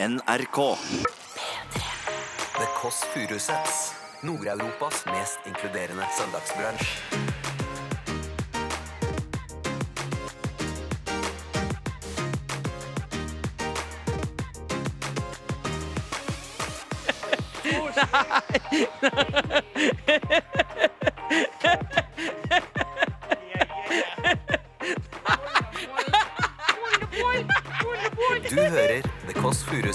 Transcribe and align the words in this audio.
NRK. 0.00 0.76
The 2.52 2.66
Kåss 2.80 3.04
Furuseths. 3.12 3.94
Nord-Europas 4.22 5.04
mest 5.06 5.38
inkluderende 5.46 6.04
søndagsbransj. 6.18 7.02
Du 17.62 17.70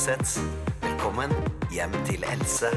Furuseths. 0.03 0.39
Velkommen 0.83 1.31
hjem 1.71 1.93
til 2.03 2.23
Else. 2.27 2.67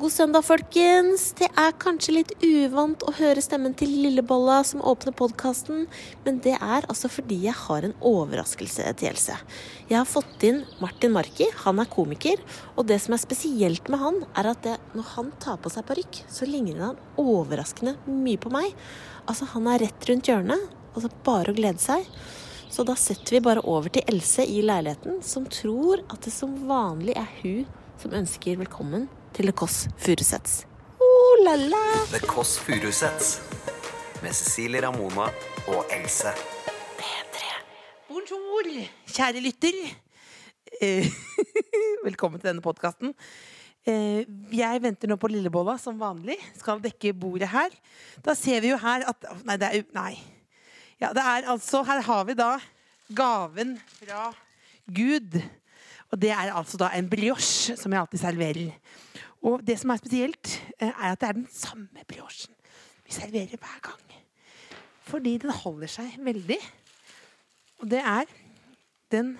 God 0.00 0.12
søndag, 0.14 0.46
folkens. 0.46 1.26
Det 1.36 1.50
er 1.60 1.74
kanskje 1.82 2.14
litt 2.14 2.32
uvant 2.40 3.04
å 3.04 3.12
høre 3.18 3.44
stemmen 3.44 3.76
til 3.76 3.92
Lillebolla 3.92 4.62
som 4.64 4.80
åpner 4.80 5.12
podkasten, 5.18 5.84
men 6.24 6.40
det 6.40 6.56
er 6.56 6.88
altså 6.88 7.12
fordi 7.12 7.42
jeg 7.50 7.58
har 7.66 7.84
en 7.84 7.96
overraskelse 8.00 8.88
til 8.96 9.12
Else. 9.12 9.36
Jeg 9.90 9.98
har 9.98 10.08
fått 10.08 10.48
inn 10.48 10.64
Martin 10.80 11.12
Marki, 11.12 11.50
han 11.66 11.84
er 11.84 11.92
komiker, 11.92 12.40
og 12.80 12.88
det 12.88 13.02
som 13.04 13.12
er 13.18 13.20
spesielt 13.26 13.92
med 13.92 14.00
han, 14.00 14.22
er 14.40 14.54
at 14.54 14.64
det, 14.64 14.78
når 14.96 15.16
han 15.18 15.32
tar 15.44 15.60
på 15.60 15.74
seg 15.74 15.84
parykk, 15.90 16.24
så 16.32 16.48
ligner 16.48 16.86
han 16.88 17.08
overraskende 17.20 17.98
mye 18.08 18.40
på 18.40 18.56
meg. 18.56 18.72
Altså, 19.26 19.52
han 19.52 19.68
er 19.68 19.84
rett 19.84 20.08
rundt 20.08 20.32
hjørnet, 20.32 20.70
altså 20.94 21.12
bare 21.28 21.52
å 21.52 21.60
glede 21.60 21.90
seg. 21.90 22.08
Så 22.70 22.84
da 22.86 22.94
setter 22.94 23.34
vi 23.34 23.40
bare 23.42 23.62
over 23.66 23.90
til 23.90 24.06
Else 24.08 24.44
i 24.46 24.60
leiligheten, 24.62 25.18
som 25.26 25.46
tror 25.50 26.04
at 26.06 26.22
det 26.22 26.30
som 26.30 26.52
vanlig 26.68 27.16
er 27.18 27.26
hun 27.40 27.64
som 27.98 28.14
ønsker 28.14 28.60
velkommen 28.60 29.08
til 29.34 29.50
The 29.50 29.54
Kåss 29.58 29.88
Furuseths. 29.98 30.60
Oh, 31.02 31.42
la, 31.42 31.56
la. 31.58 31.82
The 32.12 32.22
Kåss 32.30 32.54
Furuseths. 32.62 33.32
Med 34.22 34.36
Cecilie 34.38 34.84
Ramona 34.86 35.26
og 35.72 35.90
Else. 35.98 36.30
Bonjour, 38.10 38.70
kjære 39.10 39.42
lytter. 39.42 39.76
Eh, 40.80 41.10
Velkommen 42.06 42.38
til 42.38 42.52
denne 42.52 42.64
podkasten. 42.64 43.16
Jeg 43.82 44.82
venter 44.84 45.08
nå 45.10 45.16
på 45.18 45.30
Lillebolla 45.32 45.74
som 45.80 45.98
vanlig. 45.98 46.36
Skal 46.60 46.82
dekke 46.84 47.16
bordet 47.18 47.50
her. 47.50 47.72
Da 48.22 48.36
ser 48.38 48.62
vi 48.62 48.70
jo 48.70 48.78
her 48.78 49.08
at 49.10 49.32
Nei, 49.48 49.56
det 49.58 49.70
er 49.74 49.88
Nei. 49.96 50.12
Ja, 51.00 51.14
det 51.16 51.22
er 51.24 51.46
altså 51.48 51.80
Her 51.88 52.02
har 52.04 52.24
vi 52.28 52.34
da 52.36 52.58
gaven 53.16 53.78
fra 53.88 54.26
Gud. 54.84 55.38
Og 56.12 56.20
det 56.20 56.28
er 56.34 56.50
altså 56.52 56.76
da 56.76 56.90
en 56.92 57.08
brioche 57.08 57.76
som 57.78 57.92
jeg 57.94 58.02
alltid 58.02 58.20
serverer. 58.20 58.74
Og 59.40 59.62
det 59.64 59.78
som 59.80 59.94
er 59.94 60.02
spesielt, 60.02 60.50
eh, 60.76 60.90
er 60.90 61.14
at 61.14 61.20
det 61.22 61.28
er 61.28 61.38
den 61.38 61.48
samme 61.48 62.04
briochen 62.04 62.52
vi 63.06 63.16
serverer 63.16 63.56
hver 63.56 63.80
gang. 63.86 64.18
Fordi 65.08 65.38
den 65.40 65.50
holder 65.62 65.88
seg 65.88 66.20
veldig. 66.20 66.60
Og 67.80 67.90
det 67.90 68.04
er 68.04 68.28
Den 69.10 69.38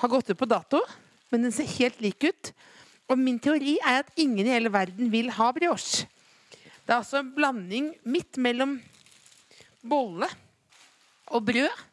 har 0.00 0.08
gått 0.08 0.30
ut 0.30 0.38
på 0.38 0.48
dato, 0.50 0.80
men 1.30 1.44
den 1.44 1.52
ser 1.52 1.68
helt 1.78 2.00
lik 2.00 2.24
ut. 2.24 2.52
Og 3.06 3.18
min 3.18 3.38
teori 3.38 3.76
er 3.78 4.00
at 4.00 4.10
ingen 4.16 4.42
i 4.42 4.50
hele 4.50 4.72
verden 4.72 5.12
vil 5.12 5.30
ha 5.30 5.52
brioche. 5.52 6.08
Det 6.50 6.90
er 6.90 6.96
altså 6.96 7.20
en 7.20 7.30
blanding 7.36 7.92
midt 8.02 8.40
mellom 8.42 8.80
bolle 9.86 10.26
og 11.34 11.46
brød. 11.48 11.86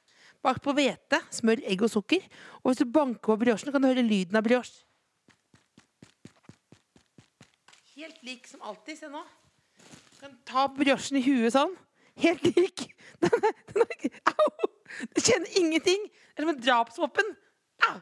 Bakt 0.45 0.61
på 0.61 0.75
hvete, 0.77 1.19
smør, 1.33 1.63
egg 1.65 1.81
og 1.85 1.89
sukker. 1.89 2.25
Og 2.61 2.69
hvis 2.69 2.83
du 2.83 2.91
banker 2.93 3.31
på 3.31 3.39
briochen, 3.41 3.71
kan 3.73 3.81
du 3.81 3.89
høre 3.89 4.05
lyden 4.05 4.37
av 4.37 4.45
brioche. 4.45 4.83
Helt 7.95 8.21
lik 8.27 8.47
som 8.49 8.61
alltid. 8.61 8.99
Se 8.99 9.09
nå. 9.09 9.23
Du 10.11 10.19
kan 10.19 10.35
ta 10.45 10.67
briochen 10.69 11.17
i 11.17 11.23
huet 11.25 11.55
sånn. 11.55 11.73
Helt 12.21 12.45
lik. 12.55 12.89
Den 13.25 13.31
er, 13.47 13.53
den 13.71 13.81
er, 13.81 14.17
au! 14.35 14.67
Du 15.15 15.21
kjenner 15.23 15.57
ingenting. 15.57 16.03
Det 16.11 16.41
er 16.41 16.45
som 16.45 16.51
en 16.51 16.61
drapsvåpen. 16.61 17.31
Au! 17.87 17.95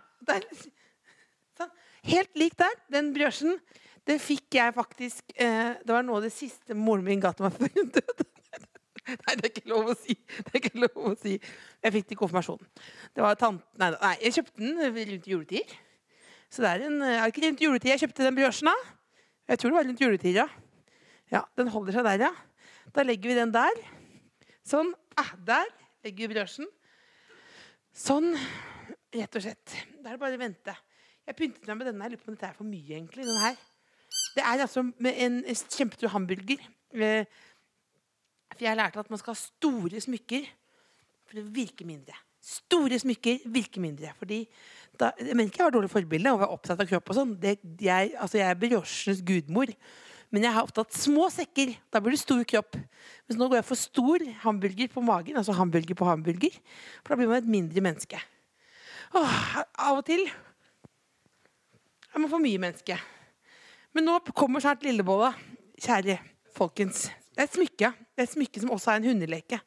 Sånn. 1.58 1.72
Helt 2.10 2.38
lik 2.38 2.58
der. 2.60 2.76
Den 2.92 3.14
briochen. 3.16 3.60
Det 4.04 4.18
fikk 4.20 4.58
jeg 4.58 4.74
faktisk 4.76 5.32
eh, 5.40 5.78
Det 5.80 5.94
var 5.94 6.04
noe 6.04 6.20
av 6.20 6.26
det 6.26 6.34
siste 6.36 6.76
moren 6.76 7.06
min 7.08 7.22
ga 7.24 7.32
til 7.32 7.48
meg 7.48 7.56
før 7.56 7.72
hun 7.78 7.92
døde. 7.96 8.28
Nei, 9.26 9.36
det 9.40 9.48
er 9.48 9.52
ikke 9.52 9.70
lov 9.72 9.92
å 9.94 9.96
si. 9.98 10.16
Det 10.16 10.52
er 10.52 10.60
ikke 10.62 10.84
lov 10.84 11.10
å 11.12 11.16
si. 11.20 11.38
Jeg 11.84 11.96
fikk 11.98 12.12
den 12.12 12.20
konfirmasjonen. 12.20 12.70
Det 13.14 13.26
var 13.26 13.40
tant... 13.40 13.64
Nei, 13.82 13.90
nei, 13.96 14.14
jeg 14.26 14.38
kjøpte 14.40 14.64
den 14.64 14.82
rundt 14.84 15.30
juletider. 15.30 15.76
Så 16.54 16.62
det 16.62 16.70
er 16.70 16.86
en 16.86 17.00
Er 17.02 17.32
ikke 17.32 17.48
rundt 17.48 17.64
juletid 17.64 17.90
jeg 17.94 18.04
kjøpte 18.04 18.28
den 18.28 18.38
briochen, 18.38 18.70
da? 18.70 18.76
Jeg 19.50 19.60
tror 19.60 19.74
det 19.74 19.78
var 19.80 19.88
rundt 19.90 20.04
juletid, 20.04 20.38
ja. 20.38 20.48
Ja, 21.34 21.44
Den 21.58 21.72
holder 21.74 21.98
seg 21.98 22.08
der, 22.08 22.28
ja. 22.30 22.32
Da 22.94 23.06
legger 23.06 23.32
vi 23.32 23.38
den 23.40 23.54
der. 23.54 23.84
Sånn. 24.68 24.94
Ah, 25.20 25.34
der 25.46 25.68
legger 26.06 26.28
vi 26.28 26.36
briochen. 26.36 26.70
Sånn. 27.94 28.34
Rett 29.14 29.38
og 29.38 29.46
slett. 29.46 29.78
Da 30.02 30.12
er 30.12 30.16
det 30.16 30.22
bare 30.22 30.38
å 30.38 30.42
vente. 30.42 30.76
Jeg 31.24 31.38
pyntet 31.40 31.70
meg 31.70 31.80
med 31.80 31.90
denne. 31.90 32.06
Jeg 32.06 32.14
lurer 32.14 32.24
på 32.24 32.32
om 32.32 32.38
dette 32.38 32.50
er 32.50 32.58
for 32.58 32.68
mye, 32.68 32.98
egentlig. 32.98 33.26
Den 33.28 33.42
her. 33.42 33.58
Det 34.34 34.44
er 34.44 34.64
altså 34.66 34.84
med 34.84 35.20
en 35.26 35.42
kjempetur 35.54 36.12
hamburger. 36.14 36.64
Eh, 36.94 37.26
For 38.54 38.68
jeg 38.68 38.78
lærte 38.78 39.02
at 39.02 39.10
man 39.12 39.22
skal 39.22 39.34
ha 39.34 39.40
store 39.40 40.02
smykker 40.04 40.46
for 41.28 41.40
det 41.40 41.50
virker 41.56 41.88
mindre. 41.90 42.16
Store 42.44 42.98
smykker 43.00 43.46
virker 43.50 43.82
mindre. 43.82 44.12
Fordi 44.20 44.44
da, 45.00 45.12
jeg 45.18 45.34
mener 45.34 45.50
ikke 45.50 45.62
jeg 45.64 45.70
har 45.70 45.74
dårlig 45.74 45.92
forbilde 45.92 46.34
og 46.36 46.44
er 46.44 46.52
opptatt 46.54 46.82
av 46.84 46.90
kropp 46.90 47.10
og 47.10 47.18
sånn. 47.18 47.32
Jeg, 47.42 48.12
altså 48.20 48.38
jeg 48.38 48.50
er 48.50 48.60
brosjens 48.60 49.24
gudmor. 49.26 49.72
Men 50.34 50.48
jeg 50.48 50.54
har 50.56 50.66
opptatt 50.66 50.94
små 50.98 51.30
sekker. 51.34 51.76
Da 51.94 52.02
blir 52.04 52.14
det 52.16 52.22
stor 52.22 52.42
kropp. 52.50 52.78
Mens 53.26 53.40
nå 53.40 53.48
går 53.48 53.62
jeg 53.62 53.68
for 53.70 53.80
stor 53.80 54.26
hamburger 54.44 54.92
på 54.94 55.06
magen. 55.06 55.40
Altså 55.40 55.56
hamburger 55.58 55.98
på 55.98 56.10
hamburger. 56.10 56.60
For 57.02 57.14
da 57.14 57.20
blir 57.22 57.32
man 57.32 57.42
et 57.42 57.52
mindre 57.56 57.86
menneske. 57.86 58.22
Åh, 59.14 59.40
av 59.62 60.02
og 60.02 60.06
til 60.10 60.26
er 62.14 62.22
man 62.22 62.30
for 62.30 62.42
mye 62.42 62.62
menneske. 62.62 62.98
Men 63.94 64.10
nå 64.10 64.20
kommer 64.34 64.62
snart 64.62 64.86
lillebolla. 64.86 65.34
Kjære 65.82 66.20
folkens. 66.58 67.08
Det 67.34 67.42
er 67.42 67.48
et 67.50 67.56
smykke. 67.58 67.90
Det 68.14 68.22
er 68.22 68.28
et 68.28 68.34
smykke 68.36 68.62
som 68.62 68.72
også 68.76 68.92
er 68.94 69.00
en 69.02 69.08
hundeleke. 69.10 69.58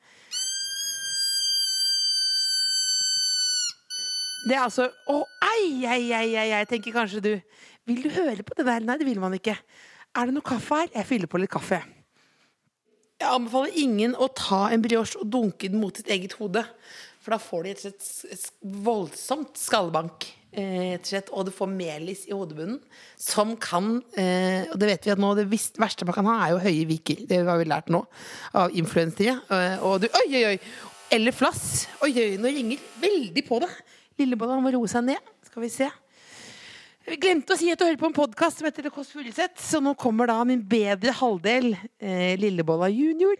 Det 4.47 4.55
er 4.55 4.63
altså 4.63 4.87
Å, 5.11 5.17
ei, 5.43 5.83
ei, 5.83 6.05
ei, 6.15 6.29
ei, 6.39 6.49
ei, 6.61 6.65
tenker 6.71 6.95
kanskje 6.95 7.23
du. 7.25 7.33
Vil 7.91 8.05
du 8.05 8.11
høre 8.15 8.45
på 8.47 8.55
det 8.59 8.67
der? 8.69 8.85
Nei, 8.87 8.97
det 9.01 9.07
vil 9.09 9.19
man 9.23 9.35
ikke. 9.35 9.57
Er 10.17 10.29
det 10.31 10.37
noe 10.37 10.47
kaffe 10.47 10.79
her? 10.85 10.93
Jeg 10.95 11.09
fyller 11.09 11.31
på 11.31 11.41
litt 11.43 11.51
kaffe. 11.53 11.81
Jeg 13.17 13.33
anbefaler 13.33 13.75
ingen 13.81 14.15
å 14.21 14.29
ta 14.37 14.67
en 14.75 14.83
brioche 14.85 15.19
og 15.23 15.31
dunke 15.33 15.71
den 15.73 15.81
mot 15.83 15.97
sitt 15.99 16.11
eget 16.13 16.35
hode. 16.39 16.63
For 17.25 17.35
da 17.35 17.39
får 17.43 17.65
de 17.67 17.73
et, 17.75 17.85
et, 17.91 18.09
s- 18.37 18.53
voldsomt 18.87 19.57
skallebank. 19.59 20.29
Eh, 20.57 20.95
rett 20.97 21.29
og 21.33 21.41
og 21.43 21.49
du 21.49 21.53
får 21.53 21.69
melis 21.69 22.23
i 22.29 22.33
hodebunnen, 22.33 22.79
som 23.21 23.51
kan 23.61 23.99
eh, 24.17 24.65
Og 24.71 24.79
det 24.81 24.89
vet 24.89 25.05
vi 25.05 25.13
at 25.13 25.21
nå, 25.21 25.35
det 25.37 25.45
verste 25.51 26.07
man 26.09 26.17
kan 26.17 26.29
ha, 26.31 26.37
er 26.47 26.55
jo 26.55 26.63
høye 26.63 26.87
viker. 26.89 27.25
Det 27.29 27.43
har 27.45 27.61
vi 27.61 27.67
lært 27.69 27.91
nå 27.93 28.01
av 28.57 28.73
influensere. 28.73 29.37
Eh, 29.53 29.85
og 29.85 30.01
du 30.05 30.09
Oi, 30.09 30.29
oi, 30.31 30.45
oi! 30.55 30.57
Eller 31.13 31.35
flass. 31.35 31.87
Oi, 32.03 32.11
oi, 32.15 32.31
nå 32.41 32.51
ringer 32.51 32.81
veldig 33.03 33.45
på 33.47 33.61
det. 33.63 33.69
Lillebolla 34.19 34.57
må 34.63 34.73
roe 34.75 34.89
seg 34.91 35.05
ned. 35.11 35.35
Skal 35.47 35.67
vi 35.67 35.71
se. 35.71 35.91
Vi 37.07 37.19
glemte 37.23 37.55
å 37.55 37.59
si 37.61 37.69
at 37.71 37.79
du 37.79 37.85
hører 37.87 38.01
på 38.01 38.09
en 38.09 38.17
podkast 38.17 38.59
som 38.59 38.67
heter 38.67 38.89
Det 38.89 38.91
Kåss 38.95 39.13
Furuseth. 39.15 39.61
Så 39.63 39.79
nå 39.85 39.93
kommer 39.99 40.27
da 40.27 40.41
min 40.49 40.65
bedre 40.67 41.13
halvdel, 41.15 41.77
eh, 42.01 42.33
Lillebolla 42.41 42.89
junior. 42.91 43.37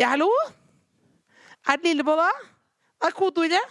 Ja, 0.00 0.14
hallo? 0.16 0.30
Er 1.68 1.78
det 1.78 1.92
Lillebolla? 1.92 2.26
Er 3.04 3.14
kodeordet? 3.14 3.62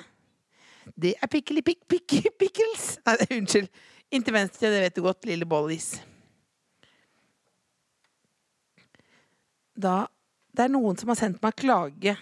Det 0.96 1.14
er 1.18 1.30
pikkeli 1.32 1.64
pikk 1.66 1.86
pikk 1.90 2.16
pickles. 2.42 2.96
Nei, 3.06 3.18
unnskyld. 3.38 3.70
Inntil 4.12 4.36
venstre, 4.36 4.72
det 4.74 4.82
vet 4.84 4.98
du 4.98 5.06
godt, 5.06 5.28
lille 5.30 5.48
bollis. 5.48 5.94
Da 9.72 10.08
Det 10.52 10.66
er 10.66 10.74
noen 10.74 10.98
som 11.00 11.08
har 11.08 11.16
sendt 11.16 11.40
meg 11.40 11.56
klage 11.56 12.18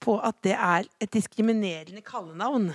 på 0.00 0.14
at 0.24 0.38
det 0.44 0.54
er 0.56 0.86
et 1.02 1.10
diskriminerende 1.12 2.00
kallenavn 2.04 2.70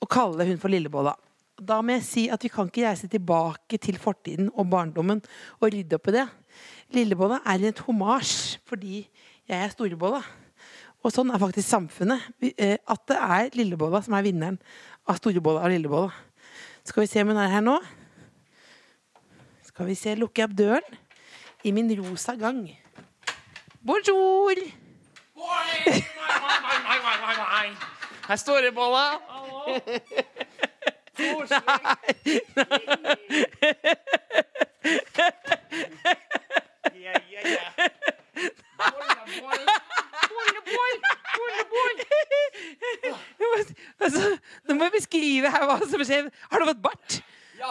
å 0.00 0.08
kalle 0.10 0.46
hun 0.48 0.58
for 0.58 0.72
Lillebolla. 0.72 1.14
Da 1.60 1.78
må 1.84 1.94
jeg 1.94 2.06
si 2.08 2.24
at 2.32 2.42
vi 2.42 2.50
kan 2.50 2.66
ikke 2.66 2.86
reise 2.88 3.06
tilbake 3.12 3.78
til 3.78 4.00
fortiden 4.00 4.48
og 4.54 4.66
barndommen 4.72 5.20
og 5.60 5.68
rydde 5.68 5.98
opp 5.98 6.10
i 6.10 6.16
det. 6.16 6.26
Lillebolla 6.96 7.38
er 7.52 7.68
et 7.68 7.82
homasj 7.86 8.58
fordi 8.66 9.04
jeg 9.46 9.58
er 9.58 9.74
Storebolla. 9.74 10.24
Og 11.04 11.12
sånn 11.14 11.30
er 11.32 11.40
faktisk 11.40 11.68
samfunnet. 11.68 12.26
Eh, 12.58 12.76
At 12.88 13.06
det 13.08 13.16
er 13.16 13.50
Lillebolla 13.56 14.02
som 14.04 14.14
er 14.18 14.22
vinneren 14.26 14.58
av 15.08 15.16
Storebolla 15.20 15.62
og 15.64 15.72
Lillebolla. 15.72 16.12
Skal 16.84 17.04
vi 17.04 17.10
se 17.12 17.22
om 17.22 17.28
hun 17.32 17.40
er 17.40 17.48
her 17.52 17.64
nå? 17.64 17.78
Skal 19.70 19.86
vi 19.88 19.94
se, 19.96 20.14
lukker 20.18 20.42
jeg 20.42 20.50
opp 20.50 20.56
døren 20.58 20.98
i 21.64 21.72
min 21.72 21.88
rosa 22.00 22.34
gang. 22.36 22.62
Bonjour! 23.80 24.60
Her 28.28 28.36
står 28.36 28.60
det 28.68 28.74
bolla. 28.76 29.06
Jeg 43.00 43.14
må 43.40 43.62
si- 43.64 43.74
Altså, 44.00 44.38
nå 44.68 44.74
må 44.74 44.84
jeg 44.84 44.92
beskrive 44.92 45.46
her 45.46 45.48
hva 45.70 45.78
som 45.84 46.04
skjer. 46.04 46.30
Har 46.50 46.62
du 46.62 46.70
fått 46.72 46.84
bart? 46.84 47.20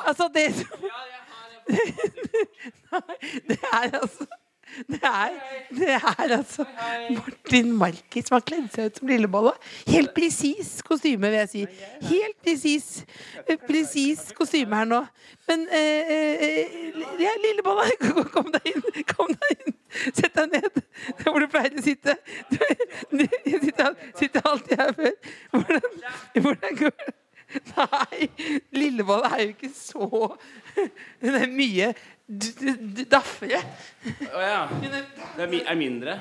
Altså, 0.06 0.30
det 0.34 0.50
som 0.58 0.68
Det 3.50 3.58
er 3.74 3.92
altså 3.94 4.26
det 4.88 5.00
er, 5.04 5.30
det 5.70 5.90
er 5.90 6.36
altså 6.38 6.66
Martin 7.10 7.72
Marki 7.78 8.22
som 8.22 8.36
har 8.38 8.44
kledd 8.46 8.68
seg 8.74 8.90
ut 8.90 9.00
som 9.00 9.10
lillebolle. 9.10 9.54
Helt 9.90 10.12
presis 10.16 10.76
kostyme, 10.86 11.26
vil 11.26 11.40
jeg 11.40 11.50
si. 11.54 11.64
Helt 12.10 12.38
presis 12.46 12.88
eh, 13.48 13.58
presis 13.66 14.28
kostyme 14.38 14.78
her 14.78 14.90
nå. 14.90 15.02
Men 15.50 15.66
eh, 15.74 16.14
eh, 16.14 17.00
ja, 17.22 17.34
Lillebolla, 17.46 17.88
kom 18.36 18.52
deg 18.54 18.70
inn. 18.74 18.86
Kom 19.10 19.34
deg 19.34 19.56
inn. 19.58 19.78
Sett 20.14 20.36
deg 20.38 20.54
ned 20.54 20.70
der 20.78 21.32
hvor 21.32 21.42
du 21.42 21.50
pleier 21.50 21.74
å 21.74 21.86
sitte. 21.86 22.16
Du, 22.52 22.60
du, 23.16 23.26
jeg 23.50 23.64
sitter, 23.66 23.98
sitter 24.22 24.52
alltid 24.54 24.86
her 24.86 24.94
før. 25.02 25.18
Hvordan, 25.56 25.90
hvordan 26.46 26.80
går 26.84 26.96
det? 27.02 27.16
Nei, 27.76 28.30
Lilleboll 28.76 29.26
er 29.30 29.44
jo 29.44 29.54
ikke 29.56 29.72
så 29.74 30.08
Hun 31.24 31.38
er 31.40 31.48
mye 31.50 31.94
daffere. 33.10 33.62
Å 34.30 34.42
ja. 34.44 34.60
Hun 34.70 34.92
er, 34.94 35.06
Det 35.18 35.46
er, 35.46 35.50
mi 35.50 35.64
er 35.66 35.80
mindre? 35.80 36.20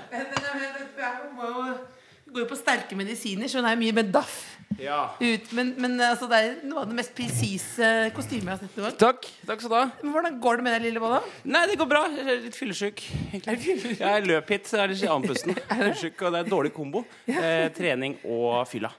Hun 2.24 2.32
går 2.32 2.44
jo 2.44 2.48
på 2.48 2.56
sterke 2.56 2.96
medisiner, 2.96 3.48
så 3.48 3.60
hun 3.60 3.68
er 3.68 3.76
mye 3.80 3.96
mer 3.96 4.08
daff. 4.12 4.38
Ja. 4.78 4.98
Ut, 5.18 5.52
men 5.56 5.72
men 5.80 5.96
altså, 6.00 6.28
det 6.30 6.38
er 6.38 6.56
noe 6.68 6.82
av 6.84 6.90
det 6.90 6.96
mest 6.98 7.14
presise 7.16 7.88
kostymet 8.16 8.46
jeg 8.46 8.52
har 8.52 8.60
sett 8.62 8.76
noen 8.78 8.86
gang. 8.88 8.98
Takk. 9.00 9.28
Takk 9.48 9.64
skal 9.64 9.72
du 9.72 9.76
ha. 9.78 9.86
Men 10.02 10.14
Hvordan 10.14 10.38
går 10.44 10.60
det 10.60 10.66
med 10.66 10.76
deg, 10.76 10.86
Lillebolla? 10.86 11.20
Nei, 11.48 11.64
det 11.70 11.78
går 11.80 11.90
bra. 11.90 12.04
Jeg 12.14 12.24
er 12.24 12.40
litt 12.44 12.58
fyllesyk. 12.58 13.04
Jeg 13.34 14.28
løp 14.28 14.54
hit, 14.54 14.70
så 14.70 14.82
er 14.84 14.92
litt 14.92 15.04
andpusten. 15.12 15.56
Fyllesyk, 15.72 16.22
og 16.22 16.36
det 16.36 16.44
er 16.44 16.52
dårlig 16.52 16.72
kombo. 16.76 17.04
Eh, 17.28 17.66
trening 17.76 18.16
og 18.24 18.62
fylla. 18.70 18.92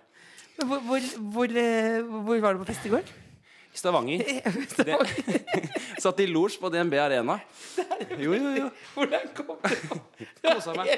Hvor, 0.60 0.80
hvor, 0.86 1.08
hvor, 1.34 1.58
eh, 1.58 2.00
hvor 2.04 2.40
var 2.44 2.54
du 2.56 2.64
på 2.64 2.70
fest 2.72 2.86
i 2.88 2.92
går? 2.94 3.10
I 3.70 3.78
Stavanger. 3.78 4.24
Det, 4.88 4.98
satt 6.04 6.20
i 6.24 6.28
losj 6.30 6.58
på 6.62 6.72
DNB 6.74 6.96
Arena. 7.00 7.38
Jo, 8.18 8.34
jo, 8.34 8.52
jo. 8.58 8.70
Hvordan 8.96 9.30
kom 9.38 9.54
du 9.54 9.76
på? 9.92 10.00
Kosa 10.44 10.74
meg. 10.78 10.96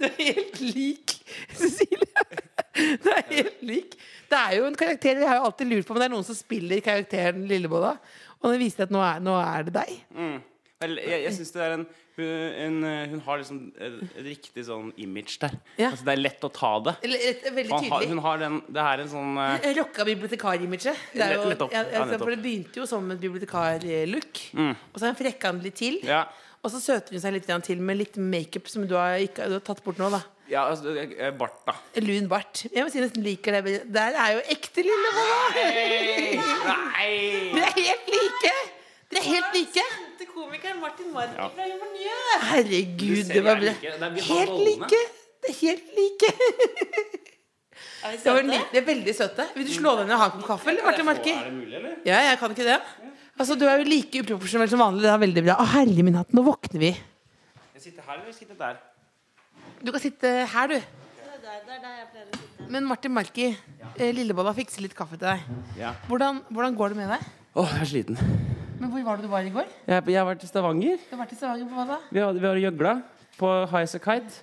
Du 0.00 0.06
er 0.08 0.14
helt 0.20 0.60
lik 0.62 1.16
Cecilie. 1.56 2.26
Det 2.74 3.14
er 3.16 3.26
helt 3.30 3.62
lik. 3.66 3.96
Det 4.30 4.38
er 4.38 4.58
jo 4.60 4.68
en 4.68 4.78
karakter 4.78 5.18
jeg 5.20 5.28
har 5.28 5.40
jo 5.40 5.48
alltid 5.48 5.72
lurt 5.72 5.88
på, 5.88 5.96
men 5.96 6.04
det 6.04 6.08
er 6.10 6.14
noen 6.14 6.28
som 6.28 6.38
spiller 6.38 6.80
karakteren 6.84 7.42
Lillebolla. 7.50 7.96
Og 8.40 8.54
det 8.54 8.60
viste 8.62 8.86
at 8.86 8.92
nå 8.94 9.02
er, 9.04 9.18
nå 9.24 9.34
er 9.40 9.66
det 9.66 9.74
deg. 9.74 9.96
Vel, 10.80 10.96
jeg 11.02 11.24
jeg 11.26 11.34
synes 11.36 11.50
det 11.56 11.64
er 11.66 11.74
en 11.76 11.86
hun, 12.16 12.26
en, 12.64 12.76
hun 13.12 13.22
har 13.26 13.40
liksom 13.40 13.60
et, 13.78 14.00
riktig 14.26 14.64
sånn 14.66 14.90
image 15.00 15.38
der. 15.42 15.54
Ja. 15.76 15.90
Altså, 15.90 16.06
det 16.08 16.14
er 16.16 16.22
lett 16.22 16.46
å 16.46 16.50
ta 16.54 16.72
det. 16.88 16.96
Et, 17.06 17.46
veldig 17.46 17.70
tydelig. 17.70 17.92
har, 17.94 18.08
hun 18.10 18.22
har 18.26 18.42
den 18.42 18.58
Det 18.66 18.84
er 18.92 19.04
en 19.04 19.12
sånn 19.14 19.40
uh, 19.40 19.70
Rocka 19.78 20.06
bibliotekar-imaget. 20.08 21.06
Det 21.14 21.30
jo- 21.36 21.46
ja, 21.70 21.70
Ja, 21.70 22.02
altså, 22.02 22.20
for 22.20 22.34
det 22.34 22.42
begynte 22.44 22.82
jo 22.82 22.88
som 22.90 23.10
et 23.14 23.22
bibliotekar-look. 23.22 24.44
Og 24.58 24.98
så 24.98 25.06
har 25.06 25.14
hun 25.14 25.20
frekka 25.22 25.54
den 25.54 25.64
litt 25.64 25.78
til. 25.80 26.00
Ja. 26.06 26.26
Og 26.60 26.74
så 26.74 26.82
søter 26.82 27.16
hun 27.16 27.22
seg 27.22 27.38
litt 27.38 27.48
til 27.64 27.80
med 27.80 27.96
litt 28.02 28.20
makeup 28.20 28.68
som 28.68 28.84
du 28.86 28.98
har, 28.98 29.16
ikke, 29.22 29.48
du 29.48 29.56
har 29.56 29.64
tatt 29.64 29.82
bort 29.84 30.00
nå. 30.00 30.10
da 30.12 30.20
ja 30.50 30.64
altså, 30.66 30.90
bart, 31.38 31.60
da. 31.66 31.76
Lun 32.02 32.26
bart. 32.28 32.64
Jeg 32.74 32.82
må 32.82 32.90
si 32.90 32.98
nesten 32.98 33.22
liker 33.22 33.60
det. 33.60 33.74
Der 33.94 34.16
er 34.18 34.32
jo 34.34 34.40
ekte 34.50 34.82
Lillebolla! 34.82 35.38
Nei! 36.66 37.10
Dere 37.54 37.68
er 37.68 37.76
helt 37.78 38.10
like! 38.16 38.54
Dere 39.12 39.22
er 39.22 39.28
helt 39.28 39.54
like! 39.54 39.84
Komikeren 40.50 40.80
Martin 40.82 41.12
Marki 41.14 41.36
Ja. 41.38 41.46
fra 41.54 41.62
Humornye. 41.62 42.14
Herregud, 42.50 43.28
det 43.30 43.42
var 43.44 43.60
bra. 43.60 43.72
Helt 44.18 44.56
like! 44.66 45.00
Det 45.40 45.50
er 45.52 45.58
helt 45.62 45.90
like. 45.98 46.30
Er 48.00 48.12
vi 48.12 48.18
søte? 48.18 48.58
det 48.72 48.78
er 48.80 48.84
veldig 48.86 49.12
søte. 49.14 49.44
Vil 49.54 49.66
du 49.68 49.72
slå 49.72 49.92
deg 49.98 50.06
ned 50.08 50.14
og 50.16 50.20
ha 50.22 50.26
en 50.26 50.32
kopp 50.32 50.46
kaffe, 50.48 50.70
eller, 50.72 50.84
Martin 50.88 51.06
Marki? 51.06 51.32
Er 51.36 51.44
det 51.46 51.52
mulig, 51.52 51.74
eller? 51.76 51.96
Ja, 52.08 52.20
jeg 52.30 52.38
kan 52.40 52.54
ikke 52.54 52.64
det. 52.64 52.78
Altså, 53.38 53.56
Du 53.60 53.66
er 53.68 53.76
jo 53.78 53.84
like 53.88 54.22
uproporsjonell 54.24 54.70
som 54.72 54.80
vanlig. 54.80 55.02
Det 55.04 55.10
er 55.12 55.20
veldig 55.20 55.44
bra. 55.44 55.56
Å, 55.60 55.66
herlig 55.74 56.04
min 56.08 56.16
hatt, 56.16 56.32
nå 56.36 56.44
våkner 56.46 56.80
vi. 56.80 56.90
Jeg 57.76 57.82
sitter 57.84 58.08
her 58.08 58.22
eller 58.22 58.32
sitter 58.36 58.56
der? 58.58 58.80
Du 59.84 59.92
kan 59.92 60.00
sitte 60.00 60.32
her, 60.54 60.72
du. 60.72 60.80
Der, 61.44 61.84
der. 61.84 62.40
Men 62.72 62.88
Martin 62.88 63.12
Marki, 63.12 63.50
eh, 63.96 64.10
Lillebolla 64.16 64.52
fikser 64.56 64.84
litt 64.84 64.96
kaffe 64.96 65.20
til 65.20 65.28
deg. 65.28 65.44
Ja. 65.78 65.92
Hvordan, 66.08 66.42
hvordan 66.50 66.76
går 66.80 66.94
det 66.94 67.00
med 67.04 67.12
deg? 67.14 67.28
Åh, 67.60 67.76
jeg 67.76 67.84
er 67.84 67.92
sliten. 67.94 68.20
Men 68.80 68.90
Hvor 68.94 69.02
var 69.04 69.18
det 69.20 69.26
du 69.28 69.30
var 69.32 69.44
i 69.44 69.52
går? 69.52 69.68
Jeg, 69.90 70.06
jeg 70.14 70.24
var 70.26 70.38
til 70.40 70.48
Stavanger. 70.48 71.02
Du 71.10 71.16
var 71.20 71.28
til 71.28 71.36
Stavanger 71.36 71.68
på 71.68 71.76
hva 71.76 71.84
da? 71.90 71.98
Vi 72.10 72.22
var, 72.24 72.32
vi 72.40 72.46
har 72.48 72.60
gjøgla 72.64 72.94
på 73.36 73.50
High 73.70 73.84
As 73.84 73.94
A 73.98 74.00
Kite. 74.00 74.40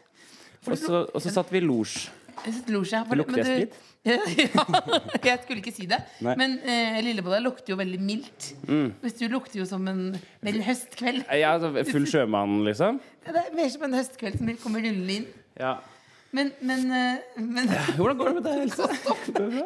Og 0.68 0.78
så, 0.78 1.04
og 1.16 1.22
så 1.24 1.32
satt 1.34 1.52
vi 1.54 1.62
i 1.62 1.66
losj. 1.66 2.08
Det 2.46 2.54
lukter 3.18 3.42
jeg 3.42 3.46
du- 3.46 3.52
sprit. 3.52 3.84
ja, 4.08 4.16
jeg 5.26 5.40
skulle 5.44 5.60
ikke 5.60 5.74
si 5.76 5.88
det. 5.90 5.98
Nei. 6.24 6.32
Mm. 6.32 6.40
Men 6.40 6.54
eh, 6.64 7.00
Lillebolla 7.04 7.42
lukter 7.44 7.74
jo 7.74 7.78
veldig 7.80 7.98
mildt. 8.00 8.52
Hvis 9.02 9.18
du 9.20 9.26
lukter 9.32 9.60
jo 9.60 9.66
som 9.68 9.84
en, 9.90 10.14
mer 10.46 10.60
høstkveld. 10.64 11.26
Er 11.28 11.44
altså 11.50 11.74
full 11.90 12.06
sjømann, 12.08 12.62
liksom. 12.68 13.02
Ja, 13.26 13.34
Det 13.36 13.42
er 13.50 13.58
mer 13.58 13.74
som 13.74 13.84
en 13.90 13.98
høstkveld 13.98 14.38
som 14.40 14.54
kommer 14.64 14.86
rullende 14.86 15.18
inn. 15.22 15.28
Ja. 15.60 15.74
Men, 16.36 16.52
men, 16.60 16.88
men 17.40 17.70
ja, 17.72 17.84
Hvordan 17.96 18.18
går 18.20 18.30
det 18.30 18.34
med 18.38 18.48
deg, 18.48 18.64
Else? 18.66 18.88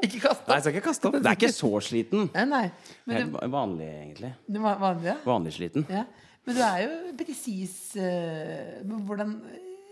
Ikke 0.06 0.20
kast 0.28 0.44
Nei, 0.46 0.58
jeg 0.58 0.66
skal 0.66 0.76
ikke 0.76 0.86
kaste 0.86 1.10
opp. 1.10 1.16
Det 1.18 1.32
er 1.32 1.40
ikke 1.40 1.54
så 1.56 1.72
sliten. 1.84 2.28
Nei, 2.36 2.46
nei. 2.52 2.66
Men 3.10 3.18
Helt 3.18 3.32
du, 3.34 3.40
vanlig, 3.56 3.88
egentlig. 4.04 4.34
vanlig, 4.62 5.08
ja? 5.10 5.16
Vanlig 5.26 5.56
sliten. 5.58 5.88
ja. 5.90 6.06
Men 6.46 6.58
du 6.58 6.62
er 6.66 6.78
jo 6.82 6.94
presis 7.20 7.74
uh, 8.02 8.80
Hvordan 9.06 9.36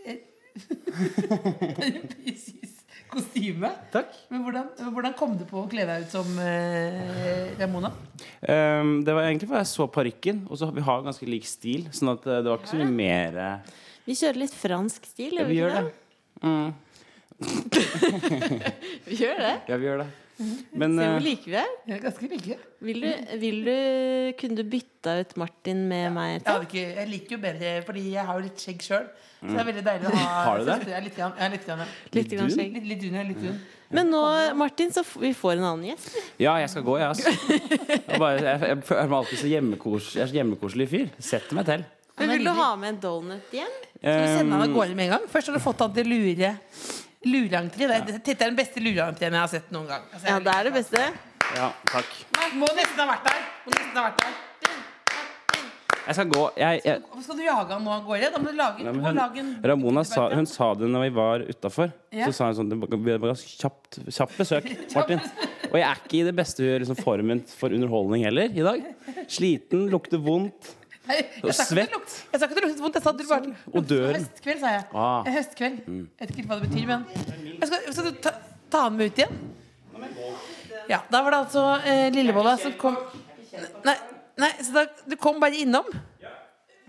eh, 0.09 0.23
presis 2.15 2.79
kostyme. 3.09 3.69
Takk. 3.93 4.13
Men 4.29 4.43
hvordan, 4.45 4.67
hvordan 4.93 5.15
kom 5.17 5.35
du 5.39 5.45
på 5.49 5.63
å 5.63 5.69
kle 5.69 5.85
deg 5.89 6.05
ut 6.05 6.13
som 6.13 6.27
uh, 6.37 7.55
Ramona? 7.59 7.91
Um, 8.41 8.99
det 9.05 9.15
var 9.15 9.25
egentlig 9.25 9.49
fordi 9.49 9.63
jeg 9.63 9.71
så 9.71 9.87
parykken, 9.93 10.43
og 10.49 10.61
så 10.61 10.69
vi 10.75 10.85
har 10.85 11.05
ganske 11.05 11.29
lik 11.29 11.47
stil. 11.49 11.87
Sånn 11.95 12.13
at 12.13 12.27
eh, 12.27 12.43
det 12.43 12.51
var 12.51 12.61
ikke 12.61 12.73
så 12.73 12.81
mye 12.83 12.97
mer 12.99 13.39
uh... 13.39 13.73
Vi 14.05 14.17
kjører 14.17 14.41
litt 14.41 14.53
fransk 14.57 15.09
stil, 15.09 15.37
Ja, 15.37 15.45
gjør 15.45 15.49
vi 15.49 15.57
ikke 15.59 15.81
det. 15.89 15.97
Mm. 16.43 16.73
Vi 19.09 19.19
gjør 19.19 19.39
det. 19.39 19.55
Ja, 19.69 19.77
vi 19.77 19.87
gjør 19.87 20.03
det. 20.03 20.09
Men 20.79 20.93
Se 20.95 21.05
hvor 21.05 21.17
eh, 21.17 21.23
like 21.23 21.49
vi 21.51 21.55
er. 21.59 21.71
Jeg 21.87 21.97
er 21.97 22.03
ganske 22.03 22.27
like. 22.31 22.57
Vil 22.87 23.01
du, 23.03 23.09
vil 23.41 23.57
du 23.65 23.73
Kunne 24.39 24.55
du 24.55 24.69
bytta 24.71 25.17
ut 25.19 25.33
Martin 25.41 25.81
med 25.89 26.13
meg? 26.15 26.37
Jeg, 26.45 26.67
ikke, 26.67 26.83
jeg 26.95 27.09
liker 27.09 27.35
jo 27.35 27.41
bedre, 27.43 27.73
fordi 27.87 28.05
jeg 28.13 28.23
har 28.29 28.39
jo 28.39 28.45
litt 28.45 28.63
skjegg 28.63 28.85
sjøl. 28.85 29.09
Så 29.39 29.51
det 29.51 29.59
er 29.59 29.67
veldig 29.69 29.83
deilig 29.83 30.07
å 30.07 30.15
ha 30.15 30.29
Har 30.47 30.61
du 30.61 30.65
det? 30.67 30.77
Jeg 30.91 31.03
litt, 31.05 31.19
jeg 31.19 31.43
ja, 31.43 31.51
litt, 31.51 31.67
ja. 31.67 31.89
Litt 32.15 32.33
dun? 32.33 32.49
skjegg. 32.55 32.73
litt, 32.75 32.87
litt 32.93 33.03
dun, 33.03 33.19
ja, 33.19 33.27
litt 33.27 33.43
dun. 33.43 33.59
Men 33.95 34.11
nå, 34.13 34.23
Martin, 34.59 34.91
så 34.93 35.01
f 35.01 35.15
vi 35.19 35.31
får 35.35 35.57
en 35.57 35.67
annen 35.71 35.87
gjest. 35.89 36.17
ja, 36.39 36.57
jeg 36.61 36.71
skal 36.71 36.83
gå, 36.85 36.97
jeg, 36.99 37.07
altså. 37.09 37.31
Jeg, 37.89 38.19
bare, 38.21 38.35
jeg, 38.37 38.59
jeg 38.67 38.83
jeg, 38.83 39.07
meg 39.09 39.15
alltid 39.19 39.41
så 39.41 39.49
hjemmekos, 39.49 40.11
jeg 40.15 40.23
er 40.23 40.31
så 40.31 40.39
hjemmekoselig 40.39 40.89
fyr. 40.91 41.07
Setter 41.31 41.57
meg 41.57 41.71
til. 41.71 41.87
Men 42.19 42.29
vil 42.35 42.43
du 42.45 42.51
ha 42.51 42.69
med 42.75 42.89
en 42.95 42.99
donut 43.03 43.53
hjem? 43.55 43.75
Skal 43.99 44.21
du 44.23 44.33
sende 44.37 44.55
han 44.55 44.61
av 44.69 44.73
gårde 44.75 44.95
med 44.95 45.05
en 45.09 45.13
gang? 45.17 45.27
Først 45.31 45.47
har 45.51 45.55
du 45.57 45.63
fått 45.63 45.79
han 45.85 45.93
til 45.93 46.05
lure 46.11 46.53
Lureentré. 47.27 47.87
Det 47.87 47.95
er- 47.97 48.05
Dette 48.19 48.31
er 48.31 48.45
den 48.47 48.55
beste 48.55 48.79
lureentreen 48.79 49.33
jeg 49.35 49.41
har 49.41 49.47
sett 49.51 49.71
noen 49.75 49.87
gang. 49.87 50.03
Altså, 50.13 50.25
Ja, 50.27 50.39
det 50.39 50.53
er 50.55 50.63
det 50.69 50.73
beste. 50.73 51.01
ja, 51.55 51.71
takk. 51.85 52.05
Må 52.55 52.67
nesten 52.75 52.99
ha 53.03 53.07
vært 53.13 53.23
der. 53.27 53.41
Må 53.65 53.71
nesten 53.75 53.97
ha 53.97 54.03
vært 54.09 54.17
der. 54.23 54.37
Jeg 56.09 56.15
skal 56.15 56.25
gå. 56.31 56.43
Jeg, 56.57 56.81
jeg, 56.85 57.01
Hvorfor 57.05 57.21
skal 57.23 57.37
du 57.37 57.43
jage 57.43 57.67
han 57.75 57.83
nå 57.85 57.91
av 57.93 58.05
gårde? 58.07 58.29
Da 58.33 58.39
må 58.41 58.49
du 58.49 58.55
lage, 58.57 58.77
du 58.79 58.83
men 58.85 58.95
må 58.97 59.03
hun, 59.11 59.15
lage 59.19 59.37
en 59.43 59.49
Ramona 59.61 60.03
sa, 60.07 60.29
hun 60.33 60.45
sa 60.49 60.73
det 60.73 60.87
når 60.89 61.03
vi 61.05 61.09
var 61.19 61.39
utafor. 61.51 61.91
Ja. 62.15 62.25
Så 62.25 62.33
sa 62.33 62.45
hun 62.47 62.55
sånn 62.55 62.69
Det 62.71 62.79
var- 62.79 62.89
det 62.97 63.19
var 63.21 63.33
ganske 63.35 63.51
kjapt, 63.59 63.99
kjapt 64.09 64.37
besøk, 64.39 64.65
Martin. 64.95 65.21
Og 65.69 65.75
jeg 65.77 65.83
er 65.85 65.95
ikke 66.01 66.17
i 66.21 66.23
det 66.23 66.35
beste 66.35 66.63
liksom, 66.79 66.95
formen 67.03 67.43
for 67.47 67.69
underholdning 67.69 68.23
heller 68.23 68.49
i 68.49 68.63
dag. 68.63 68.81
Sliten, 69.27 69.89
lukter 69.91 70.17
vondt. 70.17 70.75
Nei, 71.09 71.17
jeg 71.43 71.53
sa 71.57 71.63
ikke 71.65 71.75
det 71.79 71.85
lukt- 71.95 72.15
Jeg 72.31 72.39
sa 72.39 72.45
ikke 72.47 72.55
det 72.59 72.63
luktet 72.65 72.81
vondt. 72.85 72.97
Jeg 72.99 73.03
sa 73.03 73.11
det 73.19 73.27
bare 73.29 73.53
Og. 73.73 73.93
Høstkveld, 74.15 74.59
sa 74.61 74.73
jeg. 74.75 74.83
Ah. 74.93 75.29
Høstkveld. 75.35 75.79
Jeg 75.89 76.27
vet 76.27 76.33
ikke 76.35 76.47
hva 76.51 76.59
det 76.59 76.69
betyr, 76.69 76.85
men 76.89 77.05
jeg 77.59 77.69
skal, 77.71 77.87
skal 77.97 78.05
du 78.09 78.19
ta, 78.27 78.33
ta 78.69 78.83
den 78.89 78.99
med 78.99 79.09
ut 79.11 79.23
igjen? 79.23 79.39
Ja, 80.89 81.01
Da 81.11 81.21
var 81.25 81.31
det 81.35 81.39
altså 81.43 81.63
eh, 81.85 82.05
Lillebolla 82.13 82.53
som 82.61 82.73
kom 82.79 82.95
Nei, 83.85 83.95
nei 84.39 84.51
så 84.63 84.71
da, 84.77 84.85
du 85.09 85.15
kom 85.19 85.39
bare 85.41 85.57
innom? 85.59 85.85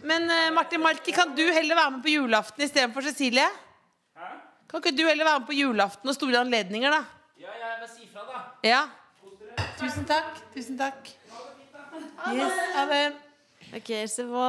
Men 0.06 0.30
eh, 0.32 0.50
Martin 0.56 0.80
Marki, 0.80 1.12
kan 1.12 1.34
du 1.36 1.42
heller 1.52 1.76
være 1.76 1.90
med 1.96 2.02
på 2.06 2.12
julaften 2.14 2.64
istedenfor 2.64 3.04
Cecilie? 3.04 3.48
Kan 4.70 4.80
ikke 4.80 4.94
du 4.96 5.02
heller 5.04 5.26
være 5.26 5.40
med 5.42 5.48
på 5.50 5.56
julaften 5.58 6.08
og 6.08 6.14
store 6.16 6.40
anledninger, 6.44 6.92
da? 6.94 7.02
Ja, 7.40 7.50
jeg 7.58 7.80
vil 7.82 7.90
si 7.96 8.06
fra, 8.12 8.22
da. 8.28 8.44
Ja. 8.64 8.84
Tusen 9.80 10.06
takk. 10.08 10.38
Tusen 10.54 10.78
takk. 10.78 11.10
Yes, 12.30 12.56
ha 12.76 12.84
det. 12.88 13.02
Ok, 13.70 13.90
så 14.10 14.24
hva 14.26 14.46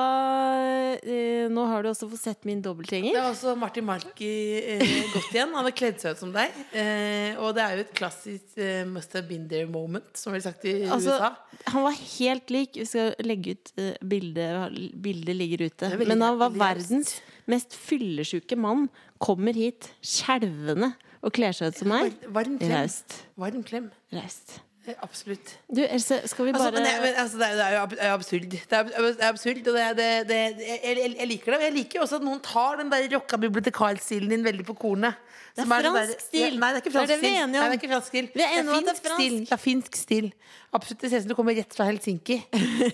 eh, 1.05 1.45
Nå 1.53 1.63
har 1.69 1.83
du 1.85 1.89
også 1.91 2.07
fått 2.09 2.23
sett 2.23 2.45
min 2.47 2.57
Det 2.61 2.65
dobbeltgjenger. 2.69 3.17
er 3.19 3.27
også 3.29 3.53
Martin 3.59 3.85
Marki 3.85 4.29
eh, 4.57 4.81
godt 5.13 5.27
igjen. 5.35 5.51
Han 5.53 5.67
har 5.67 5.75
kledd 5.77 5.99
seg 6.01 6.15
ut 6.15 6.21
som 6.23 6.31
deg. 6.33 6.55
Eh, 6.73 7.37
og 7.37 7.53
det 7.57 7.61
er 7.65 7.75
jo 7.77 7.83
et 7.85 7.93
klassisk 7.99 8.57
eh, 8.57 8.81
must 8.89 9.13
have 9.13 9.27
been 9.29 9.45
there 9.51 9.67
moment, 9.69 10.09
som 10.17 10.33
vi 10.33 10.39
har 10.41 10.47
sagt 10.49 10.65
i 10.65 10.73
Altså, 10.87 11.19
USA. 11.19 11.61
han 11.75 11.85
var 11.85 11.99
helt 12.17 12.49
lik. 12.55 12.79
Vi 12.81 12.87
skal 12.89 13.13
legge 13.27 13.53
ut 13.59 13.71
eh, 13.77 13.93
bildet. 14.01 14.81
Bildet 15.05 15.37
ligger 15.37 15.67
ute. 15.69 15.91
Men 16.01 16.25
han 16.25 16.41
var 16.41 16.55
verdens 16.57 17.13
mest 17.51 17.77
fyllesyke 17.77 18.57
mann. 18.57 18.87
Kommer 19.21 19.53
hit 19.53 19.91
skjelvende 20.01 20.95
og 21.21 21.29
kler 21.37 21.53
seg 21.53 21.75
ut 21.75 21.77
som 21.83 21.93
meg. 21.93 22.09
Var- 22.25 22.33
Varm 22.41 22.57
klem. 22.57 22.73
Raust. 22.73 23.19
Varm 23.37 23.61
klem. 23.69 23.91
Raust. 24.17 24.57
Eh, 24.87 24.95
Absolutt. 25.05 25.59
Du, 25.69 25.81
Else, 25.85 26.21
skal 26.25 26.45
vi 26.45 26.51
Altså, 26.51 26.71
bare 26.71 26.71
men 26.71 26.85
det, 26.87 26.93
men, 27.01 27.17
altså, 27.21 27.37
det, 27.37 27.47
er, 27.47 28.07
jo 28.07 28.13
absurd. 28.13 28.47
Det 28.49 28.61
er, 28.71 28.83
det 28.83 29.11
er 29.19 29.27
absurd, 29.29 29.67
og 29.67 29.75
det, 29.97 30.07
det, 30.29 30.39
jeg, 30.57 30.97
jeg, 31.19 31.27
liker 31.27 31.53
det. 31.53 31.59
Men 31.59 31.67
jeg 31.67 31.75
liker 31.75 31.99
jo 31.99 32.05
også 32.07 32.17
at 32.17 32.25
noen 32.25 32.41
tar 32.45 32.81
den 32.81 32.89
der 32.89 33.05
rocka 33.13 33.37
bibliotekarstilen 33.37 34.33
din 34.33 34.45
veldig 34.45 34.65
på 34.65 34.73
kornet. 34.81 35.21
Det 35.51 35.61
er 35.61 35.67
Som 35.67 35.75
den 35.77 35.93
fransk 35.93 36.25
stil. 36.25 36.41
Ja, 36.41 36.49
nei, 36.57 36.71
det 36.71 36.79
er 36.79 36.81
ikke 36.81 36.95
fransk 36.95 37.11
vi 37.11 37.19
stil. 37.19 37.51
Nei, 37.53 37.71
ikke 37.77 37.91
fransk 37.91 38.11
stil. 38.13 38.29
Vi 38.33 38.45
er 38.45 38.57
enige 38.57 38.71
om 38.71 38.77
at 38.79 38.89
det 38.89 38.93
er 38.93 39.01
finsk 39.01 39.17
stil. 39.19 39.39
Det 39.45 39.55
er 39.57 39.63
finsk 39.65 39.99
stil. 39.99 40.31
Absolutt. 40.71 41.01
Det 41.01 41.11
ser 41.11 41.17
ut 41.17 41.25
som 41.25 41.33
du 41.33 41.37
kommer 41.37 41.57
rett 41.61 41.75
fra 41.77 41.89
Helsinki. 41.89 42.39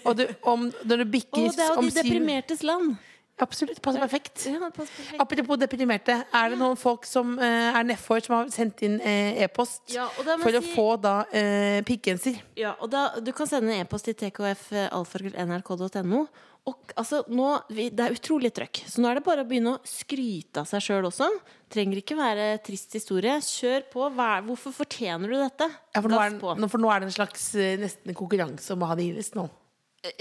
Og 0.08 0.18
du, 0.18 0.26
om, 0.42 0.72
når 0.84 1.04
du 1.04 1.06
Å, 1.08 1.40
oh, 1.40 1.52
det 1.54 1.68
er 1.68 1.72
jo 1.72 1.86
de 1.86 1.94
deprimertes 2.02 2.66
land. 2.68 2.98
Absolutt. 3.40 3.78
Passer 3.86 4.02
perfekt. 4.02 4.48
Ja, 4.50 4.58
det 4.64 4.72
perfekt. 4.74 5.20
Apropos 5.22 5.60
deprimerte. 5.62 6.16
Er 6.34 6.50
det 6.50 6.58
noen 6.58 6.74
folk 6.82 7.06
som 7.06 7.36
eh, 7.38 7.70
er 7.78 7.84
nedfor, 7.86 8.18
som 8.26 8.34
har 8.40 8.48
sendt 8.50 8.82
inn 8.88 8.96
eh, 9.00 9.38
e-post 9.46 9.94
Ja, 9.94 10.08
for 10.18 10.50
si... 10.50 10.58
å 10.58 10.64
få 10.74 10.86
da 11.04 11.20
eh, 11.30 11.84
pikkgenser? 11.86 12.40
Ja, 12.58 12.72
og 12.82 12.90
da, 12.90 13.12
Du 13.22 13.30
kan 13.38 13.46
sende 13.50 13.76
en 13.76 13.84
e-post 13.86 14.10
til 14.10 14.18
tkf.alfakrøll.nrk.no. 14.18 16.24
Og 16.68 16.90
altså, 17.00 17.22
nå, 17.32 17.46
vi, 17.72 17.86
Det 17.96 18.04
er 18.10 18.16
utrolig 18.18 18.50
trøkk, 18.58 18.82
så 18.92 19.00
nå 19.00 19.08
er 19.08 19.22
det 19.22 19.24
bare 19.24 19.46
å 19.46 19.48
begynne 19.48 19.78
å 19.78 19.84
skryte 19.88 20.66
av 20.66 20.68
seg 20.68 20.84
sjøl 20.84 21.06
også. 21.08 21.30
Trenger 21.72 22.02
ikke 22.02 22.18
være 22.20 22.50
trist 22.66 22.98
historie. 22.98 23.38
Kjør 23.44 23.86
på. 23.94 24.10
Hva, 24.18 24.34
er- 24.40 24.44
hvorfor 24.50 24.74
fortjener 24.76 25.32
du 25.32 25.38
dette? 25.40 25.70
Ja, 25.96 26.02
for, 26.04 26.12
nå 26.12 26.20
er, 26.26 26.36
nå- 26.42 26.68
for 26.74 26.84
nå 26.84 26.92
er 26.92 27.06
det 27.06 27.12
en 27.14 27.18
slags 27.22 27.48
eh, 27.56 27.78
nesten 27.80 28.18
konkurranse 28.18 28.74
om 28.76 28.84
å 28.84 28.90
ha 28.92 28.98
det 29.00 29.08
gildest 29.12 29.38
nå. 29.40 29.46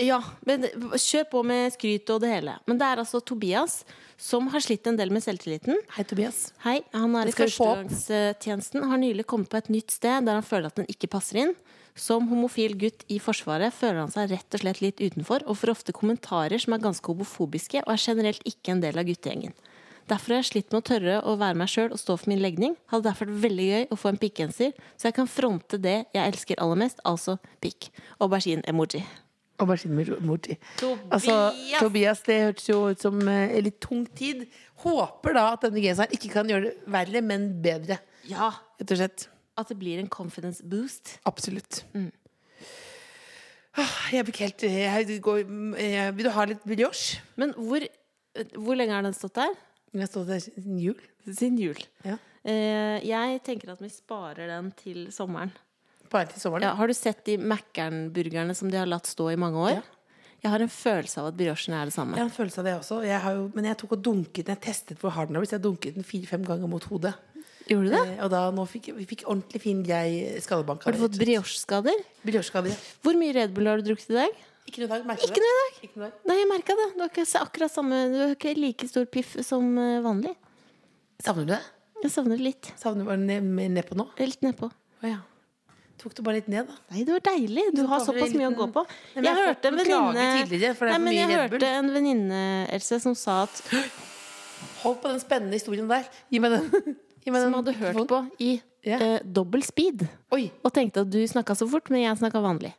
Ja, 0.01 0.19
men 0.49 0.67
kjør 0.99 1.27
på 1.31 1.43
med 1.47 1.75
skryt 1.75 2.11
og 2.15 2.23
det 2.25 2.33
hele. 2.33 2.57
Men 2.67 2.81
det 2.81 2.89
er 2.89 3.03
altså 3.03 3.21
Tobias 3.21 3.81
som 4.21 4.49
har 4.53 4.65
slitt 4.65 4.87
en 4.89 4.97
del 4.99 5.13
med 5.13 5.25
selvtilliten. 5.25 5.79
Hei, 5.97 6.05
Tobias. 6.09 6.51
Hei, 6.65 6.79
han 6.97 7.17
er 7.21 7.31
i 7.31 7.35
førstegangstjenesten. 7.37 8.87
Har 8.89 9.01
nylig 9.03 9.27
kommet 9.29 9.53
på 9.53 9.61
et 9.61 9.73
nytt 9.73 9.93
sted 9.95 10.27
der 10.27 10.41
han 10.41 10.47
føler 10.47 10.73
at 10.73 10.81
den 10.81 10.89
ikke 10.93 11.11
passer 11.13 11.43
inn. 11.45 11.57
Som 11.97 12.29
homofil 12.29 12.75
gutt 12.77 13.07
i 13.09 13.17
Forsvaret 13.23 13.73
føler 13.73 14.03
han 14.03 14.13
seg 14.13 14.29
rett 14.35 14.57
og 14.57 14.61
slett 14.61 14.83
litt 14.85 15.01
utenfor, 15.01 15.47
og 15.49 15.57
får 15.57 15.73
ofte 15.73 15.95
kommentarer 15.97 16.61
som 16.61 16.77
er 16.77 16.83
ganske 16.85 17.09
homofobiske, 17.09 17.81
og 17.87 17.95
er 17.95 18.03
generelt 18.03 18.45
ikke 18.45 18.75
en 18.75 18.83
del 18.85 19.01
av 19.01 19.09
guttegjengen. 19.09 19.57
Derfor 20.07 20.37
har 20.37 20.45
jeg 20.45 20.51
slitt 20.53 20.69
med 20.71 20.85
å 20.85 20.87
tørre 20.87 21.15
å 21.27 21.35
være 21.41 21.59
meg 21.59 21.71
sjøl 21.73 21.91
og 21.91 21.99
stå 21.99 22.15
for 22.21 22.31
min 22.31 22.43
legning. 22.45 22.77
Hadde 22.93 23.09
derfor 23.09 23.31
vært 23.33 23.47
veldig 23.49 23.69
gøy 23.73 23.87
å 23.91 23.99
få 23.99 24.13
en 24.13 24.21
pikkgenser, 24.23 24.77
så 24.95 25.09
jeg 25.09 25.17
kan 25.17 25.31
fronte 25.31 25.81
det 25.83 25.97
jeg 26.15 26.23
elsker 26.23 26.61
aller 26.63 26.85
mest, 26.85 27.01
altså 27.03 27.41
pikk. 27.65 27.89
Aubergine-emoji. 28.21 29.03
Aubergine-emoji. 29.63 30.59
Tobias! 30.81 31.07
Altså, 31.13 31.37
Tobias, 31.81 32.21
det 32.27 32.37
hørtes 32.43 32.69
jo 32.69 32.83
ut 32.93 33.01
som 33.03 33.21
eh, 33.29 33.57
en 33.57 33.65
litt 33.67 33.79
tung 33.81 34.05
tid. 34.19 34.45
Håper 34.85 35.37
da 35.39 35.47
at 35.55 35.65
denne 35.65 35.81
genseren 35.85 36.13
ikke 36.13 36.33
kan 36.35 36.51
gjøre 36.51 36.69
det 36.69 36.75
verre, 36.93 37.23
men 37.25 37.49
bedre. 37.65 37.99
Ja, 38.29 38.53
Rett 38.81 38.93
og 38.93 39.01
slett. 39.01 39.29
at 39.57 39.71
det 39.73 39.79
blir 39.81 40.01
en 40.03 40.11
confidence 40.13 40.65
boost. 40.65 41.17
Absolutt. 41.25 41.85
Mm. 41.97 42.11
Jeg 44.13 44.25
ikke 44.25 44.47
helt 44.47 44.63
jeg 44.65 45.21
går, 45.21 45.43
jeg, 45.77 46.13
Vil 46.17 46.25
du 46.25 46.31
ha 46.33 46.45
litt 46.49 46.63
brioche? 46.65 47.21
Men 47.37 47.53
hvor, 47.61 47.85
hvor 48.57 48.79
lenge 48.79 48.95
har 48.97 49.05
den 49.05 49.17
stått 49.17 49.37
der? 49.37 49.53
Den 49.93 50.01
har 50.01 50.09
stått 50.09 50.31
der 50.31 50.41
siden 50.41 50.79
jul. 50.81 51.03
Siden 51.27 51.59
jul. 51.61 51.83
Ja. 52.05 52.17
Eh, 52.47 53.03
jeg 53.05 53.41
tenker 53.45 53.73
at 53.75 53.83
vi 53.83 53.91
sparer 53.93 54.49
den 54.53 54.71
til 54.79 55.07
sommeren. 55.13 55.53
Bare 56.13 56.29
til 56.31 56.41
sommeren. 56.41 56.63
Ja, 56.67 56.75
har 56.79 56.87
du 56.91 56.95
sett 56.97 57.25
de 57.27 57.37
Mækkern-burgerne 57.39 58.55
som 58.57 58.71
de 58.71 58.79
har 58.81 58.87
latt 58.91 59.07
stå 59.11 59.31
i 59.33 59.37
mange 59.41 59.59
år? 59.59 59.77
Ja. 59.79 59.83
Jeg 60.45 60.53
har 60.53 60.63
en 60.63 60.71
følelse 60.71 61.19
av 61.23 61.31
at 61.33 61.37
briochen 61.39 61.75
er 61.75 61.89
det 61.89 61.95
samme. 61.97 62.15
Jeg 62.15 62.23
har 62.23 62.29
en 62.29 62.37
følelse 62.37 62.61
av 62.61 62.67
det 62.69 62.75
også. 62.79 62.99
Jeg 63.07 63.21
har 63.25 63.35
jo, 63.39 63.47
men 63.57 63.65
jeg 63.71 63.79
tok 63.81 63.95
og 63.97 64.03
dunket. 64.05 64.51
Jeg 64.53 64.61
testet 64.63 65.01
hvor 65.01 65.11
hard 65.17 65.29
den 65.33 65.39
blitt. 65.43 65.55
Jeg 65.57 65.63
dunket 65.65 65.97
den 65.97 66.05
fire-fem 66.07 66.45
ganger 66.47 66.71
mot 66.71 66.85
hodet. 66.91 67.15
Gjorde 67.67 67.89
du 67.89 67.95
det? 67.97 68.03
Eh, 68.13 68.21
og 68.23 68.31
da 68.31 68.45
nå 68.55 68.63
fikk 68.71 68.93
vi 68.95 69.07
fikk 69.11 69.25
ordentlig 69.27 69.61
fin, 69.65 69.81
skallebank. 70.45 70.85
Har 70.87 70.95
du 70.95 71.01
fått 71.03 71.17
brioche-skader? 71.19 72.05
brioche-skader? 72.23 72.71
ja. 72.71 72.79
Hvor 73.03 73.19
mye 73.19 73.35
Red 73.35 73.57
Bull 73.57 73.67
har 73.67 73.81
du 73.83 73.89
drukket 73.89 74.13
i 74.13 74.19
dag? 74.21 74.37
Ikke 74.71 74.83
noe 74.85 74.87
i 74.87 75.03
dag. 75.03 75.25
Ikke 75.27 75.43
noe 75.43 75.51
i 75.51 75.59
dag. 75.59 75.81
Ikke 75.89 75.97
noe 75.99 76.07
dag. 76.13 76.21
Nei, 76.31 76.37
jeg 76.39 76.51
merka 76.53 76.77
det. 76.79 76.87
Du 76.95 77.03
har 77.03 77.11
ikke 77.11 77.27
akkurat 77.43 77.73
samme 77.73 77.99
Du 78.13 78.17
har 78.23 78.35
ikke 78.37 78.55
like 78.59 78.87
stor 78.93 79.07
piff 79.11 79.35
som 79.47 79.73
eh, 79.83 79.99
vanlig. 80.05 80.37
Savner 81.27 81.49
du 81.49 81.53
det? 81.57 81.63
Jeg 82.05 82.13
savner 82.13 82.37
det 82.39 82.45
litt. 82.45 82.71
Savner 82.79 83.03
du 83.03 83.09
bare 83.09 83.19
ned, 83.19 83.43
med- 83.57 83.73
nedpå 83.81 83.97
nå? 83.99 84.07
Litt 84.21 84.43
nedpå. 84.47 84.69
Oh, 85.03 85.09
ja. 85.09 85.19
Tok 85.97 86.13
du 86.15 86.21
bare 86.23 86.37
litt 86.39 86.49
ned, 86.53 86.67
da? 86.69 86.75
Nei, 86.93 87.05
det 87.09 87.15
var 87.17 87.23
deilig. 87.31 87.63
Du 87.75 87.87
har 87.89 88.03
såpass 88.05 88.35
mye 88.37 88.51
å 88.51 88.55
gå 88.57 88.67
på. 88.75 88.83
Nei, 89.17 89.23
Jeg 89.23 89.25
jeg 89.25 89.47
hørte 89.47 89.71
en 89.71 89.77
venninne 89.81 90.13
klager 90.13 90.43
tidligere, 90.45 90.75
for 90.77 90.87
det 90.87 90.93
Nei, 90.93 90.99
men 91.07 91.15
jeg 91.17 91.29
hørte 91.41 91.71
en 91.79 91.89
venninne, 91.95 92.41
Else, 92.77 92.99
som 93.01 93.15
sa 93.17 93.43
at 93.47 93.63
Hold 94.83 94.99
på 95.03 95.09
den 95.09 95.21
spennende 95.21 95.57
historien 95.57 95.89
der. 95.89 96.05
Gi 96.33 96.39
meg 96.43 96.53
den. 96.53 96.97
Gi 97.25 97.33
meg 97.33 97.43
Som 97.47 97.57
hadde 97.59 97.73
hørt 97.81 98.03
på 98.13 98.21
i 98.45 98.51
Ja. 98.87 98.99
eh, 99.03 99.21
dobbel 99.25 99.63
speed. 99.67 100.05
Oi, 100.33 100.51
Og 100.63 100.73
tenkte 100.73 101.01
at 101.03 101.11
du 101.11 101.19
snakka 101.27 101.57
så 101.59 101.67
fort, 101.69 101.89
men 101.91 102.03
jeg 102.05 102.19
snakka 102.21 102.41
vanlig. 102.45 102.75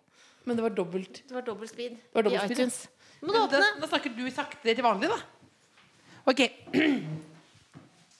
men 0.45 0.55
det 0.55 0.63
var 0.63 0.69
dobbelt. 0.77 1.23
Det 1.27 1.33
var 1.35 1.41
dobbel 1.41 1.67
speed 1.67 1.97
var 2.13 2.23
dobbelt 2.23 2.43
i 2.43 2.45
speed, 2.53 2.57
iTunes. 2.59 2.87
Må 3.21 3.33
du 3.33 3.33
Da, 3.33 3.47
åpne? 3.47 3.81
da 3.81 3.87
snakker 3.87 4.15
du 4.15 4.29
sakte 4.31 4.63
til 4.75 4.83
vanlig, 4.85 5.09
da. 5.09 5.17
Ok. 6.27 6.51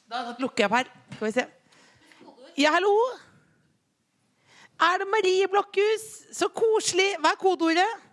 Da 0.10 0.36
lukker 0.40 0.64
jeg 0.64 0.70
opp 0.72 0.76
her. 0.78 0.88
Skal 1.16 1.28
vi 1.28 1.32
se. 1.36 1.44
Ja, 2.58 2.72
hallo? 2.72 2.92
Er 4.80 5.00
det 5.02 5.08
Marie 5.10 5.48
Blokhus? 5.50 6.04
Så 6.38 6.48
koselig. 6.54 7.16
Hva 7.24 7.32
er 7.34 7.40
kodeordet? 7.42 8.04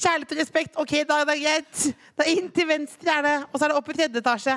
Kjærlighet 0.00 0.32
og 0.32 0.38
respekt. 0.40 0.76
Ok, 0.80 0.94
da 1.08 1.18
er 1.20 1.28
det 1.28 1.36
greit. 1.42 1.82
Da 2.16 2.24
er 2.24 2.30
inn 2.38 2.48
til 2.56 2.68
venstre, 2.70 3.12
er 3.18 3.26
det. 3.26 3.34
Og 3.50 3.58
så 3.60 3.66
er 3.66 3.72
det 3.74 3.76
opp 3.80 3.90
i 3.92 3.96
tredje 3.98 4.22
etasje. 4.22 4.54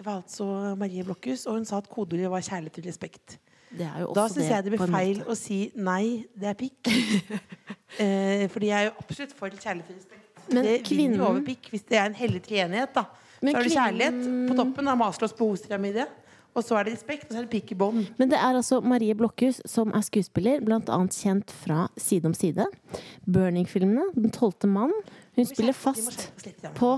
Det 0.00 0.06
var 0.06 0.22
altså 0.22 0.46
Marie 0.80 1.04
Blokhus, 1.04 1.42
og 1.46 1.58
hun 1.58 1.66
sa 1.68 1.82
at 1.82 1.88
kodeordet 1.92 2.30
var 2.32 2.40
kjærlighet 2.46 2.78
og 2.80 2.86
respekt. 2.88 3.36
Det 3.70 3.84
er 3.86 4.00
jo 4.02 4.14
Da 4.16 4.24
syns 4.32 4.48
jeg 4.50 4.64
det 4.66 4.72
blir 4.72 4.90
feil 4.90 5.20
å 5.30 5.34
si 5.38 5.58
nei, 5.78 6.24
det 6.34 6.48
er 6.50 6.56
pikk. 6.58 6.88
eh, 8.02 8.46
fordi 8.50 8.70
jeg 8.72 8.78
er 8.80 8.88
jo 8.88 8.94
absolutt 9.04 9.36
for 9.36 9.52
kjærlighet 9.52 9.92
og 9.92 10.00
respekt. 10.00 10.40
Men 10.50 10.64
det 10.64 10.78
kvinnen- 10.88 11.12
vinner 11.12 11.26
over 11.28 11.44
pikk 11.46 11.68
hvis 11.74 11.84
det 11.86 12.00
er 12.00 12.08
en 12.08 12.16
hellig 12.18 12.40
treenighet. 12.48 12.94
da. 12.96 13.04
Men 13.44 13.52
Så 13.52 13.56
har 13.56 13.62
du 13.62 13.68
kvinnen- 13.68 13.76
kjærlighet 13.76 14.48
på 14.48 14.56
toppen 14.62 14.88
av 14.88 14.98
Maslows 14.98 15.36
behovspyramide. 15.36 16.08
Og 16.54 16.64
så 16.66 16.76
er 16.78 16.88
det 16.88 16.96
respekt, 16.96 17.28
og 17.28 17.34
så 17.34 17.42
er 17.42 17.46
det 17.46 17.52
pikk 17.52 17.74
i 17.74 17.78
bånn. 17.78 18.00
Men 18.18 18.32
det 18.32 18.38
er 18.40 18.56
altså 18.58 18.80
Marie 18.82 19.14
Blokhus 19.14 19.60
som 19.70 19.92
er 19.94 20.02
skuespiller, 20.02 20.64
annet 20.66 21.14
kjent 21.14 21.52
fra 21.62 21.84
Side 22.00 22.26
om 22.26 22.34
side. 22.34 22.66
Burning-filmene, 23.26 24.10
Den 24.16 24.34
tolvte 24.34 24.66
mann. 24.66 24.92
Hun 25.36 25.46
spiller 25.46 25.76
fast 25.76 26.32
på 26.74 26.96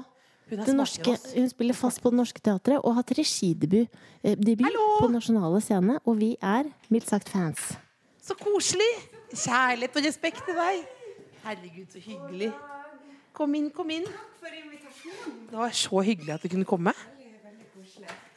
det 0.53 0.75
norske, 0.77 1.17
hun 1.37 1.49
spiller 1.49 1.77
fast 1.77 2.03
på 2.03 2.11
Det 2.11 2.19
Norske 2.19 2.41
Teatret 2.45 2.81
og 2.83 2.93
har 2.93 3.01
hatt 3.01 3.15
regidebut 3.17 3.89
eh, 4.23 4.37
på 4.37 5.09
Nasjonale 5.09 5.61
Scene, 5.65 5.97
og 6.05 6.19
vi 6.21 6.35
er 6.43 6.69
mildt 6.93 7.09
sagt 7.09 7.33
fans. 7.33 7.73
Så 8.21 8.37
koselig! 8.37 8.91
Kjærlighet 9.33 9.97
og 9.97 10.05
respekt 10.05 10.45
til 10.45 10.59
deg. 10.59 10.83
Herregud, 11.43 11.89
så 11.89 12.03
hyggelig. 12.05 12.51
Kom 13.33 13.55
inn, 13.57 13.71
kom 13.73 13.89
inn. 13.91 14.05
Det 14.45 15.57
var 15.57 15.73
så 15.73 16.03
hyggelig 16.05 16.35
at 16.35 16.45
du 16.45 16.53
kunne 16.53 16.69
komme. 16.69 16.93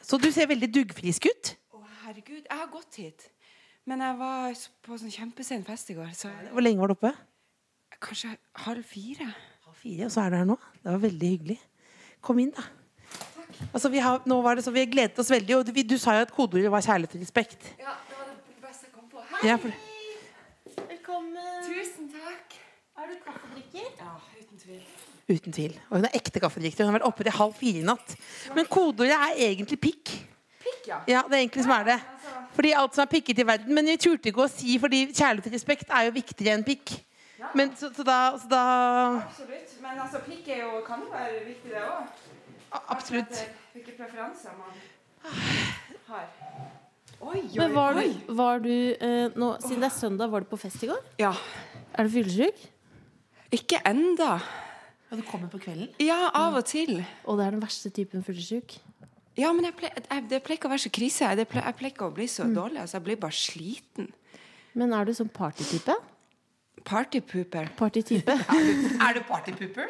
Så 0.06 0.18
du 0.22 0.28
ser 0.30 0.46
veldig 0.46 0.68
duggfrisk 0.70 1.26
ut. 1.26 1.56
Å, 1.74 1.80
herregud, 2.04 2.44
jeg 2.44 2.58
har 2.60 2.68
gått 2.70 2.98
hit. 3.00 3.24
Men 3.86 4.02
jeg 4.02 4.18
var 4.20 4.60
på 4.86 4.98
sånn 4.98 5.14
kjempesen 5.14 5.64
fest 5.66 5.90
i 5.90 5.96
går, 5.98 6.12
så 6.14 6.30
Hvor 6.52 6.62
lenge 6.62 6.82
var 6.82 6.92
du 6.92 6.98
oppe? 6.98 7.14
kanskje 8.02 8.36
halv 8.66 8.84
fire. 8.84 9.26
halv 9.64 9.74
fire, 9.74 10.04
og 10.04 10.12
så 10.12 10.20
er 10.20 10.30
du 10.30 10.36
her 10.36 10.44
nå. 10.44 10.56
Det 10.82 10.92
var 10.92 10.98
veldig 11.00 11.30
hyggelig. 11.32 11.56
Kom 12.20 12.38
inn, 12.38 12.52
da. 12.52 12.62
Altså, 13.72 13.88
vi 13.88 14.02
har, 14.04 14.20
nå 14.26 14.40
var 14.42 14.54
det 14.58 14.64
så, 14.66 14.70
vi 14.74 14.84
gledet 14.90 15.18
oss 15.18 15.30
veldig, 15.32 15.56
og 15.56 15.66
du, 15.66 15.82
du 15.82 15.96
sa 15.98 16.18
jo 16.18 16.26
at 16.26 16.34
kodeordet 16.34 16.70
var 16.70 16.84
kjærlighet 16.84 17.16
og 17.16 17.24
respekt. 17.24 17.68
Ja, 17.80 17.94
det 18.10 18.18
var 18.18 18.28
det 18.28 18.60
beste 18.62 18.86
jeg 18.86 18.92
kom 18.92 19.08
på. 19.10 19.22
Hei! 19.32 19.48
Ja, 19.48 19.56
for, 19.56 19.72
Velkommen. 20.90 21.52
Tusen 21.70 22.10
takk. 22.12 22.58
Er 23.00 23.12
du 23.12 23.18
kaffedrikker? 23.24 23.92
Ja, 24.02 24.18
uten 24.36 24.60
tvil. 24.60 24.82
Uten 25.28 25.54
tvil. 25.54 25.74
Og 25.90 25.98
hun 25.98 26.06
er 26.08 26.16
ekte 26.18 26.42
kaffedrikker. 26.42 26.84
Hun 26.84 26.92
har 26.92 27.00
vært 27.00 27.08
oppe 27.08 27.26
til 27.26 27.34
halv 27.34 27.54
fire 27.58 27.82
i 27.82 27.86
natt. 27.86 28.14
Men 28.54 28.68
kodeordet 28.70 29.16
er 29.16 29.40
egentlig 29.48 29.78
pikk. 29.82 30.12
Pikk, 30.62 30.84
ja. 30.88 31.00
Ja, 31.10 31.24
det 31.26 31.34
er 31.38 31.42
egentlig 31.44 31.66
som 31.66 31.74
er 31.76 31.88
det. 31.92 31.98
Fordi 32.56 32.72
alt 32.78 32.94
som 32.96 33.04
er 33.04 33.10
pikket 33.10 33.42
i 33.42 33.46
verden. 33.46 33.74
Men 33.74 33.90
vi 33.90 33.98
turte 34.00 34.30
ikke 34.30 34.46
å 34.46 34.50
si, 34.50 34.78
fordi 34.82 35.04
kjærlighet 35.10 35.50
og 35.50 35.56
respekt 35.58 35.92
er 35.92 36.08
jo 36.08 36.14
viktigere 36.16 36.58
enn 36.58 36.66
pikk. 36.66 36.94
Men 37.54 37.74
så, 37.76 37.90
så 37.94 38.04
da, 38.06 38.18
så 38.40 38.48
da 38.50 38.62
Absolutt. 39.20 39.74
Men 39.82 40.00
altså, 40.02 40.22
pikk 40.26 40.48
er 40.54 40.62
jo, 40.64 40.80
kan 40.86 41.02
jo 41.04 41.10
være 41.12 41.42
viktig, 41.46 41.70
det 41.74 41.82
òg. 41.84 42.22
Absolutt. 42.92 43.42
Hvilke 43.74 43.94
preferanser 43.98 44.54
man 44.56 44.72
har. 46.08 46.30
Oi, 47.16 47.40
oi, 47.40 47.42
Men 47.56 47.74
var 47.74 47.96
oi. 47.98 48.06
du, 48.08 48.32
var 48.36 48.60
du 48.62 48.72
eh, 48.72 49.32
nå, 49.34 49.48
Siden 49.64 49.82
det 49.82 49.88
er 49.88 49.94
søndag, 49.96 50.30
var 50.32 50.44
du 50.44 50.50
på 50.50 50.58
fest 50.60 50.82
i 50.84 50.90
går? 50.90 51.00
Ja. 51.20 51.32
Er 51.96 52.06
du 52.08 52.12
fyllesyk? 52.12 52.66
Ikke 53.56 53.80
enda. 53.88 54.36
Og 55.10 55.20
du 55.20 55.22
kommer 55.28 55.48
på 55.52 55.60
kvelden? 55.62 55.88
Ja, 56.02 56.30
av 56.34 56.56
og 56.58 56.64
til. 56.66 56.98
Og 57.24 57.38
det 57.38 57.46
er 57.46 57.54
den 57.54 57.62
verste 57.62 57.90
typen 57.94 58.24
fyllesyk? 58.26 58.78
Ja, 59.38 59.52
men 59.52 59.66
jeg 59.68 59.76
ple, 59.76 59.90
jeg, 59.92 60.24
det 60.30 60.40
pleier 60.42 60.58
ikke 60.58 60.66
å 60.70 60.72
være 60.72 60.82
så 60.86 60.90
krise. 60.96 61.28
Jeg, 61.28 61.46
jeg 61.46 61.76
pleier 61.78 61.92
ikke 61.92 62.08
å 62.08 62.14
bli 62.16 62.26
så 62.32 62.46
dårlig. 62.48 62.80
Altså, 62.82 62.96
jeg 62.98 63.04
blir 63.06 63.18
bare 63.22 63.36
sliten. 63.36 64.08
Men 64.76 64.92
er 64.96 65.06
du 65.08 65.12
sånn 65.16 65.30
partytype? 65.32 65.94
Partypooper. 66.86 67.68
Partytype? 67.78 68.34
Er 69.06 69.14
du 69.16 69.20
partypooper? 69.26 69.88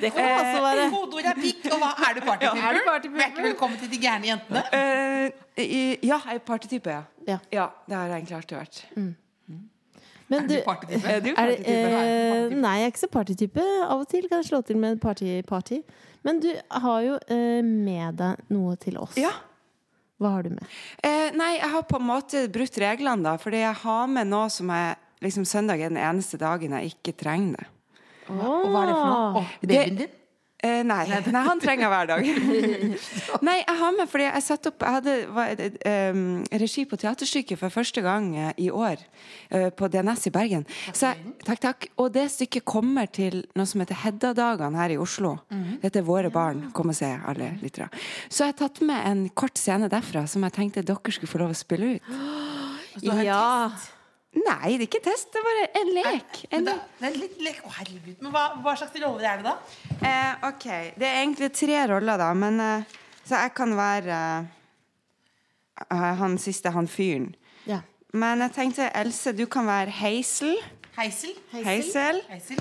Det 0.00 0.10
kan 0.14 0.24
eh, 0.24 0.36
også 0.40 0.62
være. 0.64 0.84
Kodeord 0.92 1.26
er 1.30 1.36
pikk, 1.40 1.66
og 1.74 1.82
hva 1.82 1.90
er 2.08 2.16
du 2.16 2.20
partypooper? 2.24 2.60
Ja, 2.60 2.70
er 2.70 2.78
du 2.78 2.86
partypooper? 2.86 3.20
Hjertelig 3.24 3.44
velkommen 3.50 3.80
til 3.82 3.90
de 3.92 3.98
gærne 4.02 4.30
jentene. 4.30 4.62
Uh, 4.72 5.60
i- 5.60 5.98
ja, 6.08 6.18
jeg 6.30 6.40
er 6.40 6.44
partytype, 6.48 6.94
ja. 6.96 7.02
Ja. 7.28 7.38
Ja, 7.52 7.66
det 7.88 7.96
har 7.98 8.08
jeg 8.08 8.16
egentlig 8.22 8.38
alltid 8.40 8.58
vært. 8.58 8.80
Men 10.32 10.46
du, 10.48 10.54
Partytype. 10.64 11.04
Er 11.10 11.20
du 11.20 11.30
er 11.34 11.50
det, 11.50 11.58
partytype? 11.58 12.04
eh, 12.50 12.54
nei, 12.56 12.74
jeg 12.80 12.86
er 12.88 12.92
ikke 12.94 13.02
så 13.02 13.10
partytype. 13.12 13.64
Av 13.84 13.98
og 14.00 14.06
til 14.08 14.28
kan 14.30 14.40
jeg 14.40 14.48
slå 14.48 14.62
til 14.64 14.78
med 14.80 15.00
party-party. 15.02 15.82
Men 16.24 16.40
du 16.40 16.48
har 16.70 17.02
jo 17.04 17.18
eh, 17.28 17.60
med 17.64 18.16
deg 18.22 18.40
noe 18.54 18.76
til 18.80 18.96
oss. 19.02 19.18
Ja. 19.20 19.34
Hva 20.22 20.30
har 20.36 20.46
du 20.46 20.54
med? 20.54 20.64
Eh, 21.04 21.28
nei, 21.36 21.50
jeg 21.58 21.70
har 21.74 21.84
på 21.90 21.98
en 22.00 22.06
måte 22.08 22.44
brutt 22.54 22.78
reglene, 22.80 23.26
da. 23.26 23.36
Fordi 23.42 23.60
jeg 23.66 23.76
har 23.82 24.06
med 24.08 24.30
noe 24.32 24.48
som 24.52 24.70
er 24.72 24.94
liksom 25.24 25.44
Søndag 25.48 25.80
er 25.80 25.92
den 25.92 26.00
eneste 26.00 26.36
dagen 26.40 26.72
jeg 26.76 26.94
ikke 26.94 27.14
trenger 27.20 27.60
det. 27.60 27.66
Og 28.32 28.40
hva 28.72 28.82
er 28.82 28.88
det 28.88 28.94
for 28.96 29.08
noe? 29.10 29.40
Oh, 29.42 29.54
babyen 29.64 29.98
din? 30.00 30.12
Eh, 30.64 30.80
nei. 30.86 31.02
nei, 31.08 31.42
han 31.44 31.60
trenger 31.60 31.90
hver 31.92 32.08
dag. 32.08 32.28
nei, 33.46 33.56
jeg 33.60 33.76
har 33.80 33.96
med 33.98 34.08
fordi 34.08 34.26
jeg 34.26 34.44
satte 34.46 34.70
opp 34.70 34.84
Jeg 34.84 34.96
hadde 34.96 35.14
var, 35.34 35.60
um, 36.14 36.22
regi 36.62 36.84
på 36.88 36.98
teaterstykket 37.00 37.60
for 37.60 37.74
første 37.74 38.04
gang 38.04 38.30
uh, 38.38 38.50
i 38.56 38.70
år. 38.72 39.02
uh, 39.52 39.68
på 39.76 39.88
DNS 39.92 40.28
i 40.30 40.32
Bergen. 40.32 40.64
Så 40.92 41.10
jeg, 41.10 41.34
takk, 41.44 41.60
takk. 41.66 41.88
Og 42.00 42.12
det 42.14 42.26
stykket 42.32 42.64
kommer 42.68 43.10
til 43.12 43.42
noe 43.58 43.68
som 43.68 43.82
heter 43.84 44.00
Hedda-dagene 44.04 44.80
her 44.80 44.94
i 44.94 45.00
Oslo. 45.00 45.36
Dette 45.82 46.00
er 46.00 46.06
Våre 46.06 46.30
barn. 46.32 46.70
Kom 46.76 46.92
og 46.92 46.96
se, 46.96 47.10
alle 47.12 47.54
lyttere. 47.60 47.90
Så 48.28 48.46
jeg 48.46 48.54
har 48.54 48.60
tatt 48.64 48.80
med 48.86 49.04
en 49.08 49.26
kort 49.36 49.60
scene 49.60 49.90
derfra 49.92 50.24
som 50.30 50.46
jeg 50.46 50.56
tenkte 50.56 50.86
dere 50.86 51.12
skulle 51.12 51.30
få 51.30 51.42
lov 51.44 51.52
å 51.52 51.58
spille 51.64 51.96
ut. 51.98 52.14
Ja. 53.02 53.66
Nei, 54.34 54.74
det 54.74 54.82
er 54.82 54.88
ikke 54.88 55.00
test, 55.04 55.28
det 55.32 55.38
er 55.40 55.44
bare 55.46 55.66
en 55.80 55.90
lek. 55.94 56.40
En 56.50 56.64
lek. 56.66 56.80
det 56.98 57.06
er 57.08 57.18
litt 57.20 57.40
lek. 57.46 57.60
Å, 57.64 57.70
herregud. 57.78 58.16
Men 58.24 58.32
hva, 58.34 58.42
hva 58.64 58.74
slags 58.80 58.98
roller 59.02 59.28
er 59.30 59.42
det, 59.42 59.52
da? 59.52 59.54
Eh, 60.10 60.48
ok, 60.50 60.66
det 60.98 61.06
er 61.06 61.20
egentlig 61.22 61.52
tre 61.54 61.78
roller, 61.92 62.18
da. 62.18 62.32
Men 62.34 62.60
eh, 62.60 62.98
Så 63.24 63.38
jeg 63.40 63.54
kan 63.56 63.72
være 63.78 64.18
eh, 65.86 66.14
han 66.20 66.38
siste, 66.42 66.70
han 66.74 66.88
fyren. 66.90 67.34
ja. 67.70 67.80
Men 68.14 68.38
jeg 68.44 68.52
tenkte, 68.54 68.84
Else, 68.94 69.32
du 69.34 69.46
kan 69.50 69.66
være 69.66 69.90
Hazel. 69.90 70.52
Heisel? 70.94 71.32
Heisel. 71.50 72.20
Heisel. 72.30 72.60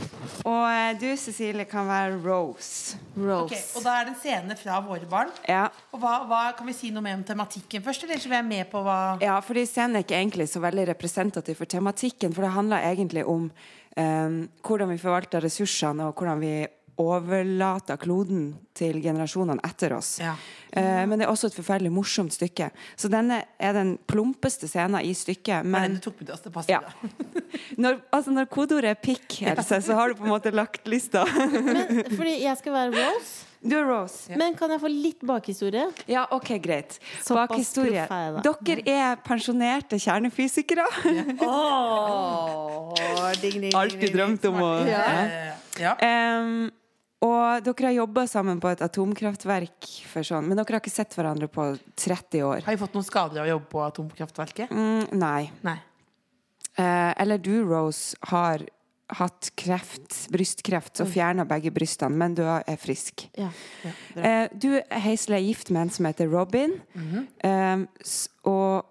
Og 0.49 0.63
eh, 0.65 0.95
du, 0.97 1.05
Cecilie, 1.21 1.67
kan 1.69 1.85
være 1.85 2.15
Rose. 2.23 2.97
Rose. 3.13 3.45
Ok, 3.45 3.53
og 3.77 3.85
da 3.85 3.97
er 3.99 4.07
det 4.07 4.13
en 4.15 4.19
scene 4.23 4.57
fra 4.57 4.79
Våre 4.81 5.05
barn. 5.09 5.29
Ja. 5.45 5.67
Og 5.93 6.01
hva, 6.01 6.15
hva, 6.29 6.41
Kan 6.57 6.69
vi 6.69 6.73
si 6.73 6.89
noe 6.93 7.05
mer 7.05 7.19
om 7.19 7.25
tematikken 7.27 7.83
først, 7.85 8.07
eller 8.07 8.21
så 8.21 8.31
vi 8.31 8.39
er 8.39 8.47
med 8.47 8.65
på 8.71 8.81
hva 8.85 8.97
ja, 9.21 9.37
fordi 9.45 9.67
scenen 9.69 9.99
er 9.99 10.05
ikke 10.05 10.17
egentlig 10.17 10.47
så 10.49 10.63
veldig 10.63 10.87
representativ 10.89 11.59
for 11.61 11.69
tematikken. 11.69 12.33
For 12.33 12.45
det 12.45 12.53
handler 12.55 12.87
egentlig 12.89 13.25
om 13.29 13.51
um, 13.51 14.39
hvordan 14.65 14.93
vi 14.95 15.01
forvalter 15.01 15.45
ressursene, 15.45 16.09
og 16.09 16.17
hvordan 16.17 16.41
vi 16.41 16.55
overlater 17.01 17.97
kloden 17.97 18.51
til 18.77 18.99
generasjonene 19.01 19.61
etter 19.65 19.95
oss. 19.97 20.15
Ja. 20.21 20.33
Eh, 20.71 21.03
men 21.09 21.17
det 21.19 21.25
er 21.27 21.31
også 21.31 21.49
et 21.49 21.57
forferdelig 21.57 21.91
morsomt 21.93 22.33
stykke. 22.35 22.69
Så 22.97 23.09
denne 23.13 23.43
er 23.57 23.77
den 23.77 23.95
plumpeste 24.09 24.69
scenen 24.69 25.01
i 25.01 25.13
stykket. 25.17 25.61
Er 25.61 25.63
Men 25.63 25.99
tok 26.03 26.21
med 26.21 26.33
oss? 26.33 26.43
Det 26.45 26.53
passer 26.53 26.75
Ja. 26.75 26.81
når, 27.81 28.01
altså 28.13 28.33
når 28.33 28.49
kodeordet 28.53 28.93
er 28.93 28.99
pikk, 29.01 29.41
Else, 29.53 29.81
så 29.81 29.97
har 29.97 30.09
du 30.13 30.19
på 30.21 30.27
en 30.27 30.35
måte 30.35 30.53
lagt 30.53 30.87
lista. 30.89 31.25
Men, 31.25 32.03
fordi 32.19 32.37
jeg 32.43 32.61
skal 32.61 32.77
være 32.77 32.93
Rose. 32.97 33.49
Du 33.63 33.77
er 33.77 33.85
Rose. 33.87 34.33
Men 34.35 34.57
kan 34.59 34.73
jeg 34.73 34.81
få 34.83 34.89
litt 34.91 35.21
bakhistorie? 35.23 35.85
Ja, 36.11 36.25
ok, 36.35 36.49
greit. 36.59 36.97
Såpass 37.23 37.53
Bakhistorie. 37.53 38.03
Dere 38.43 38.83
er 38.83 39.21
pensjonerte 39.23 39.95
kjernefysikere. 40.03 40.83
Ja. 40.83 41.05
Dere 41.07 41.31
er 41.31 41.39
pensjonerte 41.39 43.23
kjernefysikere. 43.23 43.71
Alltid 43.79 44.13
drømt 44.17 44.45
om 44.51 44.59
å 44.61 44.71
ja. 45.79 45.95
Em, 46.03 46.69
Og 47.23 47.63
dere 47.63 47.87
har 47.87 47.95
jobba 48.01 48.25
sammen 48.27 48.59
på 48.59 48.71
et 48.73 48.83
atomkraftverk, 48.83 49.89
sånn, 50.11 50.49
men 50.49 50.59
dere 50.59 50.75
har 50.75 50.83
ikke 50.83 50.91
sett 50.91 51.15
hverandre 51.15 51.47
på 51.51 51.69
30 52.03 52.43
år. 52.43 52.63
Har 52.65 52.75
vi 52.75 52.81
fått 52.81 52.97
noen 52.97 53.07
skader 53.07 53.43
av 53.43 53.47
å 53.47 53.53
jobbe 53.53 53.69
på 53.71 53.83
atomkraftverket? 53.85 54.73
Mm, 54.73 55.13
nei. 55.21 55.47
Nei. 55.63 55.77
Eh, 56.75 57.11
eller 57.21 57.39
du, 57.39 57.53
Rose, 57.69 58.17
har 58.31 58.65
hatt 59.13 59.51
kreft, 59.59 60.15
brystkreft, 60.33 60.95
så 60.97 61.05
fjerna 61.05 61.45
begge 61.47 61.71
brystene, 61.75 62.17
men 62.17 62.35
du 62.37 62.41
er 62.47 62.79
frisk. 62.81 63.27
Ja. 63.37 63.51
Eh, 64.15 64.47
du, 64.51 64.71
Hazel, 64.89 65.37
er 65.37 65.45
gift 65.45 65.69
med 65.73 65.85
en 65.85 65.93
som 65.93 66.07
heter 66.09 66.31
Robin. 66.31 66.79
eh, 67.43 67.85
og, 68.49 68.89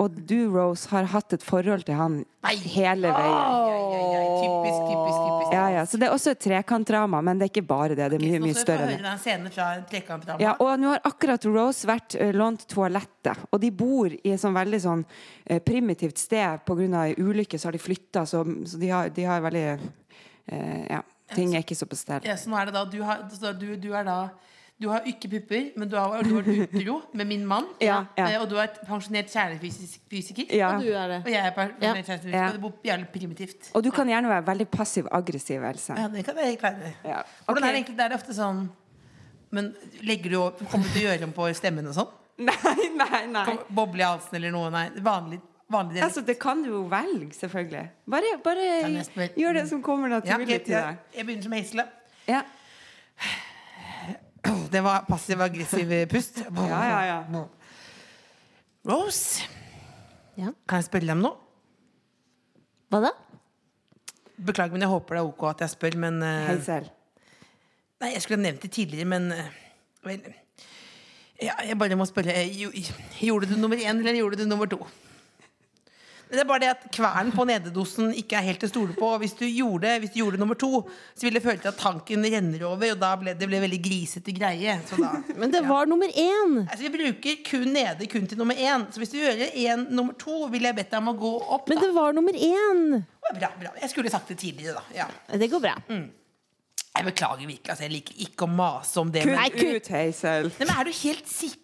og 0.00 0.16
du, 0.26 0.48
Rose, 0.54 0.88
har 0.94 1.08
hatt 1.12 1.34
et 1.36 1.42
forhold 1.44 1.84
til 1.84 1.98
han 1.98 2.14
hele 2.64 3.10
veien. 3.12 3.80
Typisk, 4.40 4.78
typisk, 4.88 5.18
typisk. 5.18 5.52
Ja, 5.52 5.64
ja, 5.74 5.82
så 5.86 6.00
det 6.00 6.08
er 6.08 6.14
også 6.14 6.32
et 6.32 6.40
trekantdrama, 6.40 7.20
men 7.26 7.40
det 7.40 7.46
er 7.46 7.52
ikke 7.52 7.66
bare 7.68 7.96
det. 7.98 8.08
Det 8.14 8.16
er 8.16 8.24
mye, 8.24 8.40
mye 8.46 8.56
større 8.56 8.86
høre 8.86 8.96
det. 8.96 9.04
den 9.04 9.20
scenen 9.20 9.52
fra. 9.52 10.38
Ja, 10.40 10.54
og 10.56 10.72
nå 10.80 10.94
har 10.94 11.02
akkurat 11.10 11.44
Rose 11.50 11.88
vært 11.90 12.16
uh, 12.16 12.30
lånt 12.32 12.64
toalettet, 12.70 13.44
og 13.50 13.60
de 13.60 13.72
bor 13.82 14.14
i 14.14 14.32
et 14.32 14.40
sånn 14.40 14.56
veldig 14.56 14.80
sånn 14.86 15.04
uh, 15.04 15.58
primitivt 15.66 16.22
sted 16.22 16.64
pga. 16.64 17.04
ei 17.04 17.16
ulykke, 17.20 17.60
så 17.60 17.68
har 17.68 17.76
de 17.76 17.82
flytta, 17.82 18.24
så, 18.26 18.44
så 18.64 18.80
de, 18.80 18.92
har, 18.94 19.12
de 19.12 19.26
har 19.28 19.44
veldig 19.44 19.66
uh, 19.76 20.84
Ja, 20.88 21.02
ting 21.34 21.52
er 21.54 21.66
ikke 21.66 21.76
så 21.76 21.90
på 21.90 21.98
stell. 21.98 22.24
Ja, 22.24 22.38
så 22.40 22.48
nå 22.48 22.56
er 22.56 22.70
det 22.70 22.78
da 22.78 22.86
Du, 22.88 23.02
har, 23.04 23.26
så 23.36 23.52
du, 23.52 23.74
du 23.76 23.92
er 23.92 24.08
da 24.08 24.22
du 24.80 24.86
har 24.88 25.04
ikke 25.04 25.28
pupper, 25.28 25.66
men 25.76 25.88
du 25.92 25.96
har, 25.98 26.22
du 26.24 26.30
har 26.38 26.46
utro 26.64 26.94
med 27.12 27.26
min 27.28 27.42
mann. 27.46 27.66
Ja, 27.84 27.98
ja. 28.16 28.26
Eh, 28.30 28.40
Og 28.40 28.48
du 28.48 28.54
er 28.56 28.62
et 28.70 28.78
pensjonert 28.88 29.28
kjernefysiker. 29.32 30.46
Ja. 30.56 30.70
Og 30.76 30.86
du 30.86 30.92
er 30.96 31.08
det. 31.12 31.18
Og 31.26 31.30
jeg 31.34 31.40
er 31.44 31.52
pensjonert 31.56 32.06
kjernefysiker. 32.06 32.36
Ja. 32.38 32.46
Og 32.48 32.56
det 32.56 32.62
bor 32.64 32.72
jævlig 32.88 33.08
primitivt. 33.12 33.70
Og 33.76 33.84
du 33.84 33.90
kan 33.92 34.08
gjerne 34.08 34.30
være 34.32 34.46
veldig 34.46 34.68
passiv-aggressiv, 34.72 35.66
Else. 35.68 35.96
Ja, 36.00 36.08
det 36.08 36.24
kan 36.24 36.40
jeg 36.40 36.56
klare. 36.62 36.94
Ja. 37.04 37.20
Hvordan 37.44 37.66
er 37.68 37.74
det 37.74 37.82
egentlig? 37.82 37.98
Det 38.00 38.06
er 38.08 38.16
ofte 38.16 38.36
sånn 38.36 38.64
Men 39.50 39.72
legger 40.06 40.30
du 40.30 40.38
opp, 40.40 40.60
kommer 40.70 40.86
du 40.86 40.92
til 40.94 41.04
å 41.04 41.10
gjøre 41.10 41.26
om 41.26 41.32
på 41.34 41.50
stemmen 41.58 41.88
og 41.90 41.96
sånn? 41.96 42.10
Nei, 42.48 42.88
nei, 42.96 43.22
nei. 43.28 43.44
Kom- 43.50 43.64
Boble 43.76 44.00
i 44.00 44.06
halsen 44.06 44.36
eller 44.38 44.54
noe? 44.54 44.70
Nei. 44.72 44.86
Vanlig. 45.04 45.40
Altså, 46.02 46.22
det 46.26 46.38
kan 46.40 46.62
du 46.64 46.70
jo 46.70 46.80
velge, 46.90 47.28
selvfølgelig. 47.36 47.82
Bare, 48.10 48.30
bare 48.42 48.64
gjør 49.36 49.58
det 49.60 49.66
som 49.70 49.82
kommer 49.84 50.10
ja, 50.16 50.22
okay, 50.24 50.58
til 50.64 50.72
deg. 50.74 50.96
jeg 51.14 51.26
begynner 51.28 51.46
som 51.46 51.52
Hazel. 51.58 51.82
Ja. 52.30 52.40
Det 54.72 54.80
var 54.84 55.04
passiv-aggressiv 55.08 55.90
pust. 56.10 56.38
Ja, 56.46 56.80
ja, 56.88 57.00
ja. 57.32 57.44
Rose, 58.88 59.42
Ja. 60.38 60.52
kan 60.68 60.80
jeg 60.80 60.86
spørre 60.88 61.04
deg 61.04 61.16
om 61.18 61.24
noe? 61.26 61.36
Hva 62.90 63.00
da? 63.04 63.10
Beklager, 64.40 64.72
men 64.72 64.80
jeg 64.86 64.88
håper 64.90 65.18
det 65.18 65.20
er 65.20 65.28
ok 65.28 65.42
at 65.50 65.60
jeg 65.66 65.72
spør, 65.74 65.96
men 66.00 66.22
eh, 66.24 66.54
selv. 66.64 66.88
Nei, 68.00 68.14
jeg 68.14 68.22
skulle 68.24 68.38
ha 68.40 68.46
nevnt 68.46 68.62
det 68.64 68.70
tidligere, 68.72 69.04
men 69.10 69.26
eh, 69.36 69.50
Vel 70.06 70.22
ja, 71.44 71.52
Jeg 71.68 71.76
bare 71.76 71.96
må 72.00 72.06
spørre 72.08 72.32
eh, 72.32 72.48
jo- 72.62 72.72
Gjorde 73.20 73.50
du 73.50 73.58
nummer 73.60 73.76
én, 73.76 74.00
eller 74.00 74.16
gjorde 74.16 74.38
du 74.40 74.46
nummer 74.48 74.66
to? 74.72 74.78
Det 76.30 76.38
er 76.38 76.46
bare 76.46 76.62
det 76.62 76.68
at 76.70 76.84
kvernen 76.94 77.32
på 77.34 77.44
nededosen 77.48 78.12
ikke 78.14 78.36
er 78.38 78.44
helt 78.46 78.60
til 78.62 78.68
å 78.68 78.72
stole 78.72 78.94
på. 78.94 79.08
Hvis 79.18 79.34
du 79.38 79.44
gjorde, 79.48 79.96
hvis 80.02 80.12
du 80.14 80.20
gjorde 80.20 80.38
nummer 80.38 80.54
to, 80.58 80.84
så 81.14 81.26
ville 81.26 81.40
det 81.40 81.44
føle 81.44 81.58
til 81.62 81.72
at 81.72 81.80
tanken 81.80 82.22
renner 82.22 82.62
over, 82.68 82.92
og 82.94 83.00
da 83.02 83.10
ble 83.18 83.34
det 83.34 83.48
ble 83.50 83.60
veldig 83.64 83.80
grisete 83.82 84.34
greie. 84.36 84.76
Så 84.86 85.00
da 85.00 85.10
Men 85.40 85.50
det 85.50 85.64
var 85.66 85.90
nummer 85.90 86.06
én! 86.14 86.54
Altså, 86.68 86.84
vi 86.86 86.92
bruker 86.94 87.42
kun 87.50 87.72
nede 87.74 88.06
kun 88.12 88.30
til 88.30 88.38
nummer 88.38 88.54
én. 88.54 88.86
Så 88.94 89.02
hvis 89.02 89.10
du 89.14 89.18
gjør 89.18 89.42
en 89.66 89.86
nummer 89.90 90.14
to, 90.20 90.44
vil 90.54 90.70
jeg 90.70 90.78
bedt 90.78 90.94
deg 90.94 91.02
om 91.02 91.12
å 91.14 91.18
gå 91.18 91.34
opp. 91.56 91.68
Men 91.68 91.80
Da. 91.82 91.88
det 91.88 91.94
var 91.98 92.14
nummer 92.16 92.32
én! 92.38 93.02
Bra, 93.30 93.50
bra. 93.60 93.74
Jeg 93.82 93.90
skulle 93.92 94.10
sagt 94.10 94.30
det 94.30 94.38
tidligere, 94.42 94.78
da. 94.78 94.84
Ja. 95.02 95.10
Det 95.38 95.50
går 95.50 95.62
bra. 95.66 95.74
Jeg 95.90 97.06
beklager 97.06 97.46
virkelig. 97.46 97.70
Altså, 97.70 97.84
jeg 97.86 97.92
liker 97.94 98.22
ikke 98.26 98.46
å 98.46 98.50
mase 98.50 98.98
om 99.02 99.10
det. 99.14 99.22
Kutt 99.26 99.34
men- 99.60 99.76
ut, 99.76 99.90
Hazel. 99.94 100.50
Nei, 100.58 100.66
men 100.66 100.76
Er 100.78 100.84
du 100.88 100.94
helt 101.02 101.28
sikker? 101.30 101.58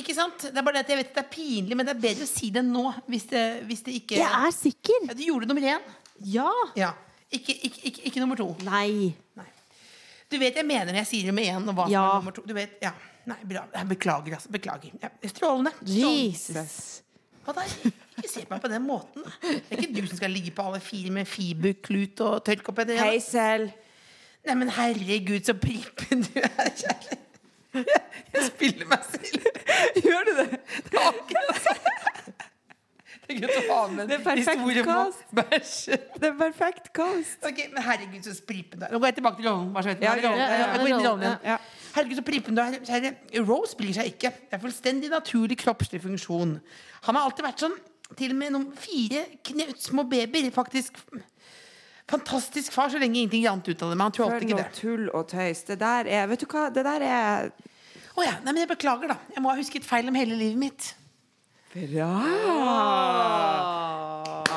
Ikke 0.00 0.14
sant? 0.16 0.48
Det 0.48 0.56
er 0.56 0.64
bare 0.66 0.78
det 0.78 0.84
at 0.86 0.92
Jeg 0.92 1.00
vet 1.00 1.10
at 1.12 1.18
det 1.18 1.24
er 1.24 1.30
pinlig, 1.32 1.76
men 1.78 1.86
det 1.88 1.94
er 1.96 2.00
bedre 2.02 2.26
å 2.26 2.30
si 2.30 2.50
det 2.54 2.62
nå. 2.66 2.84
Hvis 3.10 3.26
det, 3.30 3.44
hvis 3.68 3.84
det 3.86 3.94
ikke 4.02 4.18
Jeg 4.20 4.28
er 4.48 4.54
sikker! 4.54 5.06
ja, 5.10 5.16
Du 5.18 5.22
gjorde 5.26 5.48
nummer 5.50 5.68
én. 5.74 5.92
Ja! 6.28 6.50
Ja. 6.78 6.92
Ikke, 7.30 7.52
ikke, 7.54 7.80
ikke, 7.90 8.02
ikke 8.08 8.20
nummer 8.24 8.38
to. 8.40 8.48
Nei. 8.66 9.12
Du 10.28 10.36
vet 10.40 10.56
jeg 10.56 10.66
mener 10.68 10.90
når 10.92 11.02
jeg 11.02 11.10
sier 11.12 11.28
nummer 11.30 11.44
én. 11.44 11.68
Og 11.68 11.76
hva 11.76 11.86
som 11.88 11.98
er 11.98 12.18
nummer 12.22 12.36
to. 12.36 12.44
Du 12.48 12.54
vet, 12.56 12.78
ja. 12.84 12.92
Nei, 13.28 13.36
bra. 13.48 13.66
Beklager, 13.88 14.38
altså. 14.38 14.50
Beklager. 14.52 14.94
Ja, 15.02 15.10
strålende. 15.28 15.74
Jesus. 15.84 17.02
Hva 17.44 17.54
da? 17.56 17.64
Ikke 18.18 18.28
se 18.32 18.42
på 18.44 18.54
meg 18.54 18.62
på 18.64 18.70
den 18.72 18.82
måten. 18.84 19.24
Det 19.44 19.76
er 19.76 19.82
ikke 19.84 19.94
du 20.00 20.08
som 20.08 20.18
skal 20.18 20.32
ligge 20.34 20.50
på 20.56 20.64
alle 20.68 20.80
fire 20.84 21.12
med 21.14 21.28
fiberklut 21.28 22.20
og 22.26 22.40
tørrkopp 22.48 22.82
etter 22.82 22.96
det. 22.96 23.04
Hazel. 23.04 23.68
Nei, 24.48 24.56
men 24.58 24.72
herregud, 24.72 25.44
så 25.44 25.54
prippen 25.60 26.24
du 26.24 26.38
er, 26.40 26.70
kjære. 26.72 27.18
Jeg 28.34 28.44
spiller 28.48 28.88
meg 28.90 29.04
selv. 29.08 29.48
Gjør 30.04 30.28
du 30.28 30.34
det? 30.38 30.48
Det 30.88 30.98
er 30.98 31.08
akkurat 31.10 31.48
noe 31.52 31.96
Det 33.28 33.36
med 33.92 34.12
er 34.14 34.22
perfekt 34.24 34.48
historie 34.48 34.82
om 34.82 34.86
cast. 34.88 35.24
bæsj. 35.36 35.96
Det 36.20 36.28
er 36.30 36.36
perfekt 36.38 36.86
cast. 36.96 37.42
Ok, 37.44 37.58
men 37.74 37.82
herregud, 37.84 38.22
så 38.24 38.32
spripen 38.36 38.80
du 38.80 38.86
er. 38.86 38.92
Nå 38.94 39.00
går 39.02 39.10
jeg 39.10 39.18
tilbake 39.18 39.42
til 39.42 39.48
rollen. 39.50 39.72
Bare 39.74 39.82
så. 39.84 39.94
Ja, 40.00 40.14
ja, 40.16 40.32
ja. 40.32 41.34
Ja. 41.44 41.58
Herregud, 41.96 42.16
så 42.16 42.24
prippen 42.24 42.56
du 42.56 42.62
er. 42.62 42.78
Kjære, 42.88 43.12
Rose 43.48 43.76
bryr 43.76 43.92
seg 43.98 44.08
ikke. 44.14 44.32
Det 44.48 44.56
er 44.56 44.62
fullstendig 44.64 45.12
naturlig 45.12 45.58
kroppslig 45.60 46.00
funksjon. 46.06 46.56
Han 47.08 47.18
har 47.18 47.28
alltid 47.28 47.44
vært 47.50 47.66
sånn, 47.66 47.76
til 48.16 48.32
og 48.32 48.40
med 48.40 48.54
noen 48.54 48.70
fire 48.80 49.26
knøttsmå 49.50 50.06
babyer, 50.08 50.48
faktisk. 50.54 50.96
Fantastisk 52.08 52.72
far, 52.72 52.88
så 52.88 52.98
lenge 53.00 53.18
ingenting 53.20 53.42
jant 53.44 53.68
ut 53.68 53.82
av 53.82 53.90
det. 53.90 53.96
Men 53.96 54.06
han 54.06 54.14
tålte 54.16 54.40
ikke 54.40 54.54
noe 54.56 54.64
det. 54.64 54.76
tull 54.78 55.10
og 55.12 55.26
tøys. 55.28 55.60
Det 55.68 55.76
der 55.80 56.08
er 56.08 56.30
Vet 56.30 56.40
du 56.40 56.48
hva, 56.48 56.68
det 56.72 56.84
der 56.86 57.04
er 57.04 57.50
Å 58.16 58.24
ja, 58.24 58.38
nei, 58.42 58.54
men 58.54 58.62
jeg 58.64 58.70
beklager, 58.72 59.12
da. 59.12 59.18
Jeg 59.34 59.44
må 59.44 59.52
ha 59.52 59.58
husket 59.58 59.84
feil 59.86 60.08
om 60.10 60.16
hele 60.16 60.38
livet 60.38 60.58
mitt. 60.58 60.88
Bra! 61.74 62.08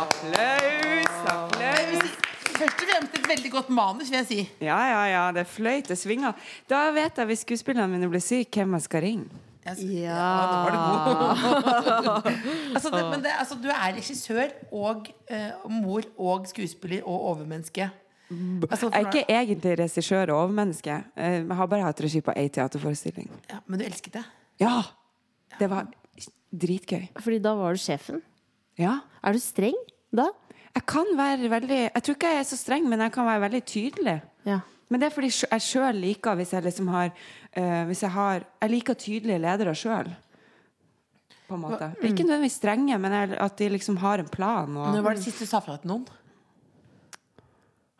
Applaus, 0.02 1.20
applaus. 1.28 2.18
Først 2.56 2.82
og 2.82 2.88
fremst 2.88 3.20
et 3.20 3.28
veldig 3.30 3.52
godt 3.52 3.70
manus, 3.74 4.10
vil 4.10 4.22
jeg 4.22 4.30
si. 4.30 4.40
Ja, 4.64 4.80
ja, 4.88 5.04
ja. 5.12 5.24
Det 5.36 5.44
fløyt, 5.50 5.92
det 5.92 6.00
svinga. 6.00 6.32
Da 6.72 6.88
vet 6.96 7.20
jeg 7.20 7.30
hvis 7.30 7.44
skuespillerne 7.46 7.92
mine 7.92 8.10
blir 8.10 8.24
syke, 8.24 8.62
hvem 8.62 8.80
jeg 8.80 8.88
skal 8.88 9.06
ringe. 9.06 9.44
Jeg 9.62 9.78
ja. 9.94 10.18
ja, 10.18 10.30
nå 10.50 10.60
var 10.66 10.72
det 10.74 10.80
god. 10.82 12.30
altså, 12.76 12.90
det, 12.90 13.02
men 13.12 13.24
det, 13.26 13.34
altså, 13.38 13.58
du 13.62 13.68
er 13.70 13.92
regissør 14.00 14.56
og 14.74 15.12
uh, 15.30 15.70
mor 15.70 16.08
og 16.18 16.48
skuespiller 16.50 17.04
og 17.06 17.28
overmenneske. 17.34 17.90
Altså, 18.32 18.88
Jeg 18.88 18.96
er 18.96 19.08
ikke 19.12 19.26
egentlig 19.28 19.74
regissør 19.80 20.32
og 20.32 20.38
overmenneske. 20.46 20.98
Eh, 21.20 21.34
Jeg 21.44 21.56
har 21.60 21.68
bare 21.68 21.84
hatt 21.84 22.02
regi 22.02 22.22
på 22.24 22.32
én 22.32 22.50
teaterforestilling. 22.50 23.30
ja, 23.52 23.60
men 23.68 23.80
du 23.80 23.86
elsket 23.86 24.14
det? 24.14 24.24
Ja! 24.60 24.82
Det 25.60 25.68
var 25.70 25.90
dritgøy. 26.52 27.10
Fordi 27.20 27.40
da 27.44 27.54
var 27.60 27.76
du 27.76 27.82
sjefen. 27.82 28.22
Ja. 28.80 29.00
Er 29.24 29.36
du 29.36 29.40
streng 29.44 29.78
da? 30.16 30.30
Jeg 30.72 30.86
kan 30.88 31.10
være 31.18 31.50
veldig 31.52 31.80
Jeg 31.92 32.04
tror 32.04 32.16
ikke 32.16 32.32
jeg 32.32 32.40
er 32.40 32.48
så 32.48 32.58
streng, 32.58 32.88
men 32.90 33.04
jeg 33.04 33.12
kan 33.12 33.28
være 33.28 33.42
veldig 33.42 33.64
tydelig. 33.68 34.22
Ja. 34.48 34.60
Men 34.90 35.00
det 35.02 35.08
er 35.08 35.16
fordi 35.16 35.30
jeg 35.52 35.62
sjøl 35.64 36.00
liker 36.04 36.36
hvis 36.36 36.54
jeg 36.56 36.64
liksom 36.64 36.88
har 36.92 37.12
eh, 37.56 37.86
Hvis 37.90 38.04
jeg 38.04 38.12
har 38.12 38.46
Jeg 38.62 38.70
liker 38.70 38.94
tydelige 38.94 39.40
ledere 39.40 39.76
sjøl. 39.76 40.12
På 41.48 41.58
en 41.58 41.66
måte. 41.66 41.92
Ikke 42.02 42.24
nødvendigvis 42.24 42.60
strenge, 42.62 42.98
men 42.98 43.12
jeg, 43.12 43.36
at 43.38 43.58
de 43.60 43.70
liksom 43.70 43.98
har 43.98 44.20
en 44.20 44.30
plan. 44.32 44.70
Når 44.72 44.98
Og, 44.98 45.04
var 45.04 45.18
det 45.18 45.24
sist 45.24 45.40
du 45.40 45.46
sa 45.46 45.60
fra 45.60 45.76
til 45.78 45.92
noen? 45.92 46.08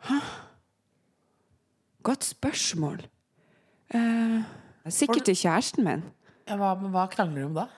Hæ? 0.08 0.18
godt 2.02 2.24
spørsmål. 2.24 3.06
Eh, 3.94 4.42
sikkert 4.88 5.24
til 5.24 5.36
kjæresten 5.36 5.84
min. 5.84 6.02
Ja, 6.48 6.56
hva, 6.58 6.74
hva 6.74 7.06
krangler 7.10 7.44
du 7.44 7.50
om 7.50 7.54
da? 7.60 7.68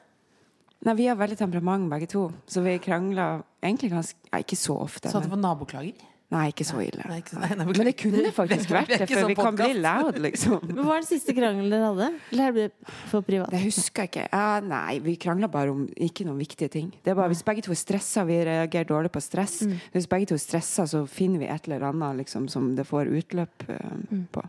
Nei, 0.85 0.95
Vi 0.95 1.07
har 1.09 1.17
veldig 1.17 1.39
temperament 1.39 1.89
begge 1.91 2.09
to, 2.13 2.27
så 2.47 2.61
vi 2.65 2.77
krangler 2.79 3.43
egentlig 3.63 3.91
ganske 3.93 4.19
ja, 4.33 4.39
Ikke 4.39 4.57
så 4.57 4.77
ofte. 4.85 5.11
Så 5.11 5.21
du 5.21 5.29
får 5.29 5.41
naboklager? 5.41 6.11
Nei, 6.35 6.44
ikke 6.53 6.66
så 6.66 6.81
ille. 6.83 7.05
Nei, 7.09 7.18
ikke, 7.23 7.38
nei, 7.40 7.51
nei, 7.59 7.66
Men 7.68 7.88
det 7.88 7.94
kunne 8.01 8.33
faktisk 8.35 8.73
vært 8.75 8.92
det, 8.92 9.09
for 9.11 9.31
vi 9.31 9.37
kan 9.38 9.59
bli 9.59 9.77
loud, 9.79 10.18
liksom. 10.25 10.59
Men 10.70 10.81
Hva 10.83 10.97
er 10.97 11.05
den 11.05 11.09
siste 11.09 11.35
krangelen 11.37 11.73
dere 11.73 11.90
hadde? 11.92 12.09
Eller 12.35 12.57
ble 12.57 12.66
det 12.68 12.97
for 13.12 13.27
privat? 13.27 13.53
Det 13.55 13.62
husker 13.64 14.05
jeg 14.05 14.12
ikke. 14.12 14.27
Ah, 14.37 14.59
nei, 14.64 14.99
vi 15.05 15.16
krangla 15.20 15.51
bare 15.53 15.75
om 15.75 15.87
ikke 15.94 16.27
noen 16.29 16.40
viktige 16.42 16.73
ting. 16.73 16.90
Det 17.05 17.14
er 17.14 17.18
bare 17.18 17.33
Hvis 17.33 17.44
begge 17.47 17.64
to 17.66 17.75
er 17.75 17.81
stressa, 17.81 18.27
vi 18.29 18.40
reagerer 18.49 18.90
dårlig 18.90 19.12
på 19.14 19.23
stress. 19.25 19.61
Hvis 19.94 20.11
begge 20.11 20.33
to 20.33 20.38
er 20.38 20.42
stressa, 20.42 20.88
så 20.90 21.05
finner 21.11 21.42
vi 21.42 21.51
et 21.51 21.70
eller 21.70 21.88
annet 21.90 22.25
liksom, 22.25 22.51
som 22.53 22.73
det 22.77 22.87
får 22.88 23.12
utløp 23.14 23.68
eh, 23.70 24.20
på. 24.35 24.44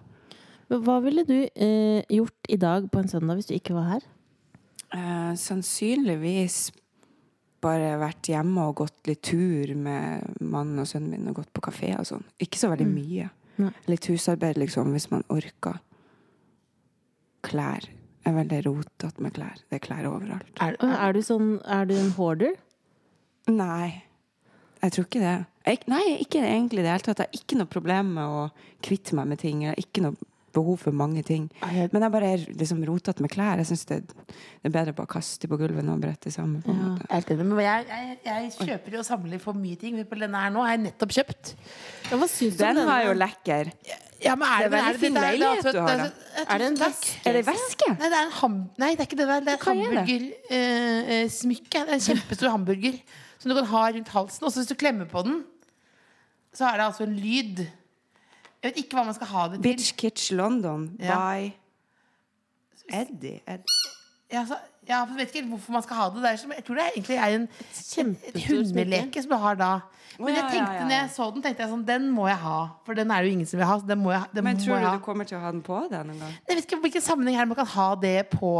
Men 0.71 0.82
Hva 0.86 0.98
ville 1.04 1.26
du 1.28 1.38
uh, 1.45 2.02
gjort 2.10 2.50
i 2.50 2.58
dag 2.62 2.89
på 2.91 3.02
en 3.02 3.12
søndag 3.12 3.39
hvis 3.39 3.52
du 3.52 3.56
ikke 3.58 3.76
var 3.78 3.95
her? 3.95 4.08
Uh, 4.95 5.34
sannsynligvis 5.38 6.71
bare 7.63 7.96
vært 8.02 8.30
hjemme 8.30 8.68
og 8.70 8.76
gått 8.84 9.08
litt 9.10 9.24
tur 9.26 9.72
med 9.80 10.38
mannen 10.41 10.82
og 10.84 10.88
sønnen 10.89 11.15
min 11.15 11.32
og 11.32 11.39
gått 11.39 11.52
på 11.56 11.63
kafé 11.65 11.94
og 11.98 12.06
sånn. 12.10 12.26
Ikke 12.44 12.60
så 12.62 12.70
veldig 12.72 12.88
mye. 12.89 13.30
Mm. 13.58 13.70
Litt 13.89 14.08
husarbeid, 14.12 14.60
liksom, 14.60 14.91
hvis 14.94 15.10
man 15.13 15.24
orker. 15.34 15.80
Klær. 17.46 17.88
Jeg 18.26 18.34
er 18.34 18.38
veldig 18.39 18.60
rotete 18.65 19.22
med 19.22 19.36
klær. 19.36 19.58
Det 19.70 19.80
er 19.80 19.84
klær 19.86 20.08
overalt. 20.10 20.48
Er, 20.62 20.78
Er 20.82 21.13
du, 21.13 21.22
sånn, 21.26 21.60
er 21.65 21.86
du 21.86 21.94
en 21.98 22.12
hoarder? 22.18 22.56
Nei. 23.52 24.02
Jeg 24.82 24.94
tror 24.96 25.06
ikke 25.08 25.22
det. 25.22 25.36
Jeg, 25.65 25.82
nei, 25.89 26.04
ikke 26.22 26.41
egentlig 26.46 26.82
i 26.82 26.86
det 26.86 26.91
hele 26.94 27.06
tatt. 27.06 27.22
Jeg 27.22 27.30
har 27.30 27.39
ikke 27.41 27.60
noe 27.60 27.70
problem 27.70 28.13
med 28.18 28.26
å 28.39 28.41
kvitte 28.86 29.18
meg 29.18 29.30
med 29.32 29.41
ting. 29.41 29.63
Jeg 29.65 29.74
har 29.74 29.82
ikke 29.82 30.04
noe 30.06 30.30
behov 30.56 30.80
for 30.82 30.96
mange 30.96 31.22
ting. 31.28 31.50
Men 31.91 32.06
jeg 32.06 32.12
bare 32.15 32.30
er 32.38 32.46
liksom 32.56 32.80
rotete 32.88 33.22
med 33.26 33.32
klær. 33.34 33.60
Jeg 33.62 33.68
syns 33.74 33.86
det, 33.91 34.00
det 34.08 34.70
er 34.70 34.74
bedre 34.74 34.94
bare 34.96 35.06
å 35.10 35.13
kaste 35.15 35.50
på 35.52 35.60
gulvet 35.60 35.84
enn 35.84 35.91
å 35.94 36.00
brette 36.02 36.32
sammen. 36.34 36.63
På 36.63 36.72
Ja. 36.72 36.96
jeg, 37.12 37.86
jeg, 37.91 38.18
jeg 38.26 38.52
kjøper 38.70 38.98
og 39.02 39.06
samler 39.08 39.39
for 39.44 39.54
mye 39.60 39.78
ting. 39.82 40.00
På 40.08 40.18
denne 40.20 40.41
her 40.46 40.50
nå 40.56 40.63
har 40.65 40.76
jeg 40.78 40.86
nettopp 40.88 41.13
kjøpt. 41.20 41.54
Ja, 42.10 42.18
hva 42.18 42.28
syns 42.32 42.58
Den 42.58 42.76
denne? 42.80 42.88
var 42.89 43.04
jo 43.06 43.13
lekker. 43.20 43.72
Ja, 44.26 44.34
men 44.39 44.48
Det 44.48 44.65
er 44.65 44.70
veldig 44.72 44.72
det- 44.72 44.74
det 44.76 44.78
er- 44.80 44.82
leilighet 44.82 45.00
fin 45.00 45.13
leilighet 45.13 45.74
du 45.76 45.80
har, 45.82 45.98
da. 45.98 46.06
er- 46.06 46.46
Er 46.56 46.58
det 46.58 46.68
en 46.72 46.78
veske? 46.80 47.20
Er 47.26 47.34
det 47.34 47.46
veske? 47.46 47.88
Nei, 48.00 48.10
det 48.10 48.18
er 48.18 48.26
en 48.26 48.32
ham... 48.32 48.56
Nei, 48.80 48.96
det 48.96 49.00
er 49.04 49.06
ikke 49.06 49.18
det 49.20 49.28
der. 49.28 49.39
Det 49.41 49.48
er 49.48 49.54
et 49.54 49.62
er 49.62 49.74
hamburgersmykke. 50.56 51.80
det 51.86 51.89
er 51.89 51.94
en 51.94 52.06
kjempestor 52.08 52.50
hamburger 52.50 52.96
som 53.39 53.52
du 53.52 53.56
kan 53.60 53.65
ha 53.70 53.84
rundt 53.91 54.08
halsen. 54.15 54.44
Og 54.48 54.52
så 54.54 54.62
hvis 54.63 54.72
du 54.72 54.76
klemmer 54.80 55.06
på 55.12 55.22
den, 55.28 55.44
så 56.56 56.65
er 56.72 56.78
det 56.80 56.86
altså 56.88 57.04
en 57.06 57.18
lyd. 57.20 57.65
Jeg 58.65 58.73
vet 58.73 58.82
ikke 58.82 58.97
hva 58.97 59.04
man 59.06 59.13
skal 59.13 59.30
ha 59.30 59.41
det 59.51 59.60
til. 59.60 59.63
Bitch 59.67 59.91
Kitch 59.93 60.32
London 60.34 60.88
Ja. 60.97 61.17
by 61.21 61.51
Eddie. 62.89 63.41
Ed 63.45 63.62
Ja, 64.34 64.41
så, 64.49 64.58
ja, 64.89 65.04
jeg 65.06 65.17
vet 65.19 65.28
ikke 65.30 65.39
helt 65.43 65.51
hvorfor 65.54 65.71
man 65.75 65.84
skal 65.86 65.95
ha 65.99 66.06
det. 66.10 66.23
det 66.23 66.32
er 66.32 66.56
jeg 66.56 66.65
tror 66.65 66.80
det 66.80 66.86
egentlig 66.95 67.17
er 67.17 67.36
en 67.36 67.47
hundeleke 68.47 69.21
som 69.21 69.30
du 69.30 69.38
har 69.38 69.56
da. 69.60 69.69
Men 70.17 70.34
jeg 70.34 70.49
tenkte 70.49 70.82
når 70.82 70.95
jeg 70.95 71.12
så 71.13 71.28
den, 71.36 71.43
tenkte 71.43 71.62
jeg 71.62 71.69
sånn 71.69 71.86
Den 71.86 72.10
må 72.10 72.25
jeg 72.28 72.39
ha. 72.41 72.58
For 72.88 72.97
den 72.97 73.12
er 73.12 73.21
det 73.21 73.30
jo 73.30 73.36
ingen 73.38 73.49
som 73.51 73.60
vil 73.60 73.69
ha. 73.69 73.78
Den 73.86 74.01
må 74.01 74.15
jeg, 74.15 74.23
den 74.34 74.43
Men 74.43 74.58
tror 74.58 74.82
du 74.82 74.89
du 74.97 75.06
kommer 75.06 75.30
til 75.30 75.38
å 75.38 75.43
ha 75.45 75.51
den 75.54 75.62
på 75.62 75.78
deg 75.91 76.10
noen 76.10 76.25
gang? 76.25 76.34
Jeg 76.47 76.58
vet 76.58 76.65
ikke 76.65 76.82
hvilken 76.88 77.06
sammenheng 77.06 77.38
her 77.38 77.45
man 77.45 77.60
kan 77.62 77.69
ha 77.75 77.88
det 78.01 78.17
på, 78.34 78.56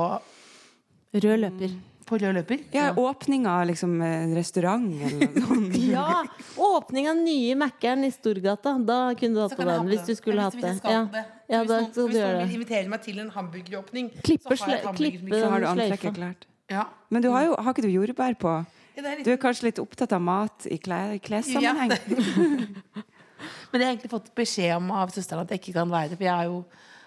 Rød 1.15 1.37
løper. 1.39 1.71
På 2.05 2.17
rød 2.21 2.35
løper. 2.37 2.61
Ja, 2.73 2.91
åpning 3.01 3.47
av 3.49 3.63
liksom 3.69 3.95
en 4.05 4.35
restaurant 4.37 4.85
eller 5.07 5.25
noe 5.25 5.45
sånt. 5.47 5.77
Ja! 5.95 6.23
Åpning 6.61 7.09
av 7.09 7.17
nye 7.17 7.55
Mækkern 7.57 8.05
i 8.05 8.11
Storgata. 8.13 8.75
Da 8.85 8.99
kunne 9.17 9.37
du 9.37 9.41
hatt 9.41 9.55
på 9.57 9.65
den. 9.67 9.89
Hvis 9.89 10.05
du 10.07 10.13
skulle 10.17 10.45
hatt 10.45 10.57
det. 10.59 10.73
Ja, 10.83 11.01
det. 11.13 11.23
ja 11.49 11.61
hvis 11.63 11.71
da 11.71 11.79
noen, 11.81 11.91
hvis 11.91 11.99
noen 12.01 12.17
gjøre 12.19 12.39
vil 12.43 12.55
invitere 12.59 12.91
meg 12.91 13.03
til 13.05 13.21
en 13.23 13.31
hamburgeråpning, 13.33 14.11
Klipper, 14.21 14.59
så 14.59 14.69
har 14.69 14.79
jeg 14.81 15.21
Så 15.33 15.51
har 15.51 15.65
du 15.65 15.69
antrekket 15.73 16.17
klart. 16.19 16.47
Ja. 16.71 16.87
Men 17.13 17.21
du 17.21 17.29
har, 17.33 17.45
jo, 17.45 17.57
har 17.61 17.75
ikke 17.75 17.85
du 17.85 17.93
jordbær 17.93 18.37
på? 18.41 18.55
Ja, 18.95 19.03
litt, 19.03 19.25
Du 19.25 19.31
er 19.33 19.37
kanskje 19.41 19.69
litt 19.69 19.81
opptatt 19.81 20.13
av 20.15 20.21
mat 20.23 20.65
i 20.71 20.79
kle- 20.81 21.19
klessammenheng? 21.21 21.93
men 23.69 23.81
jeg 23.81 23.85
har 23.85 23.91
egentlig 23.91 24.13
fått 24.13 24.31
beskjed 24.37 24.77
om 24.77 24.93
av 24.95 25.13
søsteren 25.13 25.43
at 25.43 25.53
jeg 25.53 25.61
ikke 25.61 25.75
kan 25.81 25.91
være 25.91 26.13
det. 26.13 26.19
For 26.19 26.27
jeg 26.29 26.33
har 26.33 26.49
jo 26.49 26.61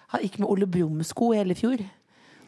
har 0.09 0.25
ikke 0.25 0.41
med 0.41 0.49
Ole 0.49 0.67
Brumm-sko 0.69 1.33
i 1.33 1.39
hele 1.41 1.57
fjor. 1.57 1.81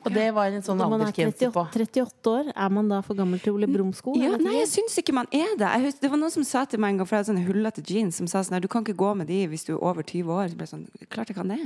Og 0.02 0.14
det 0.16 0.28
var 0.34 0.50
en 0.50 0.64
sånn 0.66 0.80
Når 0.82 0.90
man 0.90 1.02
er 1.04 1.10
aldersgrense 1.12 1.50
38, 1.52 1.82
38 1.94 2.32
år, 2.32 2.52
er 2.56 2.70
man 2.74 2.88
da 2.90 3.02
for 3.06 3.14
gammel 3.20 3.40
til 3.44 3.54
Ole 3.54 3.68
Brumm-sko? 3.70 4.16
Ja, 4.18 4.32
nei, 4.42 4.56
jeg 4.60 4.70
syns 4.72 4.98
ikke 4.98 5.14
man 5.14 5.28
er 5.32 5.52
det. 5.60 5.68
Jeg, 5.68 5.84
hus- 5.86 6.00
det 6.02 6.10
var 6.10 6.18
noen 6.18 6.34
som 6.34 6.46
sa 6.48 6.64
til 6.66 6.82
meg 6.82 6.96
en 6.96 7.02
gang, 7.02 7.08
for 7.10 7.16
jeg 7.20 7.24
hadde 7.26 7.32
sånne 7.36 7.46
hullete 7.46 7.84
jeans, 7.86 8.18
som 8.18 8.28
sa 8.32 8.42
sånn 8.42 8.58
her, 8.58 8.64
du 8.66 8.68
kan 8.72 8.82
ikke 8.86 8.98
gå 8.98 9.12
med 9.20 9.30
de 9.30 9.44
hvis 9.52 9.68
du 9.68 9.76
er 9.76 9.84
over 9.84 10.02
20 10.02 10.34
år. 10.34 10.50
Så 10.50 10.58
ble 10.58 10.66
jeg 10.66 10.74
sånn, 10.74 10.88
klart 11.14 11.30
jeg 11.30 11.38
kan 11.38 11.54
det. 11.54 11.60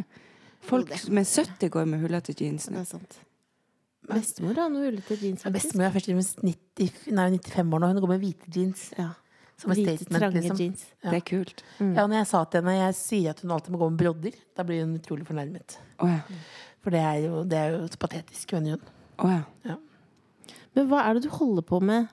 Folk 0.65 0.91
med 1.13 1.25
70 1.29 1.69
går 1.71 1.85
med 1.87 2.01
hullete 2.03 2.33
jeans 2.35 2.65
Det 2.67 2.81
er 2.81 2.89
sant. 2.89 3.19
Bestemor 4.05 4.59
har 4.59 4.69
noe 4.69 4.83
hullete 4.89 5.15
jeans, 5.17 5.41
faktisk. 5.45 5.55
Bestemor 5.71 5.87
er 5.87 5.93
først 5.95 6.09
og 6.09 6.17
fremst 6.19 6.43
95 7.09 7.73
år 7.73 7.79
nå. 7.81 7.87
Hun 7.93 8.01
går 8.03 8.11
med 8.11 8.21
hvite 8.25 8.51
jeans. 8.53 8.89
Ja. 8.99 9.13
Som 9.55 9.71
Hvite, 9.71 10.03
trange 10.11 10.41
liksom. 10.43 10.57
jeans. 10.59 10.81
Ja. 10.99 11.13
Det 11.13 11.17
er 11.21 11.25
kult. 11.29 11.61
Ja, 11.79 12.03
når 12.03 12.17
jeg 12.19 12.27
sa 12.27 12.41
til 12.51 12.59
henne 12.59 12.73
Jeg 12.75 12.95
sier 12.99 13.29
at 13.31 13.39
hun 13.39 13.53
alltid 13.55 13.71
må 13.71 13.79
gå 13.79 13.87
med 13.93 14.01
brodder, 14.01 14.33
da 14.57 14.65
blir 14.67 14.81
hun 14.83 14.97
utrolig 14.99 15.23
fornærmet. 15.29 15.77
Oh, 16.03 16.09
ja. 16.11 16.19
For 16.85 16.93
det 16.93 17.01
er 17.01 17.23
jo, 17.23 17.41
det 17.49 17.57
er 17.57 17.71
jo 17.73 17.85
et 17.87 17.97
patetisk, 17.97 18.51
venn 18.53 18.67
Jon 18.69 18.83
Å 19.25 19.31
ja. 19.31 19.79
Men 20.75 20.89
hva 20.91 21.01
er 21.07 21.17
det 21.17 21.25
du 21.25 21.33
holder 21.33 21.65
på 21.65 21.79
med 21.81 22.11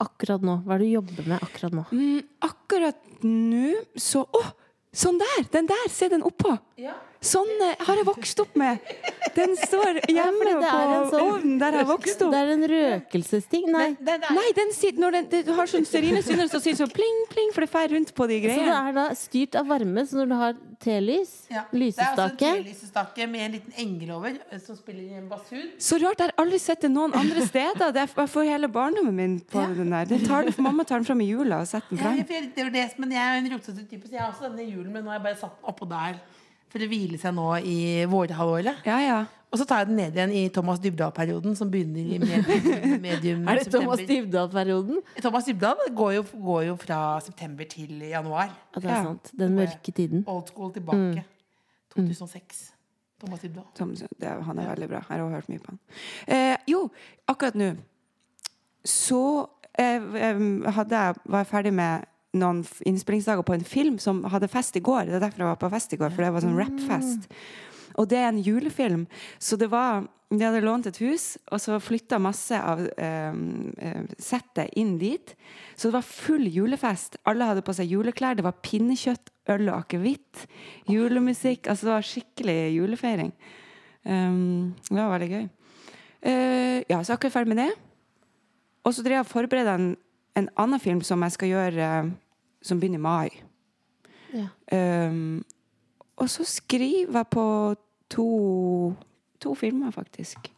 akkurat 0.00 0.44
nå? 0.46 0.60
Hva 0.64 0.76
er 0.76 0.80
det 0.80 0.88
du 0.88 0.94
jobber 0.94 1.28
med 1.34 1.42
akkurat 1.44 1.74
nå? 1.76 1.84
Mm, 1.92 2.22
akkurat 2.46 3.20
nå 3.26 3.74
så 4.00 4.22
Å! 4.24 4.42
sånn 4.96 5.18
der! 5.20 5.44
Den 5.52 5.68
der! 5.68 5.90
Se 5.92 6.08
den 6.08 6.24
oppå! 6.24 6.54
Sånn 7.18 7.48
eh, 7.66 7.74
har 7.82 7.98
jeg 7.98 8.06
vokst 8.06 8.40
opp 8.44 8.54
med. 8.58 8.78
Den 9.34 9.56
står 9.58 9.98
hjemme 10.06 10.52
ja, 10.62 10.70
på 10.70 10.82
sånn- 11.10 11.24
ovnen 11.24 11.56
der 11.58 11.78
jeg 11.80 11.86
vokste 11.88 12.12
vokst 12.14 12.22
opp. 12.22 12.30
Det 12.34 12.38
er 12.44 12.52
en 12.54 12.66
røkelsesting? 12.72 13.64
Nei. 13.74 13.88
Det, 13.98 14.14
det 14.22 14.30
Nei, 14.36 14.46
den 14.54 14.70
når 15.02 15.16
den, 15.16 15.26
du 15.48 15.52
har 15.58 15.66
sånn 15.70 15.86
stearinlys 15.88 16.30
under, 16.30 16.46
så 16.50 16.60
sier 16.62 16.76
det 16.76 16.82
sånn 16.84 16.92
pling, 16.94 17.18
pling, 17.32 17.50
for 17.54 17.66
det 17.66 17.70
fer 17.72 17.88
rundt 17.90 18.14
på 18.14 18.28
de 18.30 18.38
greiene. 18.44 18.62
Så 18.62 18.70
det 18.70 18.78
er 18.92 18.96
da 19.00 19.06
styrt 19.18 19.58
av 19.58 19.66
varme, 19.66 20.04
så 20.06 20.20
når 20.20 20.30
du 20.30 20.36
har 20.38 20.54
telys, 20.78 21.32
ja. 21.50 21.64
Det 21.72 21.80
er 21.98 22.06
altså 22.06 22.22
en 22.22 22.28
lysestake 22.28 22.52
telysestake 22.62 23.26
med 23.32 23.40
en 23.48 23.52
liten 23.58 23.74
engel 23.82 24.14
over 24.14 24.38
eh, 24.52 24.60
som 24.62 24.78
spiller 24.78 25.02
i 25.10 25.18
en 25.18 25.26
basun. 25.30 25.66
Så 25.82 25.98
rart, 25.98 26.22
jeg 26.22 26.30
har 26.30 26.34
aldri 26.44 26.60
sett 26.62 26.86
det 26.86 26.92
noen 26.94 27.14
andre 27.18 27.42
steder. 27.48 27.90
Det 27.94 28.04
er, 28.04 28.12
jeg 28.22 28.30
får 28.30 28.46
hele 28.52 28.70
barndommen 28.70 29.14
min 29.18 29.38
på 29.42 29.58
Ja. 29.58 29.66
den 29.74 29.90
der. 29.90 30.06
Den 30.14 30.22
tar, 30.26 30.46
mamma 30.62 30.84
tar 30.86 31.02
den 31.02 31.08
fram 31.10 31.20
i 31.20 31.28
jula 31.32 31.60
og 31.64 31.70
setter 31.70 31.96
den 31.96 31.98
Ja, 31.98 32.14
jeg- 32.22 32.52
det 32.54 32.72
det, 32.72 32.86
men 32.98 33.10
jeg 33.10 33.22
er 33.26 33.38
en 33.42 33.50
rotete 33.56 33.88
type, 33.90 34.06
så 34.06 34.12
jeg 34.12 34.20
har 34.22 34.30
også 34.32 34.54
denne 34.54 34.70
julen, 34.70 34.92
men 34.92 35.02
nå 35.04 35.10
har 35.10 35.18
jeg 35.18 35.26
bare 35.26 35.36
satt 35.42 35.56
den 35.58 35.66
oppå 35.74 35.88
der. 35.88 36.20
For 36.72 36.84
å 36.84 36.88
hvile 36.90 37.18
seg 37.20 37.34
nå 37.36 37.48
i 37.64 37.78
vårhalvåret. 38.10 38.86
Ja, 38.88 39.00
ja. 39.04 39.18
Og 39.48 39.56
så 39.56 39.64
tar 39.64 39.80
jeg 39.80 39.88
den 39.88 39.96
ned 39.96 40.16
igjen 40.18 40.32
i 40.36 40.42
Thomas 40.52 40.80
Dybdahl-perioden, 40.84 41.54
som 41.56 41.70
begynner 41.72 42.04
i 42.04 42.18
medium, 42.20 42.98
medium 43.06 43.46
Er 43.48 43.62
det 43.62 43.70
Thomas. 43.72 44.02
Dybdahl-perioden? 44.04 45.00
Thomas 45.24 45.48
Dybdahl 45.48 45.86
går 45.96 46.14
jo, 46.18 46.24
går 46.44 46.62
jo 46.66 46.74
fra 46.80 46.98
september 47.24 47.64
til 47.70 48.02
januar. 48.10 48.52
Ja, 48.74 48.82
det 48.84 48.90
er 48.92 49.06
sant. 49.08 49.32
Den 49.40 49.56
mørke 49.56 49.94
tiden. 49.96 50.26
Old 50.28 50.52
school 50.52 50.74
tilbake. 50.76 51.24
Mm. 51.24 51.94
2006. 51.96 52.66
Thomas 53.24 53.40
Dybdahl. 53.40 53.70
Thomas, 53.74 54.04
det, 54.20 54.34
han 54.50 54.60
er 54.60 54.68
veldig 54.74 54.90
bra. 54.92 55.00
Jeg 55.08 55.16
har 55.16 55.24
også 55.24 55.40
hørt 55.40 55.48
mye 55.54 55.64
på 55.64 55.72
han. 55.72 55.80
Eh, 56.28 56.56
jo, 56.68 56.82
akkurat 57.32 57.56
nå 57.56 57.72
så 58.88 59.22
eh, 59.78 60.02
hadde 60.76 61.00
jeg, 61.00 61.14
var 61.24 61.42
jeg 61.42 61.50
ferdig 61.50 61.72
med 61.74 62.06
noen 62.36 62.60
innspillingsdager 62.86 63.46
på 63.46 63.56
en 63.56 63.64
film 63.64 63.96
som 64.02 64.20
hadde 64.28 64.50
fest 64.52 64.76
i 64.76 64.84
går. 64.84 65.08
Det 65.08 65.16
er 65.16 65.24
derfor 65.24 65.44
jeg 65.44 65.50
var 65.50 65.62
på 65.62 65.72
fest 65.72 65.94
i 65.94 65.98
går, 66.00 66.12
for 66.12 66.24
det 66.24 66.34
var 66.34 66.44
sånn 66.44 66.58
rappfest. 66.58 67.28
Og 67.98 68.06
det 68.10 68.20
er 68.20 68.30
en 68.30 68.42
julefilm. 68.44 69.08
Så 69.40 69.58
det 69.60 69.70
var 69.72 70.06
De 70.28 70.44
hadde 70.44 70.60
lånt 70.60 70.84
et 70.84 70.98
hus, 71.00 71.38
og 71.48 71.56
så 71.56 71.78
flytta 71.80 72.18
masse 72.20 72.52
av 72.52 72.82
eh, 73.00 73.36
settet 74.20 74.74
inn 74.76 74.98
dit. 75.00 75.30
Så 75.72 75.88
det 75.88 75.94
var 75.94 76.04
full 76.04 76.44
julefest. 76.52 77.16
Alle 77.24 77.46
hadde 77.48 77.62
på 77.64 77.72
seg 77.72 77.88
juleklær. 77.88 78.36
Det 78.36 78.44
var 78.44 78.58
pinnekjøtt, 78.60 79.32
øl 79.48 79.70
og 79.70 79.78
akevitt. 79.78 80.42
Julemusikk. 80.84 81.70
Altså 81.72 81.88
det 81.88 81.94
var 81.94 82.08
skikkelig 82.10 82.58
julefeiring. 82.74 83.32
Um, 84.04 84.76
det 84.90 85.00
var 85.00 85.14
veldig 85.14 85.30
gøy. 85.32 85.48
Uh, 86.28 86.78
ja, 86.92 87.00
så 87.00 87.16
akkurat 87.16 87.38
ferdig 87.38 87.54
med 87.54 87.62
det. 87.64 87.70
Og 88.84 88.92
så 88.92 89.06
drev 89.06 89.22
jeg 89.22 89.24
og 89.24 89.32
forberedte 89.32 89.78
en, 89.80 89.90
en 90.38 90.50
annen 90.56 90.80
film 90.82 91.02
som 91.06 91.22
jeg 91.26 91.36
skal 91.36 91.52
gjøre, 91.52 91.88
eh, 91.88 92.10
som 92.62 92.80
begynner 92.80 93.00
i 93.00 93.06
mai. 93.06 93.30
Ja. 94.34 94.48
Um, 95.08 95.44
og 96.18 96.28
så 96.30 96.44
skriver 96.44 97.20
jeg 97.20 97.28
på 97.32 97.46
to, 98.10 98.28
to 99.40 99.54
filmer, 99.54 99.90
faktisk. 99.94 100.50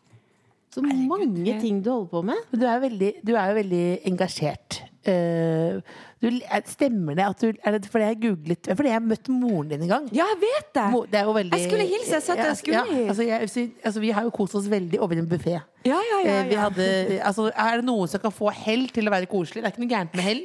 Så 0.70 0.82
mange 0.82 1.60
ting 1.60 1.80
du 1.84 1.90
holder 1.90 2.10
på 2.10 2.22
med. 2.22 2.44
Du 2.54 2.64
er, 2.64 2.76
jo 2.76 2.84
veldig, 2.86 3.10
du 3.26 3.34
er 3.34 3.50
jo 3.50 3.56
veldig 3.58 3.86
engasjert. 4.06 4.82
Eh, 5.02 5.80
du, 6.20 6.26
er- 6.28 6.66
stemmer 6.68 7.14
det 7.16 7.24
at 7.24 7.40
du 7.40 7.46
er 7.64 7.72
det 7.78 7.86
fordi 7.88 8.04
jeg 8.04 8.18
googlet 8.20 8.68
Fordi 8.76 8.88
jeg 8.90 8.96
har 8.98 9.04
møtt 9.08 9.28
moren 9.32 9.68
din 9.70 9.82
en 9.86 9.88
gang. 9.88 10.08
Ja, 10.12 10.26
jeg 10.34 10.40
vet 10.42 10.68
det! 10.76 10.86
Mo- 10.92 11.06
Det 11.10 11.20
veldig 11.38 11.56
Jeg 11.58 11.70
skulle 11.70 11.86
hilse, 11.88 12.12
jeg 12.12 12.22
sa 12.26 12.32
at 12.36 12.42
jeg 12.44 12.56
skulle 12.60 12.76
ja, 12.76 13.08
altså, 13.08 13.22
jeg, 13.24 13.48
altså, 13.84 14.00
vi 14.00 14.10
har 14.10 14.22
jo 14.28 14.30
kost 14.30 14.54
oss 14.60 14.68
veldig 14.68 15.00
over 15.00 15.16
en 15.16 15.28
buffé. 15.30 15.56
Ja, 15.84 15.96
ja, 15.96 16.18
ja, 16.24 16.30
Eh, 16.42 16.52
ja. 16.52 16.60
hadde, 16.68 17.20
altså, 17.24 17.50
er 17.56 17.76
det 17.80 17.84
noen 17.88 18.08
som 18.12 18.20
kan 18.20 18.32
få 18.36 18.50
hell 18.52 18.88
til 18.92 19.08
å 19.08 19.14
være 19.16 19.26
koselig? 19.32 19.62
Det 19.62 19.70
er 19.70 19.72
ikke 19.72 19.84
noe 19.86 19.94
gærent 19.96 20.14
med 20.20 20.24
hell. 20.28 20.42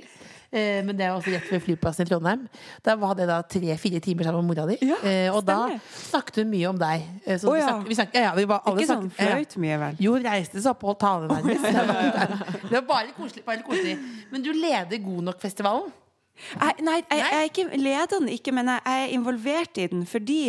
Eh, 0.55 0.79
men 0.87 0.95
det 0.95 1.03
er 1.03 1.11
også 1.11 1.33
rett 1.33 1.49
ved 1.51 1.63
flyplassen 1.65 2.05
i 2.05 2.09
Trondheim. 2.09 2.45
Da 2.85 2.95
hadde 3.01 3.25
jeg 3.25 3.31
da 3.31 3.39
tre-fire 3.55 3.99
timer 4.03 4.29
sammen 4.29 4.45
med 4.45 4.53
mora 4.53 4.67
di. 4.69 4.77
Ja, 4.87 4.99
eh, 5.03 5.27
og 5.33 5.41
da 5.47 5.57
snakket 5.97 6.39
hun 6.41 6.51
mye 6.53 6.69
om 6.69 6.79
deg. 6.79 7.03
Eh, 7.25 7.39
så 7.41 7.51
oh, 7.51 7.57
ja. 7.59 7.73
vi 7.83 7.97
snakket, 7.97 8.21
ja, 8.23 8.31
vi 8.37 8.47
var, 8.49 8.63
alle 8.63 8.83
Ikke 8.83 8.93
sånn 8.93 9.11
fløyt 9.17 9.57
mye, 9.61 9.79
vel? 9.81 9.99
Jo, 10.05 10.15
reiste 10.23 10.61
seg 10.61 10.71
opp 10.71 10.85
og 10.85 10.93
holdt 10.93 11.03
tale 11.03 11.29
nærmest. 11.31 11.67
Var, 11.75 12.35
det 12.69 12.77
var 12.77 12.87
bare 12.93 13.11
koselig, 13.17 13.43
bare 13.47 13.65
koselig. 13.67 13.97
Men 14.31 14.45
du 14.45 14.53
leder 14.55 15.03
God 15.03 15.27
nok-festivalen. 15.31 15.91
Nei, 16.83 16.99
jeg, 16.99 17.19
jeg 17.19 17.35
er 17.35 17.45
ikke 17.47 17.67
leder 17.79 18.09
den 18.11 18.31
ikke, 18.31 18.51
men 18.55 18.71
jeg, 18.71 18.81
jeg 18.85 19.03
er 19.03 19.13
involvert 19.15 19.77
i 19.79 19.85
den 19.91 20.01
fordi 20.07 20.39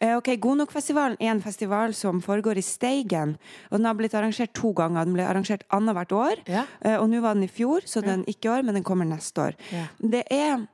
ok, 0.00 0.30
God 0.40 0.56
nok-festivalen 0.62 1.16
er 1.20 1.30
en 1.34 1.42
festival 1.44 1.92
som 1.94 2.22
foregår 2.24 2.56
i 2.56 2.64
Steigen. 2.64 3.34
Og 3.70 3.78
den 3.78 3.84
har 3.88 3.94
blitt 3.98 4.14
arrangert 4.16 4.54
to 4.56 4.72
ganger. 4.72 5.04
Den 5.04 5.14
ble 5.18 5.26
arrangert 5.28 5.66
annethvert 5.76 6.12
år. 6.16 6.42
Ja. 6.48 6.64
eh, 6.80 6.96
Og 6.96 7.08
nå 7.12 7.20
var 7.20 7.34
den 7.36 7.44
i 7.44 7.52
fjor, 7.52 7.84
så 7.84 8.00
den 8.04 8.24
ikke 8.24 8.48
i 8.48 8.52
år, 8.58 8.62
men 8.64 8.74
den 8.78 8.84
kommer 8.86 9.04
neste 9.04 9.42
år. 9.50 9.58
Ja. 9.72 9.86
Det 10.00 10.24
er 10.32 10.66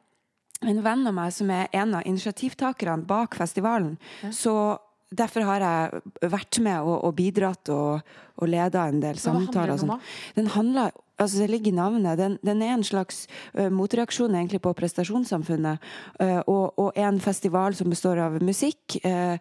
en 0.62 0.82
venn 0.82 1.06
av 1.06 1.14
meg 1.14 1.32
som 1.36 1.50
er 1.50 1.66
en 1.72 1.94
av 1.98 2.06
initiativtakerne 2.06 3.04
bak 3.06 3.34
festivalen. 3.34 3.98
Så 4.32 4.78
Derfor 5.16 5.44
har 5.46 5.60
jeg 5.62 6.30
vært 6.32 6.58
med 6.58 6.80
og, 6.82 7.04
og 7.06 7.12
bidratt 7.14 7.68
og, 7.70 8.00
og 8.42 8.48
leda 8.50 8.88
en 8.90 8.98
del 9.00 9.14
hva 9.14 9.32
handler 9.36 9.46
samtaler. 9.46 9.66
den 9.66 9.76
om 9.76 9.92
sånn. 9.92 10.00
Den 10.34 10.48
handler 10.50 10.90
Altså 11.18 11.38
Det 11.38 11.50
ligger 11.50 11.72
i 11.72 11.74
navnet. 11.74 12.18
Den, 12.18 12.38
den 12.44 12.62
er 12.62 12.74
en 12.74 12.84
slags 12.84 13.26
uh, 13.58 13.72
motreaksjon 13.72 14.34
egentlig 14.34 14.60
på 14.60 14.72
prestasjonssamfunnet. 14.76 15.78
Uh, 16.20 16.40
og, 16.46 16.78
og 16.78 16.92
en 16.96 17.20
festival 17.20 17.74
som 17.74 17.90
består 17.90 18.20
av 18.20 18.36
musikk, 18.44 18.98
uh, 19.04 19.38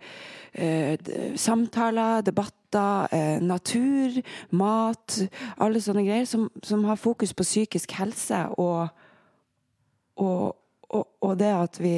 samtaler, 1.35 2.21
debatter, 2.23 3.39
natur, 3.43 4.21
mat. 4.55 5.17
Alle 5.59 5.81
sånne 5.83 6.05
greier 6.07 6.27
som, 6.29 6.47
som 6.63 6.85
har 6.87 6.99
fokus 6.99 7.33
på 7.35 7.43
psykisk 7.43 7.91
helse 7.99 8.39
og, 8.55 8.87
og, 10.15 10.55
og, 10.95 11.33
det 11.39 11.51
at 11.51 11.79
vi 11.83 11.97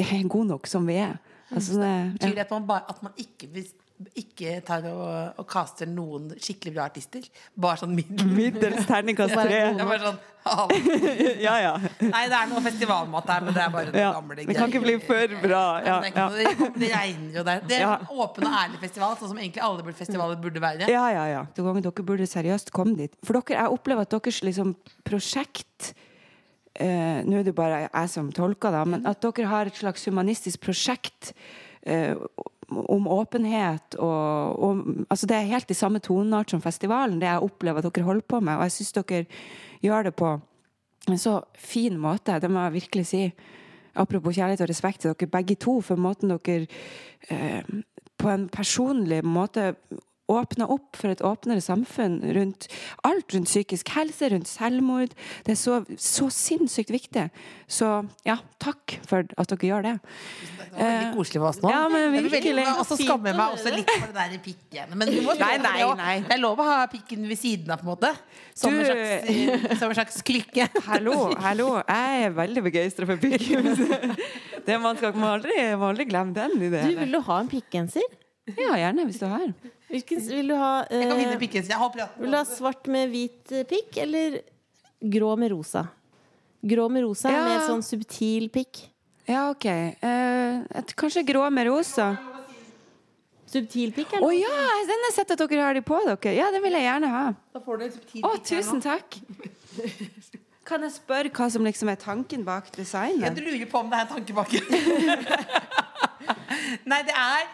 er 0.00 0.28
gode 0.28 0.48
nok 0.54 0.66
som 0.70 0.88
vi 0.88 0.96
er. 1.02 1.18
Altså, 1.50 1.80
det, 1.80 1.92
Betyr 2.16 2.34
det 2.34 2.46
at 2.46 2.50
man, 2.50 2.66
bare, 2.66 2.88
at 2.88 3.02
man 3.02 3.12
ikke, 3.16 3.48
ikke 4.18 4.58
tar 4.66 4.84
og, 4.92 5.40
og 5.40 5.46
caster 5.50 5.88
noen 5.90 6.30
skikkelig 6.38 6.74
bra 6.76 6.86
artister? 6.86 7.24
Bare 7.58 7.80
sånn 7.80 7.94
middel? 7.96 8.28
Middels 8.30 8.86
terningkast 8.86 9.34
tre. 9.34 9.62
Bare 9.78 9.98
sånn, 10.02 10.20
Ja, 11.46 11.54
ja. 11.60 11.72
Nei, 12.00 12.22
det 12.30 12.36
er 12.38 12.48
noe 12.50 12.62
festivalmat 12.64 13.30
her, 13.32 13.44
men 13.44 13.56
det 13.56 13.62
er 13.64 13.72
bare 13.74 13.90
noen 13.90 14.00
ja. 14.00 14.10
gamle 14.16 14.36
Det 14.38 14.56
kan 14.56 14.72
ikke 14.72 14.82
bli 14.84 14.96
for 15.02 15.34
bra. 15.42 15.62
Ja, 15.84 15.96
det, 16.02 16.12
ikke 16.12 16.24
ja. 16.24 16.68
det, 16.78 16.90
regner 16.94 17.38
jo 17.40 17.46
der. 17.50 17.62
Det 17.68 17.78
er 17.78 17.84
Ja. 17.84 17.94
en 17.98 18.12
åpen 18.24 18.48
og 18.48 18.58
ærlig 18.62 18.82
festival, 18.82 19.16
sånn 19.20 19.32
som 19.32 19.40
egentlig 19.42 19.64
alle 19.66 19.96
festivaler 19.98 20.40
burde 20.42 20.62
være. 20.62 20.90
Ja, 20.92 21.06
ja, 21.14 21.24
ja. 21.32 21.46
Dere 21.56 22.04
burde 22.04 22.28
seriøst 22.28 22.72
komme 22.74 22.96
dit. 22.98 23.16
For 23.26 23.38
dere, 23.38 23.62
jeg 23.62 23.78
opplever 23.78 24.06
at 24.06 24.14
deres 24.14 24.42
liksom, 24.46 24.76
prosjekt 25.08 25.92
eh, 26.78 27.24
Nå 27.26 27.40
er 27.40 27.48
det 27.48 27.56
bare 27.58 27.86
jeg 27.86 28.12
som 28.12 28.30
tolker 28.34 28.74
det, 28.74 28.84
men 28.94 29.08
at 29.10 29.20
dere 29.24 29.50
har 29.50 29.70
et 29.70 29.82
slags 29.82 30.06
humanistisk 30.08 30.62
prosjekt 30.64 31.32
eh, 31.82 32.14
om 32.68 33.06
åpenhet 33.08 33.96
og, 33.98 34.58
og 34.60 34.82
altså 35.08 35.26
Det 35.26 35.36
er 35.36 35.52
helt 35.52 35.70
i 35.70 35.76
samme 35.76 36.00
toneart 36.04 36.50
som 36.50 36.60
festivalen, 36.60 37.20
det 37.20 37.28
jeg 37.28 37.44
opplever 37.44 37.80
at 37.80 37.94
dere 37.94 38.04
holder 38.04 38.26
på 38.28 38.40
med. 38.40 38.56
Og 38.56 38.66
jeg 38.66 38.72
syns 38.76 38.92
dere 38.98 39.24
gjør 39.82 40.08
det 40.08 40.14
på 40.18 40.34
en 41.08 41.18
så 41.18 41.40
fin 41.56 41.96
måte. 41.98 42.40
Det 42.40 42.50
må 42.50 42.66
jeg 42.66 42.76
virkelig 42.82 43.06
si. 43.06 43.22
Apropos 43.98 44.36
kjærlighet 44.36 44.60
og 44.62 44.68
respekt 44.68 45.00
til 45.00 45.14
dere 45.14 45.30
begge 45.32 45.56
to, 45.56 45.80
for 45.80 45.96
måten 45.96 46.30
dere 46.30 46.66
eh, 47.30 47.64
på 48.18 48.30
en 48.30 48.48
personlig 48.48 49.24
måte 49.24 49.72
åpner 50.28 50.70
opp 50.70 50.96
for 51.00 51.12
et 51.12 51.22
åpnere 51.24 51.62
samfunn 51.64 52.18
rundt 52.36 52.66
alt 53.08 53.32
rundt 53.34 53.48
psykisk 53.48 53.88
helse, 53.96 54.28
rundt 54.32 54.48
selvmord. 54.50 55.14
Det 55.46 55.54
er 55.54 55.58
så, 55.60 55.78
så 55.96 56.28
sinnssykt 56.32 56.92
viktig. 56.92 57.28
Så 57.68 57.88
ja, 58.28 58.36
takk 58.62 58.98
for 59.08 59.24
at 59.40 59.52
dere 59.54 59.70
gjør 59.70 59.86
det. 59.88 59.94
Det 59.98 60.68
var 60.74 60.84
veldig 60.84 61.14
koselig 61.16 61.40
for 61.40 61.48
oss 61.50 61.60
nå. 61.64 61.72
Ja, 61.72 61.80
men 61.92 62.28
virkelig. 62.28 62.66
Og 62.74 62.84
så 62.90 62.98
skammer 63.00 63.32
jeg 63.32 63.38
meg 63.40 63.56
også 63.56 63.72
litt 63.74 63.92
for 63.94 64.12
det 64.12 64.26
der 64.34 64.42
pikken. 64.44 64.94
Men 65.00 65.12
du 65.14 65.18
må 65.24 65.36
Nei, 65.38 65.54
nei, 65.64 65.76
nei. 66.02 66.14
Det 66.28 66.36
er 66.36 66.42
lov 66.42 66.60
å 66.60 66.68
ha 66.68 66.78
pikken 66.92 67.24
ved 67.30 67.38
siden 67.40 67.72
av, 67.72 67.80
på 67.80 67.88
en 67.88 67.92
måte. 67.94 68.12
Som, 68.58 68.76
Du- 68.76 68.84
en, 68.84 68.92
slags, 68.92 69.78
som 69.80 69.88
en 69.92 69.98
slags 70.02 70.20
klykke. 70.28 70.68
Hallo, 70.88 71.16
hallo. 71.40 71.68
Jeg 71.88 72.28
er 72.28 72.36
veldig 72.36 72.64
begeistra 72.68 73.08
for 73.08 73.20
pikken. 73.22 73.72
Det 74.68 74.76
man 74.82 74.98
skal 74.98 75.14
man 75.16 75.38
aldri, 75.38 75.54
man 75.80 75.94
aldri 75.94 76.04
glemme 76.10 76.34
den 76.36 76.58
ideen. 76.60 76.90
Du, 76.92 76.98
vil 77.00 77.14
du 77.16 77.20
ha 77.24 77.38
en 77.40 77.48
pikkgenser? 77.48 78.04
Ja, 78.56 78.76
gjerne, 78.78 79.04
hvis 79.08 79.20
du 79.20 79.26
har. 79.28 79.48
Hvilken 79.88 80.20
vil 80.28 80.52
du 80.52 80.56
ha? 80.56 80.72
Jeg 80.88 81.04
kan 81.04 81.14
eh, 81.14 81.20
vinne 81.22 81.38
pikken. 81.40 81.68
Jeg 81.68 81.80
har 81.80 81.92
vil 81.94 82.32
du 82.32 82.36
ha 82.36 82.44
svart 82.48 82.88
med 82.92 83.10
hvit 83.12 83.52
eh, 83.56 83.64
pikk, 83.68 84.00
eller 84.04 84.40
grå 85.00 85.34
med 85.40 85.52
rosa? 85.52 85.86
Grå 86.60 86.88
med 86.92 87.04
rosa 87.06 87.32
Ja. 87.32 87.44
med 87.46 87.66
sånn 87.68 87.84
subtil 87.86 88.48
pikk. 88.52 88.82
Ja, 89.28 89.50
OK. 89.52 89.66
Eh, 89.68 90.58
et, 90.80 90.96
kanskje 90.96 91.24
grå 91.28 91.44
med 91.52 91.68
rosa. 91.68 92.14
Subtil 93.48 93.94
pikk, 93.96 94.18
Å 94.18 94.24
oh, 94.26 94.34
ja! 94.34 94.56
Den 94.84 94.92
har 94.92 95.08
jeg 95.08 95.16
sett 95.16 95.30
at 95.32 95.40
dere 95.40 95.64
har 95.64 95.76
de 95.76 95.80
på 95.84 95.96
dere. 96.04 96.34
Ja, 96.36 96.50
den 96.52 96.64
vil 96.64 96.76
jeg 96.76 96.84
gjerne 96.84 97.12
ha. 97.12 97.24
Da 97.56 97.64
får 97.64 97.80
du 97.80 97.86
en 97.86 97.94
subtil 97.96 98.26
Å, 98.28 98.34
pikk 98.34 98.48
tusen 98.50 98.84
takk. 98.84 99.20
Kan 100.68 100.84
jeg 100.84 100.92
spørre 100.98 101.32
hva 101.32 101.46
som 101.48 101.64
liksom 101.64 101.88
er 101.88 101.96
tanken 102.02 102.44
bak 102.44 102.68
designet? 102.76 103.24
Jeg 103.24 103.46
lurer 103.46 103.70
på 103.70 103.80
om 103.80 103.88
det 103.88 104.02
er 104.02 104.04
en 104.04 104.12
tanke 104.18 104.36
bak 104.36 104.52
Nei, 106.90 107.00
det 107.08 107.14
er, 107.16 107.44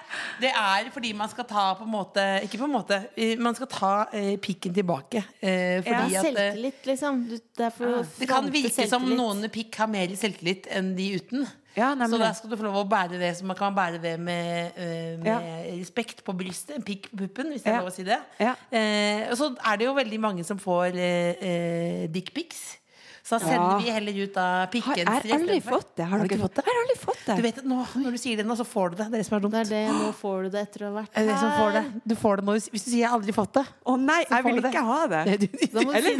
det 0.42 0.50
er 0.50 0.90
fordi 0.94 1.12
man 1.16 1.28
skal 1.32 1.46
ta 1.48 1.64
på 1.78 1.84
en 1.86 1.92
måte 1.92 2.22
Ikke 2.46 2.58
på 2.60 2.68
en 2.68 2.74
måte, 2.74 2.98
man 3.38 3.54
skal 3.58 3.70
ta 3.70 3.92
eh, 4.12 4.34
pikken 4.42 4.74
tilbake. 4.76 5.24
Eh, 5.40 5.82
fordi 5.84 6.14
Ja, 6.14 6.22
at 6.22 6.28
eh, 6.28 6.30
selvtillit, 6.30 6.86
liksom. 6.90 7.20
Du, 7.30 7.36
det 7.58 7.72
for 7.76 8.00
å 8.00 8.04
det 8.18 8.28
kan 8.30 8.48
virke 8.50 8.70
virke 8.72 8.88
som 8.90 9.04
noen 9.10 9.46
pikk 9.54 9.76
har 9.82 9.90
mer 9.92 10.14
selvtillit 10.18 10.66
enn 10.74 10.94
de 10.98 11.10
uten. 11.18 11.46
Ja, 11.74 11.88
Så 12.06 12.18
da 12.20 12.28
skal 12.38 12.52
du 12.52 12.56
få 12.56 12.68
lov 12.68 12.76
å 12.84 12.86
bære 12.86 13.18
det 13.18 13.32
så 13.34 13.46
man 13.48 13.56
kan 13.58 13.74
bære 13.74 13.98
det 14.02 14.12
med, 14.22 14.76
eh, 14.78 15.16
med 15.18 15.26
Ja. 15.26 15.38
respekt 15.74 16.22
på 16.22 16.32
brystet. 16.38 16.76
En 16.76 16.84
pikk 16.86 17.08
på 17.10 17.24
puppen, 17.24 17.50
hvis 17.50 17.64
det 17.64 17.72
er 17.72 17.74
Ja. 17.74 17.80
lov 17.82 17.90
å 17.90 17.94
si 17.94 18.04
det. 18.06 18.20
Ja. 18.38 18.54
Eh, 18.70 19.26
og 19.30 19.36
så 19.36 19.56
er 19.58 19.76
det 19.76 19.86
jo 19.88 19.94
veldig 19.94 20.20
mange 20.20 20.44
som 20.44 20.56
får 20.58 20.94
eh, 20.94 21.34
eh, 21.42 22.06
dickpics. 22.14 22.76
Så 23.24 23.38
da 23.38 23.46
Ja. 23.46 23.48
sender 23.54 23.78
vi 23.80 23.90
heller 23.90 24.12
ut 24.24 24.36
av 24.36 24.44
Har 24.44 24.66
pikken. 24.68 24.96
jeg 25.00 25.06
har 25.08 25.22
aldri 25.38 25.60
fått 25.64 25.96
det. 25.96 26.04
Har, 26.04 26.18
du 26.20 26.28
dere 26.28 26.36
ikke 26.36 26.42
fått 26.44 26.54
det? 26.58 26.64
Jeg 26.64 26.74
har 26.74 26.80
aldri 26.84 26.96
fått 27.00 27.22
det. 27.24 27.36
Du 27.36 27.42
vet 27.42 27.60
nå, 27.64 27.76
Når 28.04 28.10
du 28.12 28.18
sier 28.20 28.36
det 28.36 28.44
nå, 28.44 28.54
så 28.58 28.66
får 28.68 28.90
du 28.90 28.96
det. 28.98 29.06
Det 29.08 29.14
er 29.14 29.22
det 29.22 29.26
som 29.26 29.36
er 29.36 29.40
dumt. 29.40 29.52
Det 29.54 29.60
er 29.64 29.70
det, 29.72 29.94
nå 29.96 30.10
får 30.12 30.42
du 30.44 30.48
det 30.52 30.60
etter 30.68 30.80
å 30.84 30.90
ha 30.92 31.00
vært 31.00 31.16
er 31.16 31.38
som 31.40 31.50
får 31.56 31.70
det. 31.72 31.84
Du 32.04 32.14
får 32.20 32.36
det 32.36 32.44
nå 32.44 32.52
hvis 32.58 32.68
hvis 32.68 32.84
du 32.84 32.90
sier 32.90 33.00
'jeg 33.00 33.08
har 33.08 33.16
aldri 33.18 33.32
fått 33.32 33.52
det'. 33.56 33.66
Å 33.86 33.96
nei, 33.96 34.20
jeg 34.28 34.28
får 34.28 34.44
vil 34.44 34.54
du 34.54 34.60
det. 34.60 34.72
ikke 34.74 34.84
ha 34.84 35.06
det. 35.06 35.22
Du, 35.24 35.46
du, 35.46 35.56
du 35.56 35.78
Eller 35.94 36.12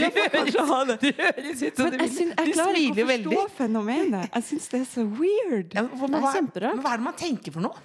du 0.96 1.12
høres 1.12 1.62
ut 1.62 1.76
som 1.76 1.90
du 1.90 1.96
jeg, 1.98 2.08
vil. 2.08 2.32
jeg 2.32 2.54
klarer 2.54 2.80
ikke 2.80 3.04
å 3.04 3.08
forstå 3.12 3.50
fenomenet. 3.58 4.30
Jeg 4.34 4.42
syns 4.48 4.68
det 4.72 4.80
er 4.80 4.88
så 4.88 5.04
weird. 5.04 5.74
Ja, 5.74 5.82
men 5.82 5.90
hva, 6.00 6.06
Det 6.08 6.14
er 6.16 6.20
hva, 6.24 6.32
kjemperart. 6.32 6.74
men 6.76 6.84
hva 6.84 6.92
er 6.94 6.96
det 6.96 7.04
man 7.04 7.14
tenker 7.20 7.52
for 7.52 7.60
noe? 7.60 7.76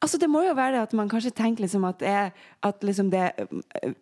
Altså 0.00 0.18
Det 0.18 0.28
må 0.30 0.44
jo 0.46 0.52
være 0.54 0.82
at 0.82 0.92
man 0.94 1.08
kanskje 1.10 1.32
tenker 1.34 1.64
liksom 1.64 1.84
at, 1.88 1.98
det 1.98 2.08
er, 2.08 2.30
at 2.62 2.84
liksom 2.86 3.10
det 3.10 3.18
er 3.18 3.32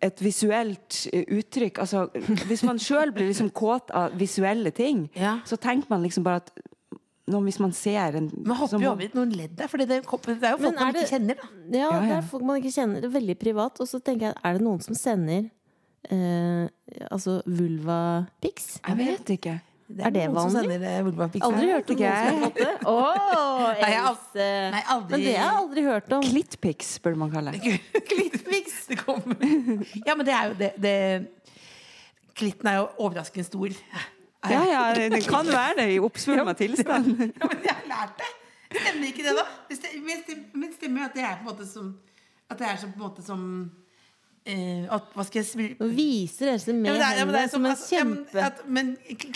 et 0.05 0.19
visuelt 0.21 1.07
eh, 1.13 1.23
uttrykk 1.39 1.79
altså 1.81 2.03
Hvis 2.47 2.63
man 2.63 2.77
sjøl 2.77 3.11
blir 3.15 3.31
liksom 3.31 3.49
kåt 3.49 3.89
av 3.97 4.13
visuelle 4.19 4.71
ting, 4.71 5.07
Ja. 5.15 5.39
så 5.45 5.57
tenker 5.57 5.89
man 5.89 6.03
liksom 6.05 6.23
bare 6.23 6.43
at 6.43 6.51
nå, 7.27 7.41
hvis 7.43 7.59
man 7.59 7.73
ser 7.73 8.15
en 8.15 8.29
Man 8.45 8.55
hopper 8.55 8.79
jo 8.79 8.91
over 8.93 9.09
noen 9.17 9.33
ledd 9.35 9.57
der, 9.57 9.67
for 9.67 9.77
det, 9.77 9.83
er 9.83 9.87
det 9.87 9.95
er 9.97 10.03
jo 10.03 10.09
folk 10.09 10.25
folk 10.27 10.63
man 10.63 10.87
er 10.87 10.91
det- 10.93 11.01
ikke 11.01 11.15
kjenner. 11.17 11.35
da 11.35 11.77
Ja, 11.77 11.89
Ja, 11.91 11.99
det 11.99 12.11
er 12.17 12.21
folk 12.29 12.43
man 12.43 12.61
ikke 12.61 12.71
kjenner. 12.71 13.01
Det 13.01 13.09
er 13.09 13.19
veldig 13.19 13.37
privat. 13.39 13.79
Og 13.81 13.87
så 13.87 13.99
tenker 13.99 14.27
jeg, 14.29 14.35
er 14.43 14.53
det 14.53 14.61
noen 14.61 14.79
som 14.81 14.95
sender 14.95 15.49
eh, 16.09 16.69
altså 17.11 17.41
vulva-pics? 17.45 18.79
Jeg 18.87 18.97
vet 18.97 19.29
ikke. 19.37 19.57
Er 19.87 20.11
det 20.11 20.23
noen 20.27 20.49
som 20.51 20.57
vanlig? 20.57 20.75
sender, 20.75 20.87
eh. 20.91 21.43
Aldri 21.47 21.67
hørt 21.71 21.91
om 21.93 21.99
det? 22.01 22.71
Åh, 22.91 23.61
Nei, 23.81 23.91
jeg 23.93 24.01
Else. 24.03 24.47
Nei, 24.73 24.81
aldri. 24.93 25.11
Men 25.13 25.23
det 25.23 25.35
har 25.37 25.45
jeg 25.45 25.61
aldri 25.61 25.83
hørt 25.85 26.11
om. 26.17 26.25
Klittpics, 26.27 26.89
burde 27.05 27.21
man 27.21 27.31
kalle 27.31 27.53
det. 27.55 27.77
Klittpics. 28.11 28.75
Det 28.91 28.99
kommer. 28.99 29.39
Ja, 30.03 30.15
men 30.15 30.25
det 30.27 30.35
er 30.35 30.51
jo 30.51 30.57
det, 30.59 30.71
det 30.83 30.95
Klitten 32.37 32.69
er 32.69 32.81
jo 32.81 32.89
overraskende 33.07 33.47
stor. 33.47 33.71
Ja, 34.47 34.61
ja, 34.69 34.81
det 34.95 35.23
kan 35.25 35.47
være 35.49 35.79
det 35.79 35.87
i 35.95 36.01
oppsvulma 36.03 36.53
tilstand. 36.59 37.07
Ja, 37.39 37.47
men 37.49 37.63
jeg 37.65 37.73
har 37.79 37.87
lært 37.89 38.19
det! 38.21 38.29
Stemmer 38.67 39.07
ikke 39.07 39.23
det, 39.23 39.33
da? 39.37 39.45
Men 39.71 40.71
stemmer- 40.75 40.99
jo 40.99 41.05
at 41.07 41.15
det 41.15 41.23
er 41.23 41.37
på 41.39 41.45
en 41.45 41.47
måte 41.47 41.65
som 41.71 41.93
At 42.51 42.59
det 42.59 42.67
er 42.67 42.75
som 42.81 42.91
på 42.91 42.99
en 42.99 43.05
måte 43.07 43.23
som 43.23 43.41
at, 44.97 45.09
Hva 45.13 45.25
skal 45.27 45.41
jeg 45.41 45.47
si 45.49 45.65
Nå 45.79 45.87
viser 45.97 46.53
Else 46.53 46.73
med 46.73 46.91
det 46.91 46.93
er- 46.95 47.01
ja, 47.01 47.09
hendene 47.19 47.41
er 47.43 47.51
som 47.51 47.65
en 47.65 47.71
altså, 47.73 47.89
ja, 47.95 48.03
men 48.07 48.17
kjempe... 48.25 48.45
at- 48.45 48.61
Men 48.77 48.91